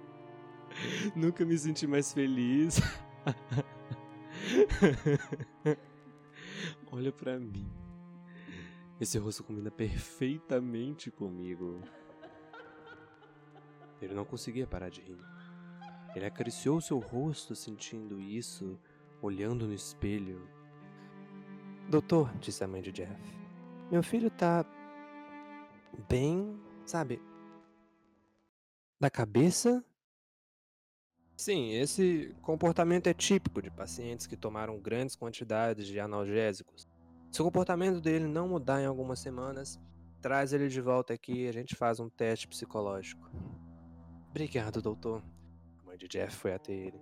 Nunca 1.15 1.45
me 1.45 1.57
senti 1.57 1.87
mais 1.87 2.13
feliz. 2.13 2.79
Olha 6.91 7.11
para 7.11 7.39
mim. 7.39 7.69
Esse 8.99 9.17
rosto 9.17 9.43
combina 9.43 9.69
perfeitamente 9.69 11.11
comigo. 11.11 11.81
Ele 14.01 14.13
não 14.13 14.25
conseguia 14.25 14.65
parar 14.65 14.89
de 14.89 15.01
rir. 15.01 15.19
Ele 16.15 16.25
acariciou 16.25 16.81
seu 16.81 16.99
rosto, 16.99 17.55
sentindo 17.55 18.19
isso, 18.19 18.79
olhando 19.21 19.67
no 19.67 19.73
espelho. 19.73 20.47
Doutor, 21.89 22.31
disse 22.39 22.63
a 22.63 22.67
mãe 22.67 22.81
de 22.81 22.91
Jeff, 22.91 23.21
meu 23.91 24.03
filho 24.03 24.29
tá. 24.29 24.65
bem, 26.09 26.59
sabe? 26.89 27.21
Da 28.99 29.09
cabeça 29.09 29.83
Sim, 31.37 31.69
esse 31.73 32.35
comportamento 32.41 33.05
é 33.05 33.13
típico 33.13 33.61
de 33.61 33.69
pacientes 33.69 34.25
que 34.25 34.35
tomaram 34.35 34.79
grandes 34.79 35.15
quantidades 35.15 35.85
de 35.85 35.99
analgésicos. 35.99 36.87
Se 37.31 37.39
o 37.39 37.45
comportamento 37.45 38.01
dele 38.01 38.25
não 38.25 38.47
mudar 38.47 38.81
em 38.81 38.87
algumas 38.87 39.19
semanas, 39.19 39.79
traz 40.19 40.51
ele 40.51 40.67
de 40.67 40.81
volta 40.81 41.13
aqui 41.13 41.43
e 41.43 41.47
a 41.47 41.51
gente 41.51 41.75
faz 41.75 41.99
um 41.99 42.09
teste 42.09 42.47
psicológico. 42.47 43.29
Obrigado, 44.31 44.81
doutor. 44.81 45.23
A 45.79 45.83
mãe 45.83 45.95
de 45.95 46.07
Jeff 46.07 46.35
foi 46.35 46.53
até 46.53 46.73
ele. 46.73 46.99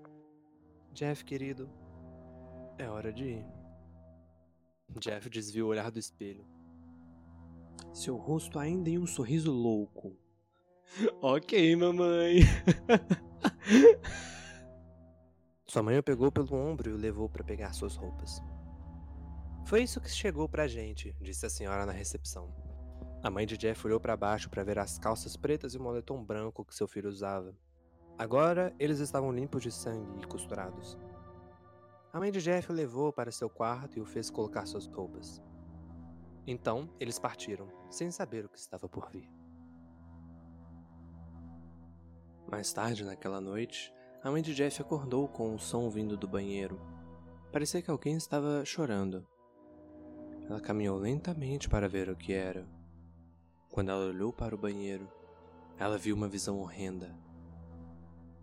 Jeff, 0.92 1.24
querido, 1.24 1.70
é 2.78 2.90
hora 2.90 3.14
de 3.14 3.24
ir. 3.24 3.46
Jeff 5.00 5.30
desviou 5.30 5.70
o 5.70 5.72
olhar 5.72 5.90
do 5.90 6.00
espelho. 6.00 6.46
Seu 7.94 8.16
rosto 8.16 8.60
ainda 8.60 8.90
em 8.90 8.98
um 8.98 9.08
sorriso 9.08 9.52
louco. 9.52 10.16
ok, 11.22 11.76
mamãe. 11.76 12.40
Sua 15.68 15.84
mãe 15.84 15.98
o 15.98 16.04
pegou 16.04 16.32
pelo 16.32 16.56
ombro 16.56 16.90
e 16.90 16.94
o 16.94 16.98
levou 16.98 17.28
para 17.28 17.44
pegar 17.44 17.74
suas 17.74 17.96
roupas. 17.96 18.42
Foi 19.66 19.82
isso 19.84 20.00
que 20.00 20.10
chegou 20.10 20.48
pra 20.48 20.68
gente, 20.68 21.16
disse 21.20 21.46
a 21.46 21.50
senhora 21.50 21.86
na 21.86 21.92
recepção. 21.92 22.54
A 23.24 23.30
mãe 23.32 23.46
de 23.46 23.58
Jeff 23.58 23.86
olhou 23.88 24.00
para 24.00 24.16
baixo 24.16 24.50
para 24.50 24.64
ver 24.64 24.78
as 24.78 25.00
calças 25.00 25.36
pretas 25.36 25.74
e 25.74 25.78
o 25.78 25.82
moletom 25.82 26.24
branco 26.24 26.64
que 26.64 26.76
seu 26.76 26.88
filho 26.88 27.10
usava. 27.10 27.54
Agora 28.18 28.74
eles 28.80 29.00
estavam 29.00 29.32
limpos 29.32 29.64
de 29.64 29.72
sangue 29.72 30.22
e 30.22 30.28
costurados. 30.28 30.98
A 32.14 32.20
mãe 32.20 32.32
de 32.32 32.40
Jeff 32.40 32.72
o 32.72 32.76
levou 32.76 33.12
para 33.12 33.32
seu 33.32 33.50
quarto 33.50 33.98
e 33.98 34.02
o 34.02 34.06
fez 34.06 34.30
colocar 34.30 34.66
suas 34.66 34.86
roupas. 34.86 35.42
Então 36.48 36.90
eles 37.00 37.18
partiram, 37.18 37.68
sem 37.90 38.12
saber 38.12 38.46
o 38.46 38.50
que 38.50 38.58
estava 38.58 38.88
por 38.88 39.10
vir. 39.10 39.30
Mais 42.50 42.72
tarde 42.72 43.04
naquela 43.04 43.42
noite, 43.42 43.94
a 44.24 44.30
mãe 44.30 44.42
de 44.42 44.54
Jeff 44.54 44.82
acordou 44.82 45.28
com 45.28 45.54
um 45.54 45.58
som 45.58 45.90
vindo 45.90 46.16
do 46.16 46.28
banheiro. 46.28 46.80
Parecia 47.52 47.82
que 47.82 47.90
alguém 47.90 48.16
estava 48.16 48.64
chorando. 48.64 49.28
Ela 50.48 50.62
caminhou 50.62 50.98
lentamente 50.98 51.68
para 51.68 51.90
ver 51.90 52.10
o 52.10 52.16
que 52.16 52.34
era. 52.34 52.68
Quando 53.70 53.90
ela 53.90 54.06
olhou 54.06 54.32
para 54.32 54.54
o 54.54 54.58
banheiro, 54.58 55.12
ela 55.78 55.98
viu 55.98 56.16
uma 56.16 56.28
visão 56.28 56.60
horrenda. 56.60 57.18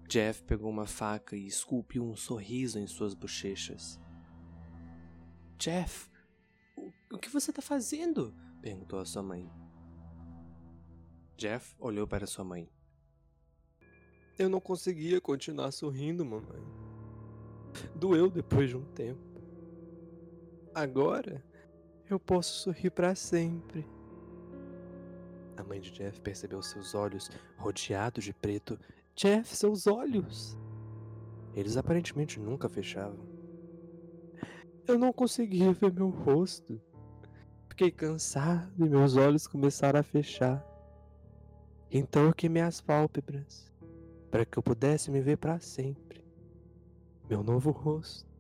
Jeff 0.09 0.43
pegou 0.43 0.69
uma 0.69 0.87
faca 0.87 1.35
e 1.35 1.47
esculpiu 1.47 2.05
um 2.05 2.15
sorriso 2.15 2.79
em 2.79 2.87
suas 2.87 3.15
bochechas. 3.15 3.99
Jeff, 5.57 6.11
o, 7.13 7.19
que 7.19 7.29
você 7.29 7.51
está 7.51 7.63
fazendo? 7.63 8.35
perguntou 8.61 8.99
a 8.99 9.05
sua 9.05 9.23
mãe. 9.23 9.51
Jeff 11.37 11.75
olhou 11.79 12.07
para 12.07 12.27
sua 12.27 12.45
mãe. 12.45 12.69
Eu 14.39 14.49
não 14.49 14.61
conseguia 14.61 15.21
continuar 15.21 15.73
sorrindo, 15.73 16.25
mamãe. 16.25 16.63
Doeu 17.95 18.31
depois 18.31 18.69
de 18.69 18.77
um 18.77 18.85
tempo. 18.93 19.21
Agora 20.75 21.45
eu 22.09 22.19
posso 22.19 22.63
sorrir 22.63 22.91
para 22.91 23.15
sempre. 23.15 23.87
A 25.57 25.63
mãe 25.63 25.81
de 25.81 25.91
Jeff 25.91 26.21
percebeu 26.21 26.63
seus 26.63 26.95
olhos 26.95 27.31
rodeados 27.57 28.25
de 28.25 28.33
preto. 28.33 28.79
Jeff, 29.15 29.55
seus 29.55 29.87
olhos! 29.87 30.57
Eles 31.55 31.77
aparentemente 31.77 32.41
nunca 32.41 32.69
fechavam. 32.69 33.27
eu 34.87 34.99
não 34.99 35.13
conseguia 35.13 35.73
ver 35.73 35.93
meu 35.93 36.09
rosto. 36.09 36.81
Fiquei 37.83 38.09
cansado 38.09 38.87
e 38.87 38.89
meus 38.89 39.17
olhos 39.17 39.49
começaram 39.49 39.99
a 39.99 40.05
fechar. 40.05 40.65
Então 41.91 42.27
eu 42.27 42.33
queimei 42.33 42.63
as 42.63 42.81
pálpebras 42.81 43.73
para 44.31 44.47
que 44.47 44.57
eu 44.57 44.63
pudesse 44.63 45.11
me 45.11 45.21
ver 45.21 45.37
para 45.37 45.59
sempre. 45.59 46.25
Meu 47.29 47.43
novo 47.43 47.73
rosto. 47.73 48.31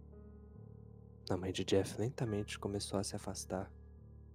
A 1.29 1.37
mãe 1.37 1.51
de 1.51 1.65
Jeff 1.65 2.01
lentamente 2.01 2.57
começou 2.57 3.01
a 3.01 3.03
se 3.03 3.17
afastar, 3.17 3.69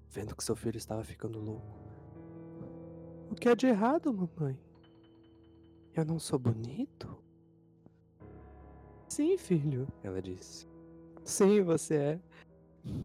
vendo 0.10 0.36
que 0.36 0.44
seu 0.44 0.58
filho 0.58 0.78
estava 0.78 1.06
ficando 1.06 1.40
louco. 1.40 1.80
O 3.32 3.36
que 3.36 3.48
é 3.48 3.56
de 3.56 3.66
errado, 3.66 4.14
mamãe? 4.14 4.60
Eu 5.96 6.04
não 6.04 6.20
sou 6.20 6.38
bonito? 6.38 7.18
Sim, 9.08 9.38
filho, 9.38 9.88
ela 10.04 10.22
disse. 10.22 10.68
Sim, 11.24 11.62
você 11.62 11.96
é. 11.96 12.20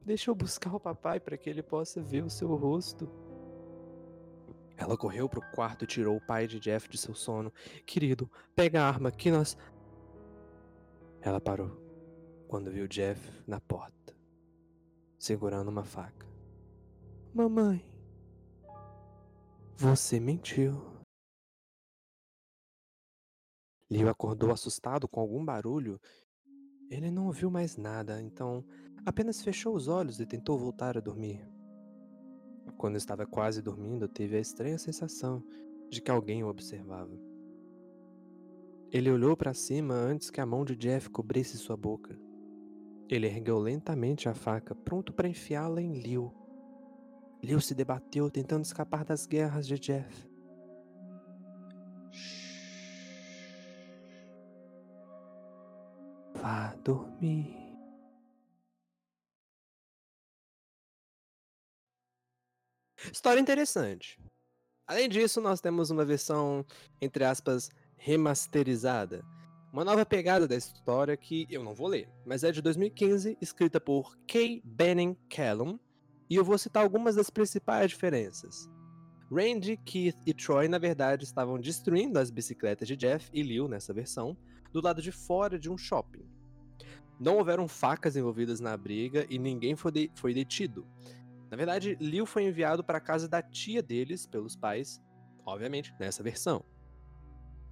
Deixa 0.04 0.30
eu 0.30 0.34
buscar 0.34 0.74
o 0.74 0.80
papai 0.80 1.20
para 1.20 1.36
que 1.36 1.48
ele 1.48 1.62
possa 1.62 2.00
ver 2.00 2.24
o 2.24 2.30
seu 2.30 2.54
rosto. 2.54 3.08
Ela 4.76 4.96
correu 4.96 5.28
para 5.28 5.38
o 5.38 5.52
quarto 5.52 5.84
e 5.84 5.86
tirou 5.86 6.16
o 6.16 6.26
pai 6.26 6.46
de 6.46 6.58
Jeff 6.58 6.88
de 6.88 6.98
seu 6.98 7.14
sono. 7.14 7.52
Querido, 7.86 8.30
pega 8.54 8.82
a 8.82 8.88
arma 8.88 9.12
que 9.12 9.30
nós. 9.30 9.56
Ela 11.20 11.40
parou 11.40 11.70
quando 12.48 12.70
viu 12.70 12.88
Jeff 12.88 13.32
na 13.46 13.60
porta, 13.60 14.16
segurando 15.18 15.68
uma 15.68 15.84
faca. 15.84 16.26
Mamãe, 17.32 17.82
você 19.76 20.20
mentiu. 20.20 20.92
Leo 23.88 24.08
acordou 24.08 24.50
assustado 24.50 25.06
com 25.06 25.20
algum 25.20 25.44
barulho. 25.44 26.00
Ele 26.92 27.10
não 27.10 27.24
ouviu 27.24 27.50
mais 27.50 27.78
nada, 27.78 28.20
então 28.20 28.62
apenas 29.06 29.40
fechou 29.40 29.74
os 29.74 29.88
olhos 29.88 30.20
e 30.20 30.26
tentou 30.26 30.58
voltar 30.58 30.94
a 30.94 31.00
dormir. 31.00 31.40
Quando 32.76 32.96
estava 32.96 33.24
quase 33.24 33.62
dormindo, 33.62 34.06
teve 34.06 34.36
a 34.36 34.40
estranha 34.40 34.76
sensação 34.76 35.42
de 35.88 36.02
que 36.02 36.10
alguém 36.10 36.44
o 36.44 36.48
observava. 36.48 37.18
Ele 38.90 39.10
olhou 39.10 39.34
para 39.34 39.54
cima 39.54 39.94
antes 39.94 40.28
que 40.28 40.38
a 40.38 40.44
mão 40.44 40.66
de 40.66 40.76
Jeff 40.76 41.08
cobrisse 41.08 41.56
sua 41.56 41.78
boca. 41.78 42.14
Ele 43.08 43.26
ergueu 43.26 43.58
lentamente 43.58 44.28
a 44.28 44.34
faca, 44.34 44.74
pronto 44.74 45.14
para 45.14 45.26
enfiá-la 45.26 45.80
em 45.80 45.94
Liu. 45.94 46.30
Liu 47.42 47.58
se 47.58 47.74
debateu, 47.74 48.30
tentando 48.30 48.66
escapar 48.66 49.02
das 49.02 49.24
guerras 49.24 49.66
de 49.66 49.78
Jeff. 49.78 50.28
Vá 56.42 56.74
dormir. 56.82 57.54
História 63.12 63.40
interessante. 63.40 64.18
Além 64.84 65.08
disso, 65.08 65.40
nós 65.40 65.60
temos 65.60 65.90
uma 65.90 66.04
versão, 66.04 66.66
entre 67.00 67.22
aspas, 67.22 67.70
remasterizada. 67.96 69.24
Uma 69.72 69.84
nova 69.84 70.04
pegada 70.04 70.48
da 70.48 70.56
história 70.56 71.16
que 71.16 71.46
eu 71.48 71.62
não 71.62 71.76
vou 71.76 71.86
ler, 71.86 72.08
mas 72.26 72.42
é 72.42 72.50
de 72.50 72.60
2015, 72.60 73.38
escrita 73.40 73.80
por 73.80 74.18
Kay 74.26 74.60
Benning 74.64 75.16
Callum, 75.30 75.78
e 76.28 76.34
eu 76.34 76.44
vou 76.44 76.58
citar 76.58 76.82
algumas 76.82 77.14
das 77.14 77.30
principais 77.30 77.88
diferenças. 77.88 78.68
Randy, 79.30 79.76
Keith 79.76 80.18
e 80.26 80.34
Troy, 80.34 80.66
na 80.66 80.78
verdade, 80.78 81.22
estavam 81.22 81.60
destruindo 81.60 82.18
as 82.18 82.32
bicicletas 82.32 82.88
de 82.88 82.96
Jeff 82.96 83.30
e 83.32 83.44
Liu 83.44 83.68
nessa 83.68 83.94
versão, 83.94 84.36
do 84.72 84.82
lado 84.82 85.00
de 85.00 85.12
fora 85.12 85.56
de 85.58 85.70
um 85.70 85.78
shopping. 85.78 86.31
Não 87.22 87.36
houveram 87.38 87.68
facas 87.68 88.16
envolvidas 88.16 88.58
na 88.58 88.76
briga 88.76 89.24
e 89.30 89.38
ninguém 89.38 89.76
foi, 89.76 89.92
de 89.92 90.10
foi 90.16 90.34
detido. 90.34 90.84
Na 91.48 91.56
verdade, 91.56 91.96
Liu 92.00 92.26
foi 92.26 92.42
enviado 92.42 92.82
para 92.82 92.98
a 92.98 93.00
casa 93.00 93.28
da 93.28 93.40
tia 93.40 93.80
deles 93.80 94.26
pelos 94.26 94.56
pais, 94.56 95.00
obviamente, 95.46 95.94
nessa 96.00 96.20
versão. 96.20 96.64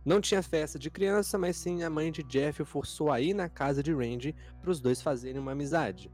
Não 0.04 0.20
tinha 0.20 0.40
festa 0.40 0.78
de 0.78 0.88
criança, 0.88 1.36
mas 1.36 1.56
sim 1.56 1.82
a 1.82 1.90
mãe 1.90 2.12
de 2.12 2.22
Jeff 2.22 2.62
o 2.62 2.64
forçou 2.64 3.10
a 3.10 3.20
ir 3.20 3.34
na 3.34 3.48
casa 3.48 3.82
de 3.82 3.92
Randy 3.92 4.36
para 4.62 4.70
os 4.70 4.80
dois 4.80 5.02
fazerem 5.02 5.40
uma 5.40 5.50
amizade. 5.50 6.12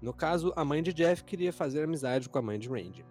No 0.00 0.14
caso, 0.14 0.50
a 0.56 0.64
mãe 0.64 0.82
de 0.82 0.94
Jeff 0.94 1.22
queria 1.24 1.52
fazer 1.52 1.84
amizade 1.84 2.26
com 2.26 2.38
a 2.38 2.42
mãe 2.42 2.58
de 2.58 2.70
Randy. 2.70 3.04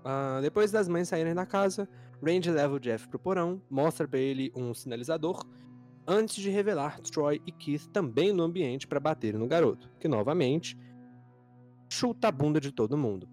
Uh, 0.00 0.42
depois 0.42 0.72
das 0.72 0.88
mães 0.88 1.08
saírem 1.08 1.34
da 1.36 1.46
casa, 1.46 1.88
Randy 2.20 2.50
leva 2.50 2.74
o 2.74 2.80
Jeff 2.80 3.06
pro 3.06 3.18
porão, 3.18 3.62
mostra 3.70 4.08
para 4.08 4.18
ele 4.18 4.50
um 4.56 4.74
sinalizador, 4.74 5.46
antes 6.08 6.36
de 6.36 6.48
revelar 6.48 6.98
Troy 7.00 7.42
e 7.46 7.52
Keith 7.52 7.86
também 7.92 8.32
no 8.32 8.42
ambiente 8.42 8.86
para 8.86 8.98
baterem 8.98 9.38
no 9.38 9.46
garoto, 9.46 9.90
que 10.00 10.08
novamente 10.08 10.74
chuta 11.90 12.28
a 12.28 12.32
bunda 12.32 12.58
de 12.58 12.72
todo 12.72 12.96
mundo. 12.96 13.28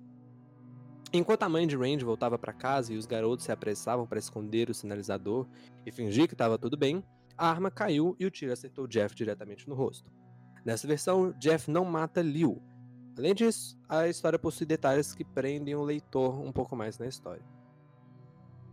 Enquanto 1.14 1.44
a 1.44 1.50
mãe 1.50 1.66
de 1.66 1.78
Randy 1.78 2.04
voltava 2.04 2.38
para 2.38 2.52
casa 2.52 2.94
e 2.94 2.98
os 2.98 3.06
garotos 3.06 3.46
se 3.46 3.52
apressavam 3.52 4.06
para 4.06 4.20
esconder 4.20 4.70
o 4.70 4.74
sinalizador 4.74 5.48
e 5.86 5.92
fingir 5.92 6.28
que 6.28 6.34
estava 6.34 6.58
tudo 6.58 6.76
bem, 6.76 7.02
a 7.38 7.50
arma 7.50 7.72
caiu 7.72 8.14
e 8.20 8.26
o 8.26 8.32
tiro 8.32 8.52
acertou 8.52 8.88
Jeff 8.88 9.16
diretamente 9.16 9.70
no 9.70 9.76
rosto. 9.76 10.12
Nessa 10.66 10.86
versão, 10.86 11.32
Jeff 11.40 11.72
não 11.72 11.86
mata 11.86 12.22
Liu. 12.22 12.62
Além 13.18 13.34
disso, 13.34 13.80
a 13.88 14.10
história 14.10 14.38
possui 14.38 14.66
detalhes 14.66 15.16
que 15.16 15.24
prendem 15.24 15.76
o 15.76 15.84
leitor 15.84 16.42
um 16.42 16.52
pouco 16.52 16.76
mais 16.76 16.98
na 16.98 17.08
história. 17.08 17.44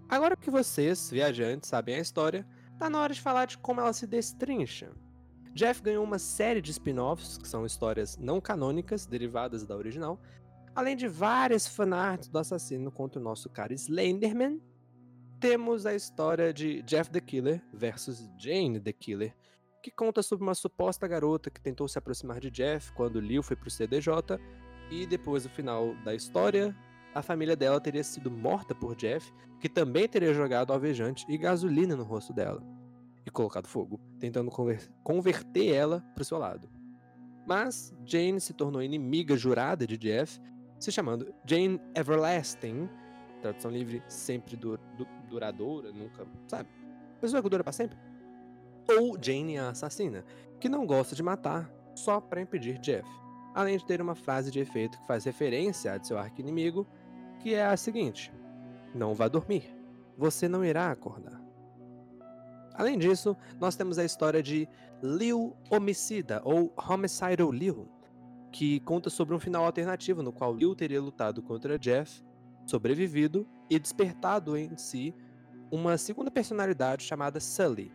Agora 0.08 0.36
que 0.36 0.50
vocês, 0.50 1.10
viajantes, 1.10 1.68
sabem 1.68 1.94
a 1.94 2.00
história, 2.00 2.44
tá 2.82 2.90
na 2.90 3.00
hora 3.00 3.14
de 3.14 3.20
falar 3.20 3.44
de 3.44 3.56
como 3.58 3.80
ela 3.80 3.92
se 3.92 4.08
destrincha. 4.08 4.90
Jeff 5.54 5.80
ganhou 5.80 6.02
uma 6.02 6.18
série 6.18 6.60
de 6.60 6.72
spin-offs, 6.72 7.38
que 7.38 7.46
são 7.46 7.64
histórias 7.64 8.16
não 8.16 8.40
canônicas, 8.40 9.06
derivadas 9.06 9.64
da 9.64 9.76
original, 9.76 10.20
além 10.74 10.96
de 10.96 11.06
várias 11.06 11.64
fanarts 11.64 12.28
do 12.28 12.38
assassino 12.40 12.90
contra 12.90 13.20
o 13.20 13.22
nosso 13.22 13.48
cara 13.48 13.72
Slenderman. 13.72 14.60
Temos 15.38 15.86
a 15.86 15.94
história 15.94 16.52
de 16.52 16.82
Jeff 16.82 17.08
the 17.08 17.20
Killer 17.20 17.62
versus 17.72 18.28
Jane 18.36 18.80
the 18.80 18.92
Killer, 18.92 19.32
que 19.80 19.92
conta 19.92 20.20
sobre 20.20 20.42
uma 20.42 20.54
suposta 20.54 21.06
garota 21.06 21.50
que 21.50 21.60
tentou 21.60 21.86
se 21.86 21.98
aproximar 21.98 22.40
de 22.40 22.50
Jeff 22.50 22.92
quando 22.94 23.20
Liu 23.20 23.44
foi 23.44 23.54
pro 23.54 23.70
CDJ, 23.70 24.40
e 24.90 25.06
depois 25.06 25.44
do 25.44 25.50
final 25.50 25.94
da 26.04 26.16
história, 26.16 26.76
a 27.14 27.22
família 27.22 27.56
dela 27.56 27.80
teria 27.80 28.02
sido 28.02 28.30
morta 28.30 28.74
por 28.74 28.96
Jeff, 28.96 29.32
que 29.60 29.68
também 29.68 30.08
teria 30.08 30.32
jogado 30.32 30.72
alvejante 30.72 31.24
e 31.28 31.36
gasolina 31.36 31.94
no 31.94 32.04
rosto 32.04 32.32
dela 32.32 32.62
e 33.24 33.30
colocado 33.30 33.66
fogo, 33.66 34.00
tentando 34.18 34.50
conver 34.50 34.90
converter 35.02 35.72
ela 35.72 36.00
para 36.14 36.22
o 36.22 36.24
seu 36.24 36.38
lado. 36.38 36.68
Mas 37.46 37.92
Jane 38.04 38.40
se 38.40 38.52
tornou 38.52 38.82
inimiga 38.82 39.36
jurada 39.36 39.86
de 39.86 39.96
Jeff, 39.96 40.40
se 40.78 40.90
chamando 40.90 41.32
Jane 41.44 41.80
Everlasting, 41.96 42.88
tradução 43.40 43.70
livre 43.70 44.02
sempre 44.08 44.56
du 44.56 44.78
duradoura, 45.28 45.92
nunca, 45.92 46.26
sabe? 46.46 46.68
Pessoa 47.20 47.42
que 47.42 47.48
dura 47.48 47.64
para 47.64 47.72
sempre. 47.72 47.96
Ou 48.88 49.16
Jane 49.20 49.58
a 49.58 49.70
assassina, 49.70 50.24
que 50.60 50.68
não 50.68 50.86
gosta 50.86 51.14
de 51.14 51.22
matar 51.22 51.70
só 51.94 52.20
para 52.20 52.40
impedir 52.40 52.78
Jeff. 52.78 53.08
Além 53.54 53.76
de 53.76 53.84
ter 53.84 54.00
uma 54.00 54.14
frase 54.14 54.50
de 54.50 54.60
efeito 54.60 54.98
que 54.98 55.06
faz 55.06 55.24
referência 55.24 55.94
a 55.94 56.02
seu 56.02 56.18
arqui-inimigo, 56.18 56.86
que 57.42 57.54
é 57.54 57.64
a 57.64 57.76
seguinte: 57.76 58.32
Não 58.94 59.14
vá 59.14 59.28
dormir, 59.28 59.74
você 60.16 60.48
não 60.48 60.64
irá 60.64 60.90
acordar. 60.90 61.42
Além 62.74 62.98
disso, 62.98 63.36
nós 63.60 63.76
temos 63.76 63.98
a 63.98 64.04
história 64.04 64.42
de 64.42 64.68
Liu 65.02 65.54
Homicida, 65.70 66.40
ou 66.44 66.72
Homicidal 66.88 67.50
Liu, 67.50 67.88
que 68.50 68.80
conta 68.80 69.10
sobre 69.10 69.34
um 69.34 69.40
final 69.40 69.64
alternativo 69.64 70.22
no 70.22 70.32
qual 70.32 70.54
Liu 70.54 70.74
teria 70.74 71.00
lutado 71.00 71.42
contra 71.42 71.78
Jeff, 71.78 72.22
sobrevivido 72.64 73.46
e 73.68 73.78
despertado 73.78 74.56
em 74.56 74.76
si 74.76 75.14
uma 75.70 75.98
segunda 75.98 76.30
personalidade 76.30 77.02
chamada 77.02 77.40
Sully. 77.40 77.92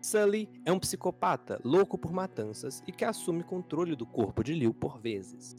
Sully 0.00 0.48
é 0.64 0.72
um 0.72 0.78
psicopata 0.78 1.60
louco 1.64 1.98
por 1.98 2.12
matanças 2.12 2.82
e 2.86 2.92
que 2.92 3.04
assume 3.04 3.42
controle 3.42 3.96
do 3.96 4.06
corpo 4.06 4.44
de 4.44 4.54
Liu 4.54 4.72
por 4.72 4.98
vezes. 5.00 5.56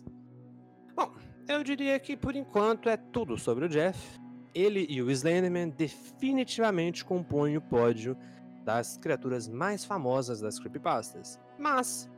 Bom, 0.96 1.12
eu 1.48 1.64
diria 1.64 1.98
que 2.00 2.16
por 2.16 2.36
enquanto 2.36 2.90
é 2.90 2.98
tudo 2.98 3.38
sobre 3.38 3.66
o 3.66 3.70
Jeff. 3.70 4.20
Ele 4.54 4.86
e 4.90 5.02
o 5.02 5.12
Slenderman 5.12 5.70
definitivamente 5.70 7.06
compõem 7.06 7.58
o 7.58 7.62
pódio 7.62 8.18
das 8.64 8.98
criaturas 8.98 9.48
mais 9.48 9.86
famosas 9.86 10.42
das 10.42 10.60
creepypastas. 10.60 11.40
Mas 11.58 12.10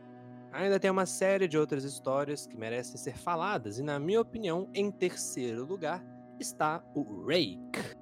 ainda 0.51 0.79
tem 0.79 0.89
uma 0.89 1.05
série 1.05 1.47
de 1.47 1.57
outras 1.57 1.83
histórias 1.83 2.47
que 2.47 2.57
merecem 2.57 2.97
ser 2.97 3.17
faladas 3.17 3.77
e 3.77 3.83
na 3.83 3.99
minha 3.99 4.21
opinião, 4.21 4.69
em 4.73 4.89
terceiro 4.89 5.65
lugar 5.65 6.03
está 6.39 6.81
o 6.95 7.25
Rake. 7.25 7.98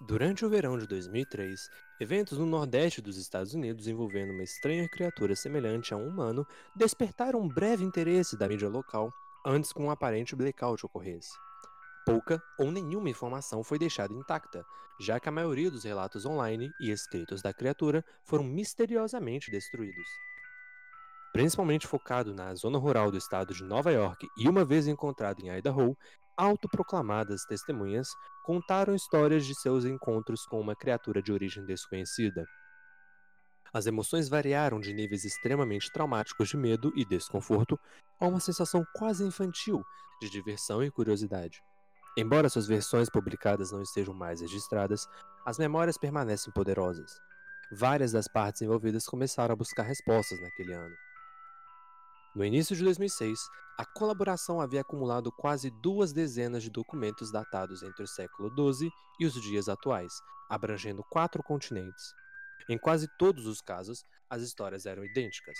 Durante 0.00 0.46
o 0.46 0.48
verão 0.48 0.78
de 0.78 0.86
2003, 0.86 1.68
eventos 1.98 2.38
no 2.38 2.46
nordeste 2.46 3.02
dos 3.02 3.16
Estados 3.16 3.52
Unidos 3.52 3.88
envolvendo 3.88 4.32
uma 4.32 4.44
estranha 4.44 4.88
criatura 4.88 5.34
semelhante 5.34 5.92
a 5.92 5.96
um 5.96 6.06
humano 6.06 6.46
despertaram 6.74 7.40
um 7.40 7.48
breve 7.48 7.84
interesse 7.84 8.36
da 8.38 8.46
mídia 8.48 8.68
local 8.68 9.12
antes 9.44 9.72
que 9.72 9.82
um 9.82 9.90
aparente 9.90 10.36
blackout 10.36 10.86
ocorresse. 10.86 11.32
Pouca 12.06 12.40
ou 12.56 12.70
nenhuma 12.70 13.10
informação 13.10 13.64
foi 13.64 13.76
deixada 13.76 14.14
intacta, 14.14 14.64
já 15.00 15.18
que 15.18 15.28
a 15.28 15.32
maioria 15.32 15.70
dos 15.70 15.82
relatos 15.82 16.24
online 16.24 16.70
e 16.80 16.90
escritos 16.92 17.42
da 17.42 17.52
criatura 17.52 18.04
foram 18.24 18.44
misteriosamente 18.44 19.50
destruídos. 19.50 20.08
principalmente 21.32 21.86
focado 21.86 22.34
na 22.34 22.54
zona 22.54 22.78
rural 22.78 23.10
do 23.10 23.18
estado 23.18 23.52
de 23.52 23.62
Nova 23.62 23.92
York 23.92 24.26
e 24.36 24.48
uma 24.48 24.64
vez 24.64 24.88
encontrado 24.88 25.40
em 25.40 25.50
Idaho, 25.50 25.96
autoproclamadas 26.38 27.44
testemunhas 27.44 28.08
contaram 28.44 28.94
histórias 28.94 29.44
de 29.44 29.54
seus 29.56 29.84
encontros 29.84 30.46
com 30.46 30.60
uma 30.60 30.76
criatura 30.76 31.20
de 31.20 31.32
origem 31.32 31.66
desconhecida. 31.66 32.46
As 33.74 33.86
emoções 33.86 34.28
variaram 34.28 34.80
de 34.80 34.94
níveis 34.94 35.24
extremamente 35.24 35.92
traumáticos 35.92 36.48
de 36.48 36.56
medo 36.56 36.92
e 36.96 37.04
desconforto 37.04 37.78
a 38.18 38.26
uma 38.26 38.40
sensação 38.40 38.86
quase 38.94 39.24
infantil 39.24 39.82
de 40.22 40.30
diversão 40.30 40.82
e 40.82 40.90
curiosidade. 40.90 41.60
Embora 42.16 42.48
suas 42.48 42.66
versões 42.66 43.10
publicadas 43.10 43.70
não 43.70 43.82
estejam 43.82 44.14
mais 44.14 44.40
registradas, 44.40 45.06
as 45.44 45.58
memórias 45.58 45.98
permanecem 45.98 46.52
poderosas. 46.52 47.20
Várias 47.70 48.12
das 48.12 48.26
partes 48.26 48.62
envolvidas 48.62 49.06
começaram 49.06 49.52
a 49.52 49.56
buscar 49.56 49.82
respostas 49.82 50.40
naquele 50.40 50.72
ano. 50.72 50.96
No 52.34 52.44
início 52.44 52.74
de 52.74 52.82
2006, 52.84 53.38
a 53.78 53.84
colaboração 53.84 54.60
havia 54.60 54.80
acumulado 54.80 55.30
quase 55.30 55.70
duas 55.70 56.12
dezenas 56.12 56.64
de 56.64 56.70
documentos 56.70 57.30
datados 57.30 57.84
entre 57.84 58.02
o 58.02 58.08
século 58.08 58.50
XII 58.50 58.90
e 59.20 59.24
os 59.24 59.34
dias 59.34 59.68
atuais, 59.68 60.12
abrangendo 60.50 61.04
quatro 61.04 61.44
continentes. 61.44 62.12
Em 62.68 62.76
quase 62.76 63.06
todos 63.16 63.46
os 63.46 63.60
casos, 63.60 64.04
as 64.28 64.42
histórias 64.42 64.84
eram 64.84 65.04
idênticas. 65.04 65.56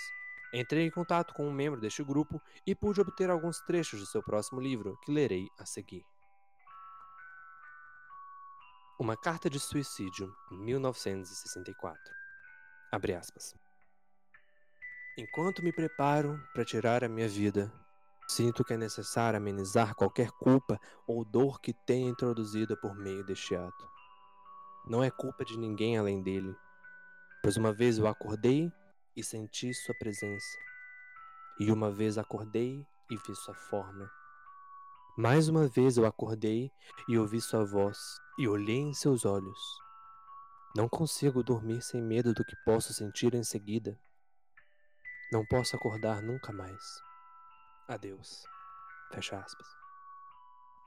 Entrei 0.53 0.85
em 0.85 0.91
contato 0.91 1.33
com 1.33 1.47
um 1.47 1.53
membro 1.53 1.79
deste 1.79 2.03
grupo 2.03 2.41
e 2.67 2.75
pude 2.75 2.99
obter 2.99 3.29
alguns 3.29 3.61
trechos 3.61 4.01
de 4.01 4.07
seu 4.07 4.21
próximo 4.21 4.59
livro, 4.59 4.99
que 5.05 5.13
lerei 5.13 5.47
a 5.57 5.65
seguir. 5.65 6.03
Uma 8.99 9.15
carta 9.15 9.49
de 9.49 9.61
suicídio, 9.61 10.35
1964. 10.51 12.13
Abre 12.91 13.13
aspas. 13.13 13.55
Enquanto 15.17 15.63
me 15.63 15.71
preparo 15.71 16.37
para 16.53 16.65
tirar 16.65 17.01
a 17.03 17.09
minha 17.09 17.29
vida, 17.29 17.71
sinto 18.29 18.63
que 18.63 18.73
é 18.73 18.77
necessário 18.77 19.37
amenizar 19.37 19.95
qualquer 19.95 20.29
culpa 20.29 20.79
ou 21.07 21.25
dor 21.25 21.59
que 21.59 21.73
tenha 21.73 22.07
introduzida 22.07 22.77
por 22.77 22.95
meio 22.95 23.25
deste 23.25 23.55
ato. 23.55 23.89
Não 24.85 25.03
é 25.03 25.09
culpa 25.09 25.43
de 25.43 25.57
ninguém 25.57 25.97
além 25.97 26.21
dele, 26.21 26.55
pois 27.41 27.57
uma 27.57 27.73
vez 27.73 27.97
eu 27.97 28.05
acordei 28.05 28.71
e 29.17 29.23
senti 29.23 29.73
sua 29.73 29.95
presença, 29.95 30.57
e 31.59 31.71
uma 31.71 31.89
vez 31.89 32.19
acordei 32.19 32.85
e 33.09 33.17
vi 33.17 33.35
sua 33.35 33.55
forma. 33.55 34.09
Mais 35.17 35.49
uma 35.49 35.67
vez 35.67 35.97
eu 35.97 36.05
acordei 36.05 36.71
e 37.07 37.17
ouvi 37.17 37.41
sua 37.41 37.65
voz, 37.65 37.97
e 38.37 38.47
olhei 38.47 38.77
em 38.77 38.93
seus 38.93 39.25
olhos. 39.25 39.59
Não 40.75 40.87
consigo 40.87 41.43
dormir 41.43 41.81
sem 41.81 41.99
medo 41.99 42.31
do 42.31 42.45
que 42.45 42.55
posso 42.63 42.93
sentir 42.93 43.33
em 43.33 43.43
seguida. 43.43 43.99
Não 45.31 45.43
posso 45.47 45.75
acordar 45.75 46.21
nunca 46.21 46.53
mais. 46.53 47.08
Adeus. 47.89 48.45
Fecha 49.11 49.39
aspas. 49.39 49.67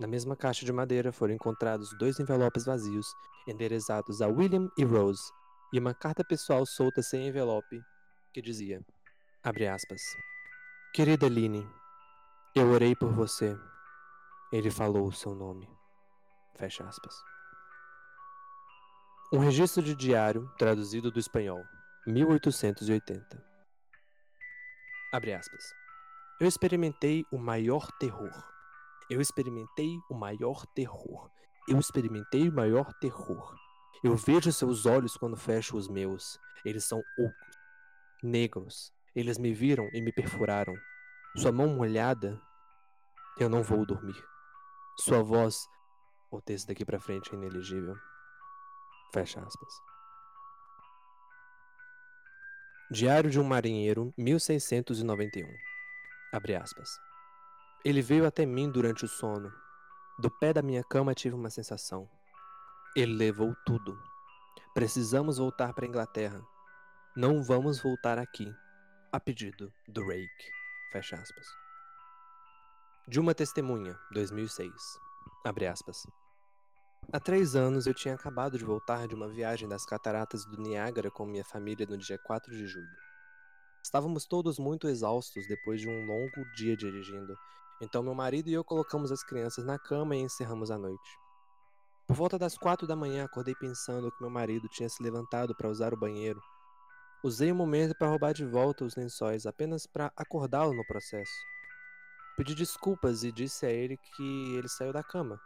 Na 0.01 0.07
mesma 0.07 0.37
caixa 0.37 0.65
de 0.65 0.73
madeira 0.73 1.11
foram 1.11 1.35
encontrados 1.35 1.91
dois 1.99 2.21
envelopes 2.21 2.65
vazios, 2.65 3.07
endereçados 3.49 4.23
a 4.23 4.29
William 4.29 4.71
e 4.79 4.85
Rose, 4.85 5.33
e 5.73 5.81
uma 5.81 5.93
carta 5.93 6.25
pessoal 6.25 6.65
solta 6.65 7.03
sem 7.03 7.27
envelope, 7.27 7.83
que 8.33 8.41
dizia, 8.41 8.81
abre 9.43 9.67
aspas, 9.67 10.01
Querida 10.95 11.29
Line, 11.29 11.69
eu 12.55 12.71
orei 12.71 12.95
por 12.95 13.13
você. 13.13 13.59
Ele 14.53 14.71
falou 14.71 15.09
o 15.09 15.13
seu 15.13 15.35
nome. 15.35 15.69
Fecha 16.55 16.85
aspas. 16.85 17.15
Um 19.33 19.39
registro 19.39 19.83
de 19.83 19.97
diário 19.97 20.49
traduzido 20.57 21.11
do 21.11 21.19
espanhol, 21.19 21.65
1880. 22.07 23.45
Abre 25.13 25.35
aspas. 25.35 25.82
Eu 26.41 26.49
experimentei 26.49 27.25
o 27.31 27.39
maior 27.39 27.91
terror. 27.99 28.33
Eu 29.09 29.21
experimentei 29.21 29.99
o 30.11 30.15
maior 30.15 30.67
terror. 30.75 31.31
Eu 31.69 31.79
experimentei 31.79 32.49
o 32.49 32.53
maior 32.53 32.93
terror. 32.95 33.55
Eu 34.03 34.17
vejo 34.17 34.51
seus 34.53 34.85
olhos 34.85 35.17
quando 35.17 35.37
fecho 35.37 35.77
os 35.77 35.89
meus. 35.89 36.39
Eles 36.65 36.85
são 36.85 37.01
ocos, 37.19 37.57
negros. 38.23 38.93
Eles 39.15 39.39
me 39.39 39.53
viram 39.53 39.89
e 39.93 40.01
me 40.01 40.13
perfuraram. 40.13 40.75
Sua 41.37 41.53
mão 41.53 41.69
molhada. 41.69 42.41
Eu 43.39 43.49
não 43.49 43.63
vou 43.63 43.87
dormir. 43.87 44.21
Sua 44.99 45.23
voz. 45.23 45.69
O 46.31 46.41
texto 46.41 46.69
daqui 46.69 46.85
para 46.85 46.99
frente 46.99 47.33
é 47.33 47.37
inelegível. 47.37 47.95
Fecha 49.13 49.41
aspas. 49.41 49.75
Diário 52.91 53.31
de 53.31 53.39
um 53.39 53.45
Marinheiro, 53.45 54.13
1691. 54.17 55.72
Abre 56.33 56.57
aspas. 56.57 56.99
Ele 57.85 58.01
veio 58.01 58.27
até 58.27 58.47
mim 58.47 58.71
durante 58.71 59.05
o 59.05 59.09
sono. 59.09 59.53
Do 60.19 60.31
pé 60.31 60.53
da 60.55 60.63
minha 60.63 60.83
cama 60.83 61.15
tive 61.15 61.35
uma 61.35 61.51
sensação. 61.51 62.09
Ele 62.97 63.13
levou 63.13 63.55
tudo. 63.67 63.99
Precisamos 64.73 65.37
voltar 65.37 65.75
para 65.75 65.85
a 65.85 65.89
Inglaterra. 65.89 66.43
Não 67.15 67.43
vamos 67.43 67.79
voltar 67.81 68.19
aqui. 68.19 68.51
A 69.13 69.21
pedido 69.21 69.71
do 69.87 70.07
Rake. 70.07 70.51
Fecha 70.91 71.17
aspas. 71.17 71.47
De 73.07 73.21
uma 73.21 73.35
testemunha, 73.35 73.99
2006. 74.13 74.73
Abre 75.45 75.67
aspas. 75.67 76.07
Há 77.13 77.21
três 77.21 77.55
anos 77.55 77.87
eu 77.87 77.93
tinha 77.93 78.15
acabado 78.15 78.57
de 78.57 78.65
voltar 78.65 79.07
de 79.07 79.15
uma 79.15 79.29
viagem 79.29 79.69
das 79.69 79.85
cataratas 79.85 80.47
do 80.47 80.57
Niágara 80.63 81.11
com 81.11 81.27
minha 81.27 81.45
família 81.45 81.85
no 81.85 81.99
dia 81.99 82.17
4 82.17 82.51
de 82.53 82.67
julho. 82.67 83.02
Estávamos 83.93 84.25
todos 84.25 84.59
muito 84.59 84.89
exaustos 84.89 85.47
depois 85.47 85.79
de 85.79 85.87
um 85.87 86.07
longo 86.07 86.51
dia 86.57 86.75
dirigindo, 86.75 87.37
então 87.79 88.03
meu 88.03 88.15
marido 88.15 88.49
e 88.49 88.55
eu 88.55 88.65
colocamos 88.65 89.13
as 89.13 89.23
crianças 89.23 89.67
na 89.67 89.79
cama 89.79 90.17
e 90.17 90.21
encerramos 90.21 90.71
a 90.71 90.79
noite. 90.79 91.19
Por 92.07 92.17
volta 92.17 92.39
das 92.39 92.57
quatro 92.57 92.87
da 92.87 92.97
manhã 92.97 93.27
acordei 93.27 93.55
pensando 93.55 94.11
que 94.11 94.23
meu 94.23 94.31
marido 94.31 94.67
tinha 94.67 94.89
se 94.89 95.03
levantado 95.03 95.55
para 95.55 95.69
usar 95.69 95.93
o 95.93 95.99
banheiro. 95.99 96.41
Usei 97.23 97.53
o 97.53 97.55
momento 97.55 97.95
para 97.95 98.09
roubar 98.09 98.33
de 98.33 98.47
volta 98.47 98.83
os 98.83 98.97
lençóis 98.97 99.45
apenas 99.45 99.87
para 99.87 100.11
acordá-lo 100.17 100.73
no 100.73 100.87
processo. 100.87 101.45
Pedi 102.35 102.55
desculpas 102.55 103.23
e 103.25 103.31
disse 103.31 103.67
a 103.67 103.71
ele 103.71 103.99
que 104.17 104.57
ele 104.57 104.71
saiu 104.71 104.95
da 104.95 105.03
cama 105.03 105.39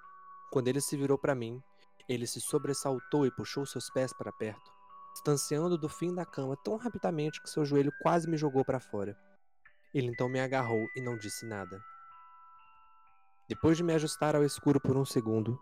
quando 0.52 0.68
ele 0.68 0.80
se 0.80 0.96
virou 0.96 1.18
para 1.18 1.34
mim, 1.34 1.60
ele 2.08 2.26
se 2.28 2.40
sobressaltou 2.40 3.26
e 3.26 3.30
puxou 3.32 3.66
seus 3.66 3.90
pés 3.90 4.12
para 4.12 4.32
perto, 4.32 4.72
distanciando 5.16 5.78
do 5.78 5.88
fim 5.88 6.14
da 6.14 6.26
cama 6.26 6.58
tão 6.62 6.76
rapidamente 6.76 7.40
que 7.40 7.48
seu 7.48 7.64
joelho 7.64 7.90
quase 8.02 8.28
me 8.28 8.36
jogou 8.36 8.62
para 8.62 8.78
fora. 8.78 9.16
Ele 9.94 10.08
então 10.08 10.28
me 10.28 10.38
agarrou 10.38 10.86
e 10.94 11.00
não 11.00 11.16
disse 11.16 11.46
nada. 11.46 11.82
Depois 13.48 13.78
de 13.78 13.82
me 13.82 13.94
ajustar 13.94 14.36
ao 14.36 14.44
escuro 14.44 14.78
por 14.78 14.94
um 14.94 15.06
segundo, 15.06 15.58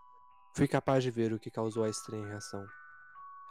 fui 0.56 0.66
capaz 0.66 1.04
de 1.04 1.10
ver 1.10 1.32
o 1.32 1.38
que 1.38 1.52
causou 1.52 1.84
a 1.84 1.88
estranha 1.88 2.26
reação. 2.26 2.66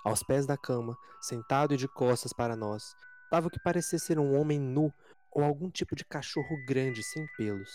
Aos 0.03 0.21
pés 0.21 0.45
da 0.45 0.57
cama, 0.57 0.97
sentado 1.21 1.73
e 1.73 1.77
de 1.77 1.87
costas 1.87 2.33
para 2.33 2.55
nós, 2.55 2.83
estava 3.23 3.47
o 3.47 3.49
que 3.49 3.63
parecia 3.63 3.97
ser 3.97 4.19
um 4.19 4.37
homem 4.37 4.59
nu 4.59 4.93
ou 5.31 5.41
algum 5.41 5.69
tipo 5.71 5.95
de 5.95 6.03
cachorro 6.03 6.57
grande 6.67 7.01
sem 7.01 7.25
pelos. 7.37 7.71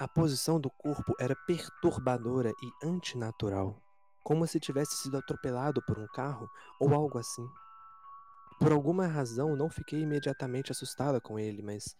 A 0.00 0.08
posição 0.08 0.58
do 0.58 0.70
corpo 0.70 1.14
era 1.20 1.36
perturbadora 1.46 2.50
e 2.50 2.86
antinatural, 2.86 3.76
como 4.22 4.46
se 4.46 4.60
tivesse 4.60 4.96
sido 4.96 5.16
atropelado 5.16 5.82
por 5.82 5.98
um 5.98 6.06
carro 6.08 6.48
ou 6.80 6.94
algo 6.94 7.18
assim. 7.18 7.46
Por 8.58 8.72
alguma 8.72 9.06
razão, 9.06 9.56
não 9.56 9.68
fiquei 9.68 10.00
imediatamente 10.00 10.70
assustada 10.70 11.20
com 11.20 11.38
ele, 11.38 11.62
mas 11.62 11.96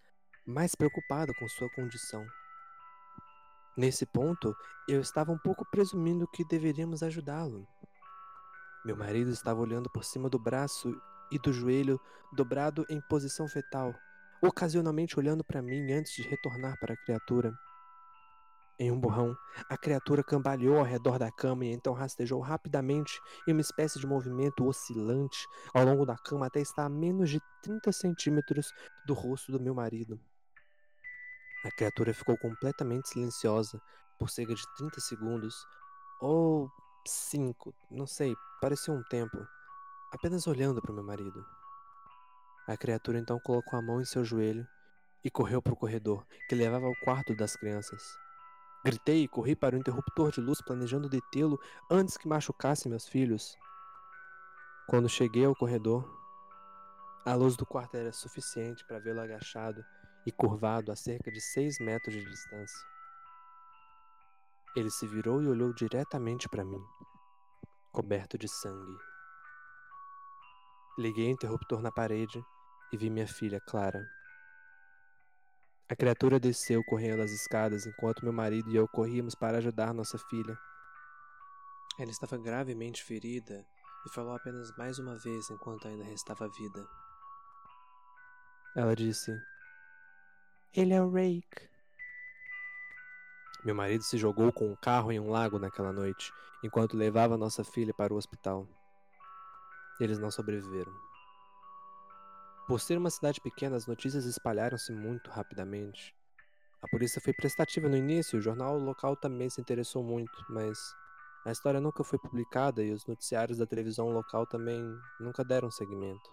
mais 0.46 0.74
preocupada 0.74 1.32
com 1.38 1.48
sua 1.48 1.68
condição. 1.70 2.24
Nesse 3.76 4.04
ponto, 4.04 4.54
eu 4.88 5.00
estava 5.00 5.32
um 5.32 5.38
pouco 5.38 5.64
presumindo 5.70 6.28
que 6.28 6.44
deveríamos 6.44 7.02
ajudá-lo. 7.02 7.66
Meu 8.84 8.96
marido 8.96 9.30
estava 9.30 9.60
olhando 9.60 9.88
por 9.90 10.04
cima 10.04 10.28
do 10.28 10.38
braço 10.38 10.94
e 11.30 11.38
do 11.38 11.52
joelho 11.52 12.00
dobrado 12.32 12.84
em 12.90 13.00
posição 13.08 13.48
fetal, 13.48 13.94
ocasionalmente 14.42 15.18
olhando 15.18 15.42
para 15.42 15.62
mim 15.62 15.92
antes 15.92 16.12
de 16.12 16.22
retornar 16.22 16.78
para 16.78 16.94
a 16.94 16.96
criatura. 16.96 17.52
Em 18.78 18.90
um 18.90 18.98
borrão, 18.98 19.36
a 19.68 19.76
criatura 19.76 20.24
cambaleou 20.24 20.78
ao 20.78 20.84
redor 20.84 21.18
da 21.18 21.30
cama 21.30 21.64
e 21.64 21.72
então 21.72 21.92
rastejou 21.92 22.40
rapidamente 22.40 23.20
em 23.46 23.52
uma 23.52 23.60
espécie 23.60 23.98
de 23.98 24.06
movimento 24.06 24.66
oscilante 24.66 25.46
ao 25.74 25.84
longo 25.84 26.06
da 26.06 26.16
cama 26.16 26.46
até 26.46 26.60
estar 26.60 26.84
a 26.84 26.88
menos 26.88 27.30
de 27.30 27.40
30 27.62 27.92
centímetros 27.92 28.72
do 29.06 29.14
rosto 29.14 29.52
do 29.52 29.60
meu 29.60 29.74
marido. 29.74 30.18
A 31.64 31.70
criatura 31.70 32.12
ficou 32.12 32.36
completamente 32.38 33.10
silenciosa 33.10 33.80
por 34.18 34.30
cerca 34.30 34.54
de 34.54 34.62
30 34.76 35.00
segundos, 35.00 35.54
ou 36.20 36.68
5, 37.06 37.74
não 37.90 38.06
sei, 38.06 38.34
pareceu 38.60 38.94
um 38.94 39.02
tempo, 39.04 39.46
apenas 40.12 40.46
olhando 40.46 40.80
para 40.80 40.92
meu 40.92 41.04
marido. 41.04 41.44
A 42.66 42.76
criatura 42.76 43.18
então 43.18 43.38
colocou 43.40 43.78
a 43.78 43.82
mão 43.82 44.00
em 44.00 44.04
seu 44.04 44.24
joelho 44.24 44.66
e 45.24 45.30
correu 45.30 45.62
para 45.62 45.72
o 45.72 45.76
corredor 45.76 46.24
que 46.48 46.54
levava 46.54 46.86
ao 46.86 46.94
quarto 47.04 47.34
das 47.34 47.54
crianças. 47.54 48.02
Gritei 48.84 49.22
e 49.22 49.28
corri 49.28 49.54
para 49.54 49.76
o 49.76 49.78
interruptor 49.78 50.32
de 50.32 50.40
luz, 50.40 50.60
planejando 50.60 51.08
detê-lo 51.08 51.58
antes 51.90 52.16
que 52.16 52.28
machucasse 52.28 52.88
meus 52.88 53.06
filhos. 53.06 53.56
Quando 54.88 55.08
cheguei 55.08 55.44
ao 55.44 55.54
corredor, 55.54 56.04
A 57.24 57.34
luz 57.34 57.56
do 57.56 57.64
quarto 57.64 57.96
era 57.96 58.12
suficiente 58.12 58.84
para 58.84 58.98
vê-lo 58.98 59.20
agachado 59.20 59.84
e 60.26 60.32
curvado 60.32 60.90
a 60.90 60.96
cerca 60.96 61.30
de 61.30 61.40
seis 61.40 61.78
metros 61.78 62.12
de 62.12 62.24
distância. 62.24 62.84
Ele 64.74 64.90
se 64.90 65.06
virou 65.06 65.40
e 65.40 65.46
olhou 65.46 65.72
diretamente 65.72 66.48
para 66.48 66.64
mim, 66.64 66.84
coberto 67.92 68.36
de 68.36 68.48
sangue. 68.48 68.98
Liguei 70.98 71.28
o 71.28 71.30
interruptor 71.30 71.80
na 71.80 71.92
parede 71.92 72.44
e 72.92 72.96
vi 72.96 73.08
minha 73.08 73.28
filha, 73.28 73.60
Clara. 73.60 74.04
A 75.92 75.94
criatura 75.94 76.40
desceu 76.40 76.82
correndo 76.82 77.20
as 77.20 77.32
escadas 77.32 77.84
enquanto 77.84 78.24
meu 78.24 78.32
marido 78.32 78.70
e 78.70 78.76
eu 78.76 78.88
corríamos 78.88 79.34
para 79.34 79.58
ajudar 79.58 79.92
nossa 79.92 80.16
filha. 80.16 80.58
Ela 81.98 82.10
estava 82.10 82.38
gravemente 82.38 83.04
ferida 83.04 83.62
e 84.06 84.08
falou 84.08 84.34
apenas 84.34 84.74
mais 84.78 84.98
uma 84.98 85.18
vez 85.18 85.50
enquanto 85.50 85.86
ainda 85.86 86.02
restava 86.02 86.48
vida. 86.48 86.88
Ela 88.74 88.96
disse: 88.96 89.38
Ele 90.74 90.94
é 90.94 91.02
o 91.02 91.10
Rake. 91.10 91.68
Meu 93.62 93.74
marido 93.74 94.02
se 94.02 94.16
jogou 94.16 94.50
com 94.50 94.72
o 94.72 94.76
carro 94.78 95.12
em 95.12 95.20
um 95.20 95.28
lago 95.28 95.58
naquela 95.58 95.92
noite, 95.92 96.32
enquanto 96.64 96.96
levava 96.96 97.36
nossa 97.36 97.62
filha 97.62 97.92
para 97.92 98.14
o 98.14 98.16
hospital. 98.16 98.66
Eles 100.00 100.18
não 100.18 100.30
sobreviveram. 100.30 101.11
Por 102.66 102.80
ser 102.80 102.96
uma 102.96 103.10
cidade 103.10 103.40
pequena, 103.40 103.76
as 103.76 103.86
notícias 103.86 104.24
espalharam-se 104.24 104.92
muito 104.92 105.30
rapidamente. 105.30 106.14
A 106.80 106.88
polícia 106.88 107.20
foi 107.20 107.32
prestativa 107.32 107.88
no 107.88 107.96
início, 107.96 108.38
o 108.38 108.42
jornal 108.42 108.78
local 108.78 109.16
também 109.16 109.50
se 109.50 109.60
interessou 109.60 110.02
muito, 110.02 110.44
mas 110.48 110.78
a 111.44 111.50
história 111.50 111.80
nunca 111.80 112.04
foi 112.04 112.18
publicada 112.18 112.82
e 112.82 112.92
os 112.92 113.04
noticiários 113.04 113.58
da 113.58 113.66
televisão 113.66 114.10
local 114.10 114.46
também 114.46 114.80
nunca 115.18 115.44
deram 115.44 115.70
seguimento. 115.70 116.30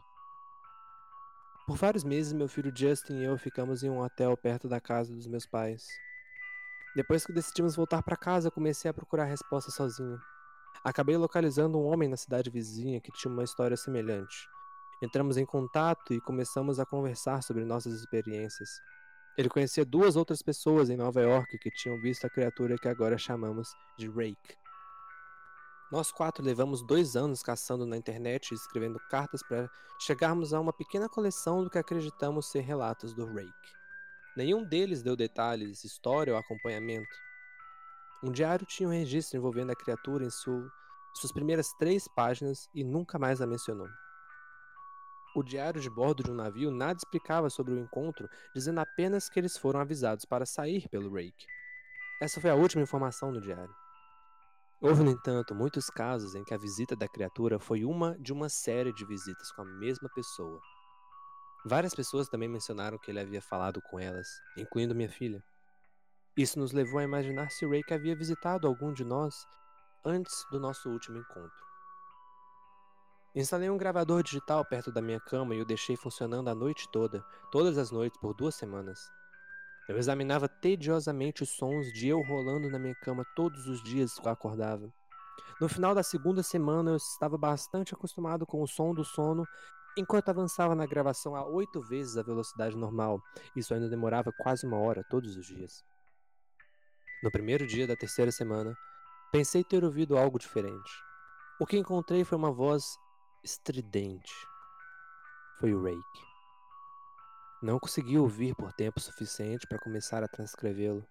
Por 1.66 1.76
vários 1.78 2.04
meses, 2.04 2.32
meu 2.32 2.48
filho 2.48 2.72
Justin 2.76 3.18
e 3.18 3.26
eu 3.26 3.38
ficamos 3.38 3.84
em 3.84 3.90
um 3.90 4.02
hotel 4.02 4.36
perto 4.38 4.68
da 4.68 4.80
casa 4.80 5.14
dos 5.14 5.28
meus 5.28 5.48
pais. 5.48 5.88
Depois 6.96 7.26
que 7.26 7.34
decidimos 7.34 7.76
voltar 7.76 8.04
para 8.04 8.18
casa, 8.18 8.52
comecei 8.52 8.90
a 8.90 8.94
procurar 8.94 9.26
respostas 9.26 9.74
sozinho. 9.76 10.20
Acabei 10.84 11.18
localizando 11.18 11.80
um 11.80 11.86
homem 11.86 12.10
na 12.10 12.18
cidade 12.18 12.50
vizinha 12.50 13.02
que 13.02 13.12
tinha 13.12 13.32
uma 13.32 13.44
história 13.44 13.78
semelhante. 13.78 14.48
Entramos 15.02 15.38
em 15.38 15.46
contato 15.46 16.14
e 16.14 16.20
começamos 16.20 16.80
a 16.80 16.86
conversar 16.86 17.42
sobre 17.42 17.64
nossas 17.64 17.94
experiências. 17.94 18.70
Ele 19.38 19.48
conhecia 19.48 19.86
duas 19.86 20.18
outras 20.18 20.42
pessoas 20.42 20.90
em 20.90 20.98
Nova 20.98 21.22
York 21.22 21.58
que 21.58 21.72
tinham 21.72 21.98
visto 22.02 22.26
a 22.26 22.30
criatura 22.30 22.78
que 22.78 22.90
agora 22.90 23.18
chamamos 23.18 23.70
de 23.98 24.10
Rake. 24.10 24.58
Nós 25.90 26.12
quatro 26.12 26.44
levamos 26.44 26.86
dois 26.86 27.16
anos 27.16 27.42
caçando 27.42 27.86
na 27.86 27.96
internet 27.96 28.52
e 28.52 28.56
escrevendo 28.56 29.00
cartas 29.10 29.42
para 29.42 29.70
chegarmos 30.00 30.54
a 30.54 30.60
uma 30.60 30.74
pequena 30.74 31.08
coleção 31.08 31.64
do 31.64 31.70
que 31.70 31.78
acreditamos 31.78 32.52
ser 32.52 32.60
relatos 32.60 33.14
do 33.14 33.26
Rake. 33.26 33.80
Nenhum 34.36 34.66
deles 34.66 35.02
deu 35.02 35.16
detalhes, 35.16 35.86
história 35.86 36.34
ou 36.34 36.40
acompanhamento. 36.40 37.16
Um 38.22 38.32
diário 38.32 38.66
tinha 38.66 38.90
um 38.90 38.92
registro 38.92 39.38
envolvendo 39.38 39.72
a 39.72 39.76
criatura 39.76 40.26
em 40.26 40.30
sua, 40.30 40.70
suas 41.16 41.32
primeiras 41.32 41.72
três 41.80 42.06
páginas 42.10 42.70
e 42.76 42.84
nunca 42.84 43.18
mais 43.18 43.42
a 43.42 43.48
mencionou. 43.48 43.88
O 45.36 45.44
diário 45.44 45.80
de 45.80 45.90
bordo 45.90 46.24
de 46.24 46.32
um 46.32 46.36
navio 46.36 46.72
nada 46.72 46.98
explicava 46.98 47.50
sobre 47.50 47.74
o 47.74 47.80
encontro, 47.80 48.28
dizendo 48.54 48.80
apenas 48.80 49.30
que 49.30 49.40
eles 49.40 49.58
foram 49.58 49.80
avisados 49.80 50.26
para 50.26 50.46
sair 50.46 50.88
pelo 50.90 51.14
Rake. 51.14 51.46
Essa 52.22 52.42
foi 52.42 52.50
a 52.50 52.56
última 52.56 52.82
informação 52.82 53.32
no 53.32 53.40
diário. 53.40 53.74
Houve, 54.82 55.04
no 55.04 55.12
entanto, 55.12 55.54
muitos 55.54 55.90
casos 55.90 56.36
em 56.36 56.44
que 56.44 56.54
a 56.54 56.58
visita 56.58 56.96
da 56.96 57.08
criatura 57.08 57.60
foi 57.60 57.84
uma 57.84 58.18
de 58.18 58.34
uma 58.34 58.50
série 58.50 58.94
de 58.94 59.06
visitas 59.06 59.52
com 59.52 59.62
a 59.62 59.66
mesma 59.66 60.10
pessoa. 60.16 60.60
Várias 61.66 61.94
pessoas 61.94 62.30
também 62.30 62.48
mencionaram 62.48 62.98
que 62.98 63.12
ele 63.12 63.20
havia 63.20 63.42
falado 63.42 63.82
com 63.82 64.00
elas, 64.00 64.28
incluindo 64.58 64.96
minha 64.96 65.10
filha. 65.10 65.44
Isso 66.36 66.58
nos 66.58 66.72
levou 66.72 67.00
a 67.00 67.04
imaginar 67.04 67.52
se 67.52 67.66
Rake 67.66 67.94
havia 67.94 68.16
visitado 68.16 68.68
algum 68.68 68.94
de 68.94 69.04
nós 69.04 69.46
antes 70.06 70.34
do 70.50 70.60
nosso 70.60 70.90
último 70.90 71.18
encontro. 71.18 71.69
Instalei 73.36 73.70
um 73.70 73.78
gravador 73.78 74.24
digital 74.24 74.66
perto 74.66 74.92
da 74.92 75.02
minha 75.02 75.20
cama 75.20 75.54
e 75.54 75.62
o 75.62 75.66
deixei 75.66 75.96
funcionando 75.96 76.50
a 76.50 76.56
noite 76.56 76.90
toda, 76.92 77.24
todas 77.52 77.78
as 77.78 77.92
noites 77.92 78.20
por 78.20 78.34
duas 78.34 78.56
semanas. 78.56 79.00
Eu 79.88 79.98
examinava 79.98 80.48
tediosamente 80.48 81.44
os 81.44 81.50
sons 81.50 81.94
de 81.94 82.08
eu 82.08 82.22
rolando 82.22 82.70
na 82.70 82.80
minha 82.80 82.96
cama 82.96 83.24
todos 83.36 83.68
os 83.68 83.84
dias 83.84 84.20
que 84.20 84.28
eu 84.28 84.32
acordava. 84.32 84.92
No 85.62 85.70
final 85.70 85.94
da 85.94 86.02
segunda 86.02 86.42
semana, 86.42 86.92
eu 86.92 86.96
estava 86.96 87.38
bastante 87.38 87.94
acostumado 87.94 88.46
com 88.46 88.64
o 88.64 88.68
som 88.68 88.94
do 88.94 89.06
sono 89.06 89.46
enquanto 89.98 90.30
avançava 90.30 90.74
na 90.74 90.86
gravação 90.86 91.36
a 91.36 91.46
oito 91.46 91.82
vezes 91.82 92.18
a 92.18 92.24
velocidade 92.24 92.76
normal. 92.76 93.22
Isso 93.56 93.74
ainda 93.74 93.90
demorava 93.90 94.32
quase 94.40 94.66
uma 94.66 94.78
hora 94.78 95.04
todos 95.10 95.38
os 95.38 95.46
dias. 95.46 95.84
No 97.22 97.30
primeiro 97.30 97.68
dia 97.68 97.86
da 97.86 97.96
terceira 97.96 98.32
semana, 98.32 98.76
pensei 99.32 99.64
ter 99.64 99.84
ouvido 99.84 100.18
algo 100.18 100.40
diferente. 100.40 100.90
O 101.60 101.66
que 101.66 101.78
encontrei 101.78 102.24
foi 102.24 102.38
uma 102.38 102.52
voz 102.52 102.98
estridente. 103.44 104.34
Foi 105.60 105.74
o 105.74 105.84
Rake. 105.84 106.30
Não 107.62 107.80
consegui 107.80 108.18
ouvir 108.18 108.56
por 108.56 108.72
tempo 108.74 109.00
suficiente 109.00 109.68
para 109.68 109.80
começar 109.80 110.24
a 110.24 110.28
transcrevê-lo. 110.28 111.06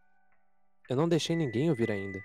Eu 0.88 0.96
não 0.96 1.08
deixei 1.08 1.36
ninguém 1.36 1.68
ouvir 1.68 1.90
ainda. 1.90 2.22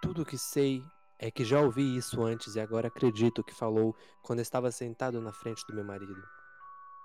Tudo 0.00 0.22
o 0.22 0.26
que 0.26 0.38
sei 0.38 0.82
é 1.18 1.30
que 1.30 1.44
já 1.44 1.60
ouvi 1.60 1.96
isso 1.96 2.22
antes 2.24 2.54
e 2.54 2.60
agora 2.60 2.88
acredito 2.88 3.44
que 3.44 3.54
falou 3.54 3.94
quando 4.22 4.40
estava 4.40 4.72
sentado 4.72 5.20
na 5.20 5.32
frente 5.32 5.64
do 5.66 5.74
meu 5.74 5.84
marido. 5.84 6.22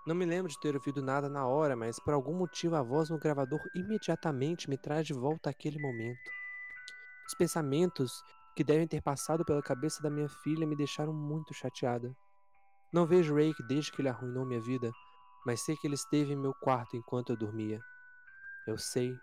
Não 0.07 0.15
me 0.15 0.25
lembro 0.25 0.49
de 0.49 0.59
ter 0.59 0.73
ouvido 0.73 1.01
nada 1.03 1.27
na 1.27 1.45
hora, 1.45 1.75
mas 1.75 1.99
por 1.99 2.13
algum 2.13 2.33
motivo 2.33 2.75
a 2.75 2.81
voz 2.81 3.09
no 3.09 3.19
gravador 3.19 3.59
imediatamente 3.75 4.69
me 4.69 4.77
traz 4.77 5.05
de 5.05 5.13
volta 5.13 5.49
àquele 5.49 5.77
momento. 5.77 6.31
Os 7.27 7.33
pensamentos 7.35 8.23
que 8.57 8.63
devem 8.63 8.87
ter 8.87 9.03
passado 9.03 9.45
pela 9.45 9.61
cabeça 9.61 10.01
da 10.01 10.09
minha 10.09 10.27
filha 10.27 10.65
me 10.65 10.75
deixaram 10.75 11.13
muito 11.13 11.53
chateada. 11.53 12.11
Não 12.91 13.05
vejo 13.05 13.35
Rake 13.35 13.61
desde 13.61 13.91
que 13.91 14.01
ele 14.01 14.09
arruinou 14.09 14.47
minha 14.47 14.59
vida, 14.59 14.91
mas 15.45 15.63
sei 15.63 15.77
que 15.77 15.85
ele 15.85 15.93
esteve 15.93 16.33
em 16.33 16.35
meu 16.35 16.55
quarto 16.55 16.97
enquanto 16.97 17.29
eu 17.29 17.37
dormia. 17.37 17.79
Eu 18.65 18.75
sei, 18.75 19.15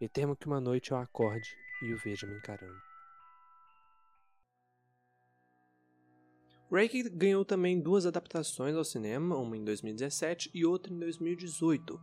e 0.00 0.08
temo 0.08 0.34
que 0.34 0.46
uma 0.46 0.62
noite 0.62 0.92
eu 0.92 0.96
acorde 0.96 1.54
e 1.82 1.92
o 1.92 1.98
veja 1.98 2.26
me 2.26 2.38
encarando. 2.38 2.80
Rake 6.72 7.10
ganhou 7.10 7.44
também 7.44 7.78
duas 7.78 8.06
adaptações 8.06 8.74
ao 8.74 8.82
cinema, 8.82 9.36
uma 9.36 9.58
em 9.58 9.62
2017 9.62 10.50
e 10.54 10.64
outra 10.64 10.90
em 10.90 10.98
2018, 10.98 12.00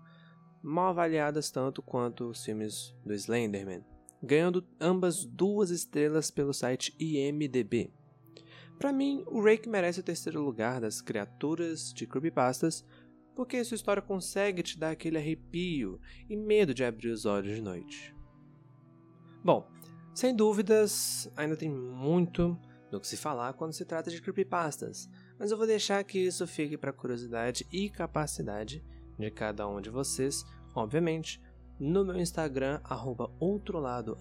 mal 0.61 0.89
avaliadas 0.89 1.49
tanto 1.49 1.81
quanto 1.81 2.29
os 2.29 2.45
filmes 2.45 2.93
do 3.03 3.15
Slenderman, 3.15 3.83
ganhando 4.21 4.65
ambas 4.79 5.25
duas 5.25 5.69
estrelas 5.69 6.29
pelo 6.29 6.53
site 6.53 6.95
IMDb. 6.99 7.91
Para 8.77 8.91
mim, 8.91 9.23
o 9.27 9.41
Rake 9.41 9.69
merece 9.69 9.99
o 9.99 10.03
terceiro 10.03 10.41
lugar 10.41 10.81
das 10.81 11.01
criaturas 11.01 11.93
de 11.93 12.07
creepypastas 12.07 12.85
porque 13.35 13.63
sua 13.63 13.75
história 13.75 14.01
consegue 14.01 14.61
te 14.61 14.77
dar 14.77 14.91
aquele 14.91 15.17
arrepio 15.17 15.99
e 16.29 16.35
medo 16.35 16.73
de 16.73 16.83
abrir 16.83 17.09
os 17.09 17.25
olhos 17.25 17.55
de 17.55 17.61
noite. 17.61 18.15
Bom, 19.43 19.67
sem 20.13 20.35
dúvidas, 20.35 21.31
ainda 21.35 21.55
tem 21.55 21.69
muito 21.69 22.59
do 22.91 22.99
que 22.99 23.07
se 23.07 23.15
falar 23.15 23.53
quando 23.53 23.73
se 23.73 23.85
trata 23.85 24.11
de 24.11 24.21
creepypastas, 24.21 25.09
mas 25.39 25.49
eu 25.49 25.57
vou 25.57 25.65
deixar 25.65 26.03
que 26.03 26.19
isso 26.19 26.45
fique 26.45 26.77
para 26.77 26.91
curiosidade 26.91 27.65
e 27.71 27.89
capacidade 27.89 28.83
de 29.17 29.31
cada 29.31 29.67
um 29.67 29.79
de 29.79 29.89
vocês, 29.89 30.43
obviamente, 30.75 31.41
no 31.81 32.05
meu 32.05 32.19
Instagram, 32.19 32.79
arroba 32.83 33.31
outrolado, 33.39 34.15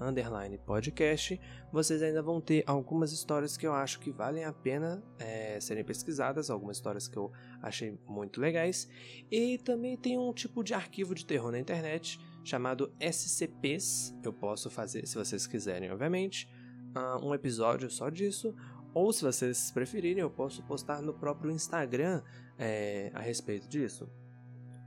podcast, 0.64 1.38
vocês 1.70 2.02
ainda 2.02 2.22
vão 2.22 2.40
ter 2.40 2.64
algumas 2.66 3.12
histórias 3.12 3.54
que 3.54 3.66
eu 3.66 3.74
acho 3.74 4.00
que 4.00 4.10
valem 4.10 4.44
a 4.44 4.52
pena 4.52 5.02
é, 5.18 5.60
serem 5.60 5.84
pesquisadas, 5.84 6.48
algumas 6.48 6.78
histórias 6.78 7.06
que 7.06 7.18
eu 7.18 7.30
achei 7.60 7.98
muito 8.08 8.40
legais, 8.40 8.88
e 9.30 9.58
também 9.58 9.94
tem 9.94 10.18
um 10.18 10.32
tipo 10.32 10.64
de 10.64 10.72
arquivo 10.72 11.14
de 11.14 11.26
terror 11.26 11.52
na 11.52 11.58
internet 11.58 12.18
chamado 12.42 12.94
SCPs, 12.98 14.18
eu 14.24 14.32
posso 14.32 14.70
fazer, 14.70 15.06
se 15.06 15.16
vocês 15.16 15.46
quiserem, 15.46 15.92
obviamente, 15.92 16.50
uh, 16.96 17.22
um 17.22 17.34
episódio 17.34 17.90
só 17.90 18.08
disso, 18.08 18.54
ou 18.94 19.12
se 19.12 19.22
vocês 19.22 19.70
preferirem, 19.70 20.22
eu 20.22 20.30
posso 20.30 20.62
postar 20.62 21.02
no 21.02 21.12
próprio 21.12 21.50
Instagram 21.50 22.22
é, 22.58 23.10
a 23.12 23.20
respeito 23.20 23.68
disso. 23.68 24.08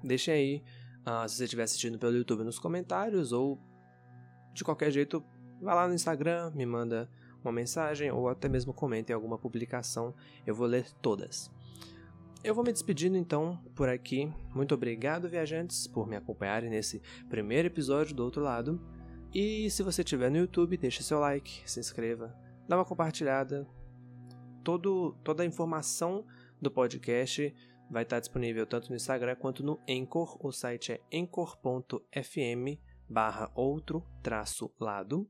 Deixem 0.04 0.34
aí 0.34 0.64
Uh, 1.06 1.28
se 1.28 1.36
você 1.36 1.44
estiver 1.44 1.64
assistindo 1.64 2.00
pelo 2.00 2.16
YouTube 2.16 2.44
nos 2.44 2.58
comentários 2.58 3.32
ou 3.32 3.60
de 4.54 4.64
qualquer 4.64 4.92
jeito, 4.92 5.24
vá 5.62 5.74
lá 5.74 5.88
no 5.88 5.94
Instagram, 5.94 6.52
me 6.52 6.66
manda 6.66 7.10
uma 7.44 7.52
mensagem 7.52 8.10
ou 8.12 8.30
até 8.30 8.48
mesmo 8.48 8.74
comente 8.74 9.12
em 9.12 9.16
alguma 9.16 9.38
publicação, 9.38 10.14
eu 10.46 10.56
vou 10.56 10.66
ler 10.66 10.90
todas. 11.02 11.52
Eu 12.44 12.54
vou 12.54 12.64
me 12.64 12.74
despedindo 12.74 13.18
então 13.18 13.58
por 13.74 13.88
aqui. 13.88 14.32
Muito 14.54 14.74
obrigado, 14.74 15.30
viajantes, 15.30 15.88
por 15.88 16.08
me 16.08 16.16
acompanharem 16.16 16.70
nesse 16.70 17.02
primeiro 17.30 17.68
episódio 17.68 18.16
do 18.16 18.24
outro 18.24 18.42
lado. 18.42 18.82
E 19.34 19.70
se 19.70 19.82
você 19.82 20.02
estiver 20.02 20.30
no 20.30 20.38
YouTube, 20.38 20.78
deixe 20.78 21.02
seu 21.04 21.20
like, 21.20 21.62
se 21.66 21.80
inscreva, 21.80 22.36
dá 22.68 22.78
uma 22.78 22.86
compartilhada. 22.86 23.66
Todo, 24.64 25.18
toda 25.24 25.44
a 25.44 25.46
informação 25.46 26.26
do 26.62 26.70
podcast 26.70 27.54
vai 27.90 28.04
estar 28.04 28.20
disponível 28.20 28.66
tanto 28.66 28.90
no 28.90 28.96
Instagram 28.96 29.36
quanto 29.36 29.64
no 29.64 29.80
Anchor. 29.90 30.38
O 30.46 30.52
site 30.52 30.94
é 30.94 31.02
anchor.fm 31.14 32.80
barra 33.10 33.52
outro 33.56 34.06
traço 34.22 34.74
lado. 34.80 35.30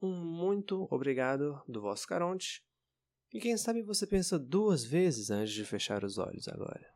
Um 0.00 0.14
muito 0.14 0.86
obrigado 0.90 1.62
do 1.66 1.80
vosso 1.80 2.06
Caronte. 2.06 2.62
E 3.32 3.40
quem 3.40 3.56
sabe 3.56 3.82
você 3.82 4.06
pensa 4.06 4.38
duas 4.38 4.84
vezes 4.84 5.30
antes 5.30 5.52
de 5.52 5.64
fechar 5.64 6.04
os 6.04 6.18
olhos 6.18 6.48
agora. 6.48 6.95